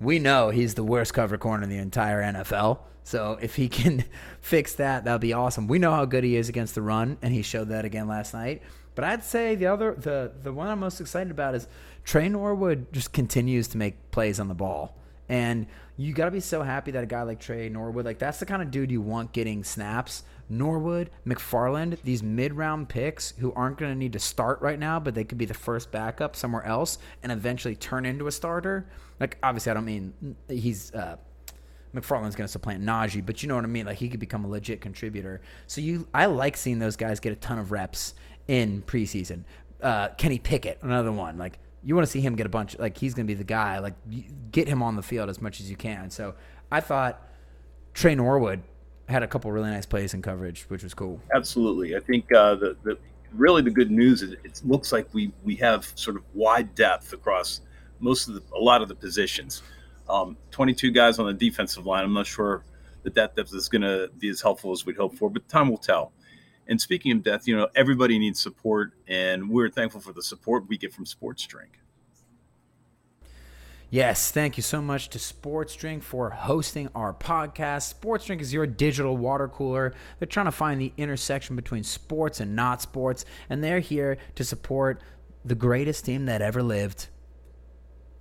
We 0.00 0.18
know 0.18 0.50
he's 0.50 0.74
the 0.74 0.84
worst 0.84 1.14
cover 1.14 1.38
corner 1.38 1.64
in 1.64 1.70
the 1.70 1.78
entire 1.78 2.22
NFL. 2.22 2.80
So 3.02 3.38
if 3.40 3.56
he 3.56 3.68
can 3.68 4.04
fix 4.40 4.74
that, 4.74 5.04
that'll 5.04 5.18
be 5.18 5.32
awesome. 5.32 5.66
We 5.66 5.78
know 5.78 5.92
how 5.92 6.04
good 6.04 6.24
he 6.24 6.36
is 6.36 6.48
against 6.48 6.74
the 6.74 6.82
run, 6.82 7.18
and 7.22 7.32
he 7.32 7.42
showed 7.42 7.68
that 7.70 7.84
again 7.84 8.06
last 8.06 8.34
night. 8.34 8.62
But 8.94 9.04
I'd 9.04 9.24
say 9.24 9.54
the 9.54 9.66
other, 9.66 9.94
the 9.94 10.32
the 10.42 10.52
one 10.52 10.68
I'm 10.68 10.80
most 10.80 11.00
excited 11.00 11.30
about 11.30 11.54
is 11.54 11.68
Tre 12.04 12.28
Norwood 12.28 12.92
just 12.92 13.12
continues 13.12 13.68
to 13.68 13.78
make 13.78 14.10
plays 14.10 14.40
on 14.40 14.48
the 14.48 14.54
ball. 14.54 14.96
And 15.28 15.66
you 15.96 16.12
got 16.12 16.24
to 16.24 16.30
be 16.30 16.40
so 16.40 16.62
happy 16.62 16.90
that 16.92 17.02
a 17.02 17.06
guy 17.06 17.22
like 17.22 17.38
Tre 17.38 17.68
Norwood, 17.68 18.04
like 18.04 18.18
that's 18.18 18.40
the 18.40 18.46
kind 18.46 18.62
of 18.62 18.70
dude 18.70 18.90
you 18.90 19.00
want 19.00 19.32
getting 19.32 19.62
snaps. 19.62 20.22
Norwood, 20.48 21.10
McFarland, 21.26 22.00
these 22.02 22.22
mid 22.22 22.54
round 22.54 22.88
picks 22.88 23.32
who 23.38 23.52
aren't 23.52 23.78
going 23.78 23.92
to 23.92 23.98
need 23.98 24.12
to 24.14 24.18
start 24.18 24.60
right 24.60 24.78
now, 24.78 24.98
but 24.98 25.14
they 25.14 25.24
could 25.24 25.38
be 25.38 25.44
the 25.44 25.54
first 25.54 25.90
backup 25.90 26.34
somewhere 26.34 26.64
else 26.64 26.98
and 27.22 27.32
eventually 27.32 27.74
turn 27.74 28.06
into 28.06 28.26
a 28.26 28.32
starter. 28.32 28.88
Like, 29.20 29.38
obviously, 29.42 29.70
I 29.70 29.74
don't 29.74 29.84
mean 29.84 30.36
he's. 30.48 30.94
Uh, 30.94 31.16
McFarland's 31.94 32.36
going 32.36 32.46
to 32.46 32.48
supplant 32.48 32.84
Najee, 32.84 33.24
but 33.24 33.42
you 33.42 33.48
know 33.48 33.54
what 33.54 33.64
I 33.64 33.68
mean. 33.68 33.86
Like 33.86 33.96
he 33.96 34.08
could 34.08 34.20
become 34.20 34.44
a 34.44 34.48
legit 34.48 34.80
contributor. 34.80 35.40
So 35.66 35.80
you, 35.80 36.06
I 36.12 36.26
like 36.26 36.56
seeing 36.56 36.78
those 36.78 36.96
guys 36.96 37.18
get 37.18 37.32
a 37.32 37.36
ton 37.36 37.58
of 37.58 37.72
reps 37.72 38.14
in 38.46 38.82
preseason. 38.82 39.44
Uh, 39.82 40.08
Kenny 40.10 40.38
Pickett, 40.38 40.78
another 40.82 41.12
one. 41.12 41.38
Like 41.38 41.58
you 41.82 41.94
want 41.94 42.06
to 42.06 42.10
see 42.10 42.20
him 42.20 42.36
get 42.36 42.46
a 42.46 42.50
bunch. 42.50 42.78
Like 42.78 42.98
he's 42.98 43.14
going 43.14 43.26
to 43.26 43.30
be 43.30 43.36
the 43.36 43.44
guy. 43.44 43.78
Like 43.78 43.94
get 44.52 44.68
him 44.68 44.82
on 44.82 44.96
the 44.96 45.02
field 45.02 45.30
as 45.30 45.40
much 45.40 45.60
as 45.60 45.70
you 45.70 45.76
can. 45.76 46.10
So 46.10 46.34
I 46.70 46.80
thought 46.80 47.26
Tre 47.94 48.14
Norwood 48.14 48.62
had 49.08 49.22
a 49.22 49.26
couple 49.26 49.50
really 49.50 49.70
nice 49.70 49.86
plays 49.86 50.14
in 50.14 50.22
coverage, 50.22 50.64
which 50.68 50.82
was 50.82 50.94
cool. 50.94 51.20
Absolutely. 51.34 51.96
I 51.96 52.00
think 52.00 52.32
uh, 52.32 52.54
the, 52.56 52.76
the 52.82 52.98
really 53.32 53.62
the 53.62 53.70
good 53.70 53.90
news 53.90 54.22
is 54.22 54.32
it 54.44 54.60
looks 54.64 54.92
like 54.92 55.12
we 55.12 55.32
we 55.44 55.56
have 55.56 55.90
sort 55.94 56.16
of 56.16 56.22
wide 56.34 56.74
depth 56.74 57.12
across 57.12 57.60
most 58.00 58.28
of 58.28 58.34
the 58.34 58.42
a 58.54 58.60
lot 58.60 58.82
of 58.82 58.88
the 58.88 58.94
positions. 58.94 59.62
Um, 60.08 60.36
22 60.52 60.90
guys 60.90 61.18
on 61.18 61.26
the 61.26 61.34
defensive 61.34 61.84
line. 61.84 62.04
I'm 62.04 62.14
not 62.14 62.26
sure 62.26 62.64
that 63.02 63.14
that 63.14 63.36
depth 63.36 63.54
is 63.54 63.68
going 63.68 63.82
to 63.82 64.10
be 64.18 64.28
as 64.28 64.40
helpful 64.40 64.72
as 64.72 64.86
we'd 64.86 64.96
hope 64.96 65.14
for, 65.14 65.28
but 65.28 65.46
time 65.48 65.68
will 65.68 65.78
tell. 65.78 66.12
And 66.66 66.80
speaking 66.80 67.12
of 67.12 67.22
depth, 67.22 67.46
you 67.46 67.56
know, 67.56 67.68
everybody 67.74 68.18
needs 68.18 68.40
support, 68.40 68.92
and 69.06 69.48
we're 69.48 69.70
thankful 69.70 70.00
for 70.00 70.12
the 70.12 70.22
support 70.22 70.68
we 70.68 70.76
get 70.76 70.92
from 70.92 71.06
Sports 71.06 71.46
Drink. 71.46 71.78
Yes, 73.90 74.30
thank 74.30 74.58
you 74.58 74.62
so 74.62 74.82
much 74.82 75.08
to 75.10 75.18
Sports 75.18 75.74
Drink 75.74 76.02
for 76.02 76.28
hosting 76.28 76.90
our 76.94 77.14
podcast. 77.14 77.88
Sports 77.88 78.26
Drink 78.26 78.42
is 78.42 78.52
your 78.52 78.66
digital 78.66 79.16
water 79.16 79.48
cooler. 79.48 79.94
They're 80.18 80.26
trying 80.26 80.44
to 80.44 80.52
find 80.52 80.78
the 80.78 80.92
intersection 80.98 81.56
between 81.56 81.84
sports 81.84 82.38
and 82.38 82.54
not 82.54 82.82
sports, 82.82 83.24
and 83.48 83.64
they're 83.64 83.80
here 83.80 84.18
to 84.34 84.44
support 84.44 85.00
the 85.42 85.54
greatest 85.54 86.04
team 86.04 86.26
that 86.26 86.42
ever 86.42 86.62
lived, 86.62 87.08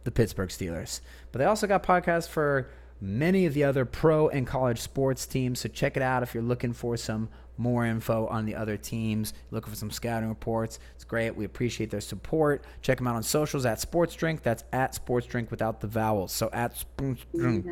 the 0.05 0.11
Pittsburgh 0.11 0.47
Steelers. 0.47 1.01
But 1.33 1.39
they 1.39 1.45
also 1.45 1.67
got 1.67 1.83
podcasts 1.83 2.29
for 2.29 2.69
many 3.01 3.45
of 3.45 3.53
the 3.53 3.65
other 3.65 3.83
pro 3.83 4.29
and 4.29 4.47
college 4.47 4.79
sports 4.79 5.25
teams. 5.25 5.59
So 5.59 5.67
check 5.67 5.97
it 5.97 6.01
out 6.01 6.23
if 6.23 6.33
you're 6.33 6.43
looking 6.43 6.71
for 6.71 6.95
some 6.95 7.27
more 7.57 7.85
info 7.85 8.27
on 8.27 8.45
the 8.45 8.55
other 8.55 8.77
teams, 8.77 9.33
looking 9.51 9.71
for 9.71 9.77
some 9.77 9.91
scouting 9.91 10.29
reports. 10.29 10.79
It's 10.95 11.03
great. 11.03 11.35
We 11.35 11.45
appreciate 11.45 11.89
their 11.89 12.01
support. 12.01 12.63
Check 12.81 12.97
them 12.97 13.07
out 13.07 13.15
on 13.15 13.23
socials 13.23 13.65
at 13.65 13.79
Sports 13.79 14.15
Drink. 14.15 14.43
That's 14.43 14.63
at 14.71 14.95
Sports 14.95 15.27
Drink 15.27 15.51
without 15.51 15.81
the 15.81 15.87
vowels. 15.87 16.31
So 16.31 16.49
at 16.53 16.77
Sports 16.77 17.25
Drink 17.35 17.65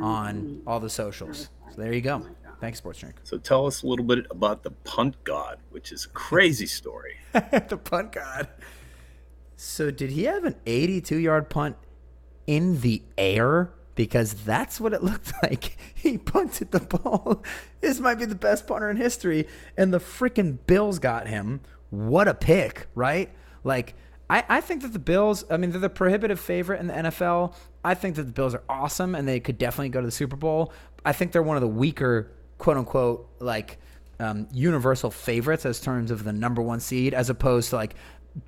on 0.00 0.62
all 0.66 0.80
the 0.80 0.90
socials. 0.90 1.48
So 1.70 1.80
there 1.80 1.92
you 1.92 2.00
go. 2.00 2.26
Thanks, 2.60 2.78
Sports 2.78 3.00
Drink. 3.00 3.16
So 3.24 3.38
tell 3.38 3.66
us 3.66 3.82
a 3.82 3.86
little 3.88 4.04
bit 4.04 4.26
about 4.30 4.62
the 4.62 4.70
punt 4.70 5.16
god, 5.24 5.58
which 5.70 5.90
is 5.90 6.04
a 6.04 6.08
crazy 6.10 6.66
story. 6.66 7.16
the 7.32 7.76
punt 7.82 8.12
god. 8.12 8.48
So 9.56 9.90
did 9.90 10.10
he 10.10 10.24
have 10.24 10.44
an 10.44 10.56
82 10.66 11.16
yard 11.16 11.50
punt 11.50 11.76
in 12.46 12.80
the 12.80 13.02
air? 13.18 13.72
Because 13.94 14.34
that's 14.34 14.80
what 14.80 14.92
it 14.92 15.02
looked 15.04 15.32
like. 15.42 15.76
He 15.94 16.18
punted 16.18 16.70
the 16.70 16.80
ball. 16.80 17.42
This 17.80 18.00
might 18.00 18.16
be 18.16 18.24
the 18.24 18.34
best 18.34 18.66
punter 18.66 18.90
in 18.90 18.96
history. 18.96 19.46
And 19.76 19.92
the 19.92 19.98
freaking 19.98 20.58
Bills 20.66 20.98
got 20.98 21.28
him. 21.28 21.60
What 21.90 22.28
a 22.28 22.34
pick, 22.34 22.86
right? 22.94 23.30
Like, 23.64 23.94
I, 24.30 24.44
I 24.48 24.60
think 24.60 24.82
that 24.82 24.92
the 24.92 24.98
Bills, 24.98 25.44
I 25.50 25.58
mean, 25.58 25.70
they're 25.70 25.80
the 25.80 25.90
prohibitive 25.90 26.40
favorite 26.40 26.80
in 26.80 26.86
the 26.86 26.94
NFL. 26.94 27.54
I 27.84 27.94
think 27.94 28.16
that 28.16 28.24
the 28.24 28.32
Bills 28.32 28.54
are 28.54 28.62
awesome 28.68 29.14
and 29.14 29.28
they 29.28 29.40
could 29.40 29.58
definitely 29.58 29.90
go 29.90 30.00
to 30.00 30.06
the 30.06 30.12
Super 30.12 30.36
Bowl. 30.36 30.72
I 31.04 31.12
think 31.12 31.32
they're 31.32 31.42
one 31.42 31.56
of 31.56 31.60
the 31.60 31.68
weaker, 31.68 32.30
quote 32.58 32.76
unquote, 32.76 33.28
like 33.40 33.78
um, 34.20 34.48
universal 34.52 35.10
favorites 35.10 35.66
as 35.66 35.80
terms 35.80 36.10
of 36.10 36.24
the 36.24 36.32
number 36.32 36.62
one 36.62 36.80
seed, 36.80 37.12
as 37.12 37.28
opposed 37.28 37.70
to 37.70 37.76
like 37.76 37.94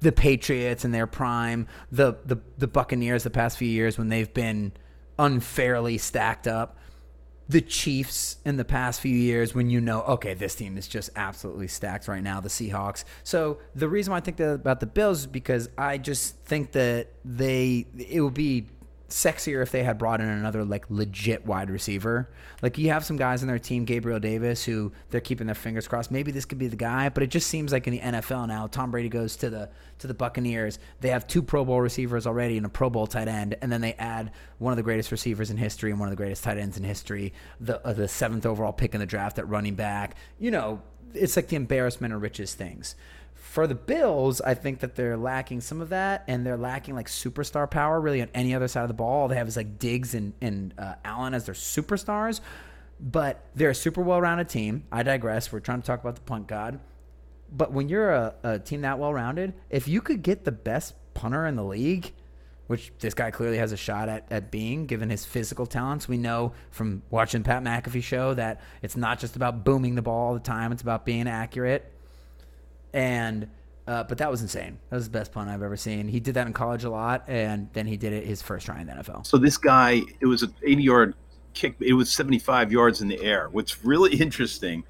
the 0.01 0.13
Patriots 0.13 0.85
in 0.85 0.93
their 0.93 1.07
prime, 1.07 1.67
the 1.91 2.17
the 2.25 2.37
the 2.59 2.67
Buccaneers 2.67 3.23
the 3.25 3.31
past 3.31 3.59
few 3.59 3.69
years 3.69 3.99
when 3.99 4.09
they've 4.09 4.33
been 4.33 4.73
unfairly 5.19 5.99
stacked 5.99 6.47
up 6.47 6.79
the 7.49 7.61
Chiefs 7.61 8.39
in 8.45 8.57
the 8.57 8.65
past 8.65 9.01
few 9.01 9.15
years 9.15 9.55
when 9.55 9.69
you 9.69 9.81
know, 9.81 10.03
okay, 10.03 10.35
this 10.35 10.55
team 10.55 10.79
is 10.79 10.89
just 10.89 11.11
absolutely 11.15 11.69
stacked 11.69 12.09
right 12.09 12.23
now, 12.23 12.41
the 12.41 12.49
Seahawks. 12.49 13.05
So 13.23 13.59
the 13.75 13.89
reason 13.89 14.13
why 14.13 14.19
I 14.19 14.21
think 14.21 14.39
that 14.39 14.55
about 14.55 14.81
the 14.81 14.87
Bills 14.87 15.21
is 15.21 15.27
because 15.27 15.69
I 15.77 15.99
just 15.99 16.37
think 16.45 16.73
that 16.73 17.09
they 17.25 17.87
it 17.99 18.23
would 18.23 18.35
be 18.35 18.67
sexier 19.15 19.63
if 19.63 19.71
they 19.71 19.85
had 19.85 19.97
brought 19.97 20.21
in 20.21 20.27
another 20.27 20.65
like 20.65 20.85
legit 20.91 21.47
wide 21.47 21.71
receiver. 21.71 22.29
Like 22.63 22.79
you 22.79 22.91
have 22.91 23.05
some 23.05 23.17
guys 23.17 23.43
in 23.43 23.49
their 23.49 23.61
team, 23.61 23.85
Gabriel 23.85 24.19
Davis, 24.19 24.65
who 24.65 24.91
they're 25.11 25.21
keeping 25.21 25.47
their 25.47 25.55
fingers 25.55 25.87
crossed. 25.87 26.11
Maybe 26.11 26.33
this 26.33 26.45
could 26.45 26.59
be 26.59 26.67
the 26.67 26.75
guy, 26.75 27.09
but 27.11 27.23
it 27.23 27.29
just 27.29 27.47
seems 27.47 27.71
like 27.71 27.87
in 27.87 27.93
the 27.93 28.01
NFL 28.01 28.49
now, 28.49 28.67
Tom 28.67 28.91
Brady 28.91 29.09
goes 29.09 29.37
to 29.37 29.51
the 29.51 29.71
to 30.01 30.09
the 30.09 30.15
Buccaneers. 30.15 30.81
They 31.01 31.11
have 31.11 31.29
two 31.29 31.43
Pro 31.43 31.65
Bowl 31.65 31.81
receivers 31.81 32.27
already 32.27 32.57
and 32.57 32.67
a 32.67 32.69
Pro 32.69 32.91
Bowl 32.91 33.07
tight 33.07 33.29
end, 33.29 33.57
and 33.63 33.71
then 33.71 33.81
they 33.81 33.95
add 33.95 34.33
one 34.59 34.73
of 34.73 34.77
the 34.77 34.83
greatest 34.83 35.13
receivers 35.13 35.49
in 35.49 35.57
history 35.57 35.93
and 35.93 36.01
one 36.01 36.09
of 36.09 36.11
the 36.11 36.17
greatest 36.17 36.43
tight 36.43 36.59
ends 36.59 36.77
in 36.77 36.83
history, 36.83 37.33
the 37.61 37.87
uh, 37.87 37.93
the 37.93 38.09
seventh 38.09 38.45
overall 38.45 38.73
pick 38.73 38.95
in 38.95 39.01
the 39.01 39.07
draft 39.07 39.39
at 39.39 39.49
running 39.49 39.77
back. 39.77 40.17
You 40.41 40.51
know, 40.51 40.83
it's 41.15 41.37
like 41.37 41.47
the 41.49 41.57
embarrassment 41.57 42.13
of 42.13 42.21
riches 42.21 42.55
things 42.55 42.97
for 43.55 43.69
the 43.69 43.75
Bills, 43.77 44.41
I 44.41 44.55
think 44.55 44.81
that 44.81 44.97
they're 44.97 45.17
lacking 45.17 45.61
some 45.61 45.81
of 45.81 45.91
that, 45.91 46.25
and 46.27 46.45
they're 46.45 46.57
lacking 46.57 46.97
like 46.97 47.07
superstar 47.07 47.71
power 47.71 48.01
really 48.01 48.21
on 48.21 48.29
any 48.35 48.53
other 48.53 48.67
side 48.67 48.83
of 48.83 48.89
the 48.89 48.95
ball. 48.95 49.23
All 49.23 49.29
they 49.29 49.37
have 49.37 49.47
is 49.47 49.57
like 49.57 49.79
Diggs 49.79 50.13
and, 50.13 50.33
and 50.41 50.75
uh, 50.77 50.95
Allen 51.05 51.35
as 51.35 51.47
their 51.47 51.55
superstars, 51.55 52.41
but 52.99 53.47
they're 53.55 53.71
a 53.71 53.75
super 53.75 54.03
well 54.03 54.21
rounded 54.21 54.49
team. 54.49 54.83
I 54.91 55.05
digress. 55.05 55.53
We're 55.53 55.61
trying 55.61 55.81
to 55.83 55.87
talk 55.87 56.01
about 56.01 56.17
the 56.17 56.23
punt 56.23 56.49
god. 56.49 56.81
But 57.53 57.71
when 57.71 57.89
you're 57.89 58.11
a, 58.11 58.35
a 58.43 58.59
team 58.59 58.81
that 58.81 58.99
well 58.99 59.15
rounded, 59.15 59.55
if 59.71 59.87
you 59.87 60.01
could 60.01 60.25
get 60.25 60.43
the 60.45 60.51
best 60.51 60.95
punter 61.15 61.47
in 61.47 61.55
the 61.55 61.63
league, 61.63 62.13
which 62.67 62.91
this 62.99 63.15
guy 63.15 63.31
clearly 63.31 63.59
has 63.59 63.71
a 63.71 63.77
shot 63.77 64.09
at, 64.09 64.27
at 64.33 64.51
being, 64.51 64.87
given 64.87 65.11
his 65.11 65.25
physical 65.25 65.67
talents. 65.67 66.09
We 66.09 66.19
know 66.19 66.55
from 66.73 67.05
watching 67.09 67.45
Pat 67.45 67.63
McAfee 67.63 68.03
show 68.03 68.35
that 68.35 68.63
it's 68.83 68.97
not 68.97 69.21
just 69.21 69.37
about 69.37 69.63
booming 69.65 69.95
the 69.95 70.03
ball 70.03 70.29
all 70.29 70.35
the 70.35 70.41
time, 70.41 70.73
it's 70.73 70.83
about 70.83 71.05
being 71.05 71.29
accurate 71.29 71.94
and 72.95 73.49
uh, 73.87 74.05
but 74.05 74.17
that 74.17 74.31
was 74.31 74.41
insane. 74.41 74.79
That 74.89 74.97
was 74.97 75.05
the 75.05 75.11
best 75.11 75.33
punt 75.33 75.51
I've 75.51 75.63
ever 75.63 75.77
seen. 75.77 76.09
He 76.09 76.19
did 76.19 76.35
that 76.35 76.47
in 76.47 76.55
college 76.55 76.85
a 76.85 76.91
lot, 76.91 77.25
and 77.29 77.69
then 77.75 77.87
he 77.87 77.99
did 77.99 78.15
it 78.15 78.25
his 78.25 78.41
first 78.41 78.65
try 78.65 78.81
in 78.81 78.87
the 78.87 78.95
NFL. 78.95 79.27
So 79.27 79.37
this 79.37 79.59
guy, 79.59 80.01
it 80.21 80.27
was 80.27 80.43
an 80.43 80.55
80 80.63 80.83
yard 80.83 81.15
kick. 81.53 81.77
It 81.81 81.93
was 81.93 82.11
75 82.11 82.73
yards 82.73 83.03
in 83.03 83.09
the 83.09 83.21
air. 83.21 83.49
What's 83.51 83.85
really 83.85 84.17
interesting 84.21 84.85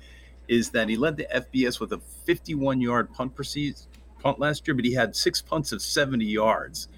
is 0.46 0.70
that 0.70 0.88
he 0.88 0.96
led 0.96 1.16
the 1.16 1.26
FBS 1.34 1.80
with 1.80 1.92
a 1.92 1.98
51 1.98 2.80
yard 2.80 3.12
punt 3.12 3.34
punt 4.20 4.38
last 4.38 4.66
year, 4.68 4.74
but 4.74 4.84
he 4.84 4.94
had 4.94 5.16
six 5.16 5.42
punts 5.42 5.72
of 5.72 5.82
70 5.82 6.24
yards. 6.24 6.88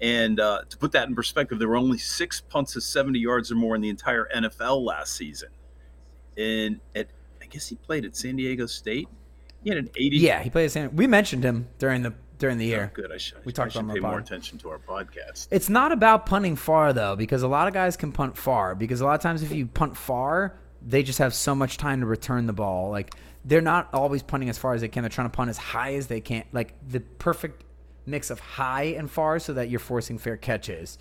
And 0.00 0.40
uh, 0.40 0.62
to 0.68 0.76
put 0.76 0.92
that 0.92 1.08
in 1.08 1.14
perspective, 1.14 1.58
there 1.58 1.68
were 1.68 1.76
only 1.76 1.98
six 1.98 2.40
punts 2.40 2.76
of 2.76 2.82
70 2.82 3.18
yards 3.18 3.50
or 3.50 3.54
more 3.54 3.74
in 3.74 3.80
the 3.80 3.88
entire 3.88 4.28
NFL 4.34 4.84
last 4.84 5.14
season. 5.14 5.50
And 6.36 6.80
at, 6.94 7.08
I 7.40 7.46
guess 7.46 7.68
he 7.68 7.76
played 7.76 8.04
at 8.04 8.16
San 8.16 8.36
Diego 8.36 8.66
State. 8.66 9.08
He 9.62 9.70
had 9.70 9.78
an 9.78 9.90
80. 9.96 10.16
Yeah, 10.18 10.42
he 10.42 10.50
played 10.50 10.66
the 10.66 10.70
same. 10.70 10.96
We 10.96 11.06
mentioned 11.06 11.44
him 11.44 11.68
during 11.78 12.02
the 12.02 12.14
during 12.38 12.58
the 12.58 12.66
oh, 12.66 12.76
year. 12.76 12.90
Oh, 12.92 12.94
good. 12.94 13.12
I 13.12 13.18
should. 13.18 13.44
We 13.44 13.52
talked 13.52 13.76
I 13.76 13.80
about 13.80 13.90
should 13.92 13.96
him 13.98 14.02
pay 14.02 14.08
more 14.08 14.18
pod. 14.18 14.22
attention 14.22 14.58
to 14.58 14.70
our 14.70 14.78
podcast. 14.78 15.46
It's 15.50 15.68
not 15.68 15.92
about 15.92 16.26
punting 16.26 16.56
far 16.56 16.92
though, 16.92 17.14
because 17.16 17.42
a 17.42 17.48
lot 17.48 17.68
of 17.68 17.74
guys 17.74 17.96
can 17.96 18.12
punt 18.12 18.36
far. 18.36 18.74
Because 18.74 19.00
a 19.00 19.04
lot 19.04 19.14
of 19.14 19.20
times, 19.20 19.42
if 19.42 19.52
you 19.52 19.66
punt 19.66 19.96
far, 19.96 20.58
they 20.84 21.02
just 21.02 21.20
have 21.20 21.34
so 21.34 21.54
much 21.54 21.76
time 21.76 22.00
to 22.00 22.06
return 22.06 22.46
the 22.46 22.52
ball. 22.52 22.90
Like 22.90 23.14
they're 23.44 23.60
not 23.60 23.88
always 23.92 24.22
punting 24.22 24.48
as 24.48 24.58
far 24.58 24.74
as 24.74 24.80
they 24.80 24.88
can. 24.88 25.02
They're 25.02 25.10
trying 25.10 25.30
to 25.30 25.36
punt 25.36 25.50
as 25.50 25.58
high 25.58 25.94
as 25.94 26.08
they 26.08 26.20
can. 26.20 26.44
Like 26.52 26.74
the 26.86 27.00
perfect 27.00 27.64
mix 28.06 28.30
of 28.30 28.40
high 28.40 28.94
and 28.98 29.10
far, 29.10 29.38
so 29.38 29.52
that 29.54 29.70
you're 29.70 29.80
forcing 29.80 30.18
fair 30.18 30.36
catches. 30.36 30.98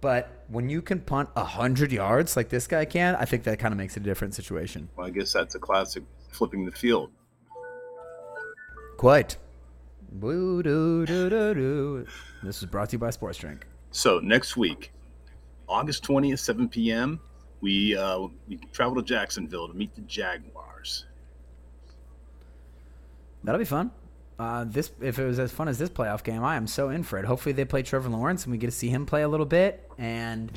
But 0.00 0.44
when 0.48 0.68
you 0.68 0.82
can 0.82 1.00
punt 1.00 1.30
hundred 1.36 1.90
yards 1.90 2.36
like 2.36 2.50
this 2.50 2.66
guy 2.66 2.84
can, 2.84 3.16
I 3.16 3.24
think 3.24 3.44
that 3.44 3.58
kind 3.58 3.72
of 3.72 3.78
makes 3.78 3.96
it 3.96 4.00
a 4.00 4.04
different 4.04 4.34
situation. 4.34 4.90
Well, 4.96 5.06
I 5.06 5.10
guess 5.10 5.32
that's 5.32 5.54
a 5.54 5.58
classic 5.58 6.04
flipping 6.30 6.66
the 6.66 6.72
field. 6.72 7.10
Quite. 9.04 9.36
This 12.42 12.62
is 12.62 12.64
brought 12.64 12.88
to 12.88 12.94
you 12.94 12.98
by 12.98 13.10
Sports 13.10 13.36
Drink. 13.36 13.66
So 13.90 14.18
next 14.18 14.56
week, 14.56 14.92
August 15.68 16.02
20th, 16.04 16.38
7 16.38 16.70
p.m., 16.70 17.20
we 17.60 17.94
uh, 17.94 18.28
we 18.48 18.56
travel 18.72 18.94
to 18.94 19.02
Jacksonville 19.02 19.68
to 19.68 19.74
meet 19.74 19.94
the 19.94 20.00
Jaguars. 20.00 21.04
That'll 23.42 23.58
be 23.58 23.66
fun. 23.66 23.90
Uh, 24.38 24.64
this 24.66 24.90
if 25.02 25.18
it 25.18 25.26
was 25.26 25.38
as 25.38 25.52
fun 25.52 25.68
as 25.68 25.76
this 25.76 25.90
playoff 25.90 26.24
game, 26.24 26.42
I 26.42 26.56
am 26.56 26.66
so 26.66 26.88
in 26.88 27.02
for 27.02 27.18
it. 27.18 27.26
Hopefully 27.26 27.52
they 27.52 27.66
play 27.66 27.82
Trevor 27.82 28.08
Lawrence 28.08 28.44
and 28.44 28.52
we 28.52 28.56
get 28.56 28.68
to 28.68 28.72
see 28.72 28.88
him 28.88 29.04
play 29.04 29.20
a 29.20 29.28
little 29.28 29.44
bit. 29.44 29.86
And 29.98 30.50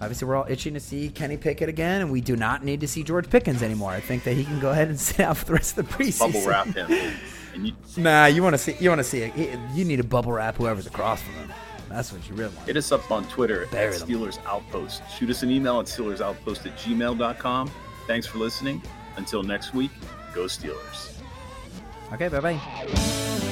obviously 0.00 0.26
we're 0.26 0.36
all 0.36 0.46
itching 0.48 0.72
to 0.72 0.80
see 0.80 1.10
Kenny 1.10 1.36
Pickett 1.36 1.68
again, 1.68 2.00
and 2.00 2.10
we 2.10 2.22
do 2.22 2.36
not 2.36 2.64
need 2.64 2.80
to 2.80 2.88
see 2.88 3.02
George 3.02 3.28
Pickens 3.28 3.62
anymore. 3.62 3.90
I 3.90 4.00
think 4.00 4.24
that 4.24 4.32
he 4.32 4.44
can 4.44 4.60
go 4.60 4.70
ahead 4.70 4.88
and 4.88 4.98
sit 5.08 5.20
out 5.20 5.36
for 5.36 5.44
the 5.44 5.52
rest 5.52 5.76
of 5.76 5.86
the 5.86 5.94
preseason. 5.94 6.32
Bubble 6.32 6.48
wrap 6.48 6.68
him. 6.68 7.12
And 7.54 7.66
you 7.66 7.74
Nah, 7.96 8.26
you 8.26 8.42
want 8.42 8.54
to 8.54 8.58
see 8.58 8.76
you 8.80 8.88
want 8.88 9.00
to 9.00 9.04
see 9.04 9.22
it. 9.22 9.58
You 9.74 9.84
need 9.84 9.96
to 9.96 10.04
bubble 10.04 10.32
wrap 10.32 10.56
whoever's 10.56 10.86
across 10.86 11.22
from 11.22 11.34
them. 11.34 11.52
That's 11.88 12.12
what 12.12 12.26
you 12.28 12.34
really 12.34 12.54
want. 12.54 12.66
hit 12.66 12.76
us 12.78 12.90
up 12.90 13.10
on 13.10 13.24
Twitter 13.28 13.66
Bury 13.70 13.94
at 13.94 14.00
them. 14.00 14.08
Steelers 14.08 14.38
Outpost. 14.46 15.02
Shoot 15.18 15.28
us 15.30 15.42
an 15.42 15.50
email 15.50 15.78
at 15.80 15.86
SteelersOutpost 15.86 16.66
at 16.66 16.78
gmail.com. 16.78 17.70
Thanks 18.06 18.26
for 18.26 18.38
listening. 18.38 18.82
Until 19.16 19.42
next 19.42 19.74
week, 19.74 19.90
go 20.34 20.44
Steelers. 20.44 21.12
Okay, 22.12 22.28
bye 22.28 22.40
bye. 22.40 23.51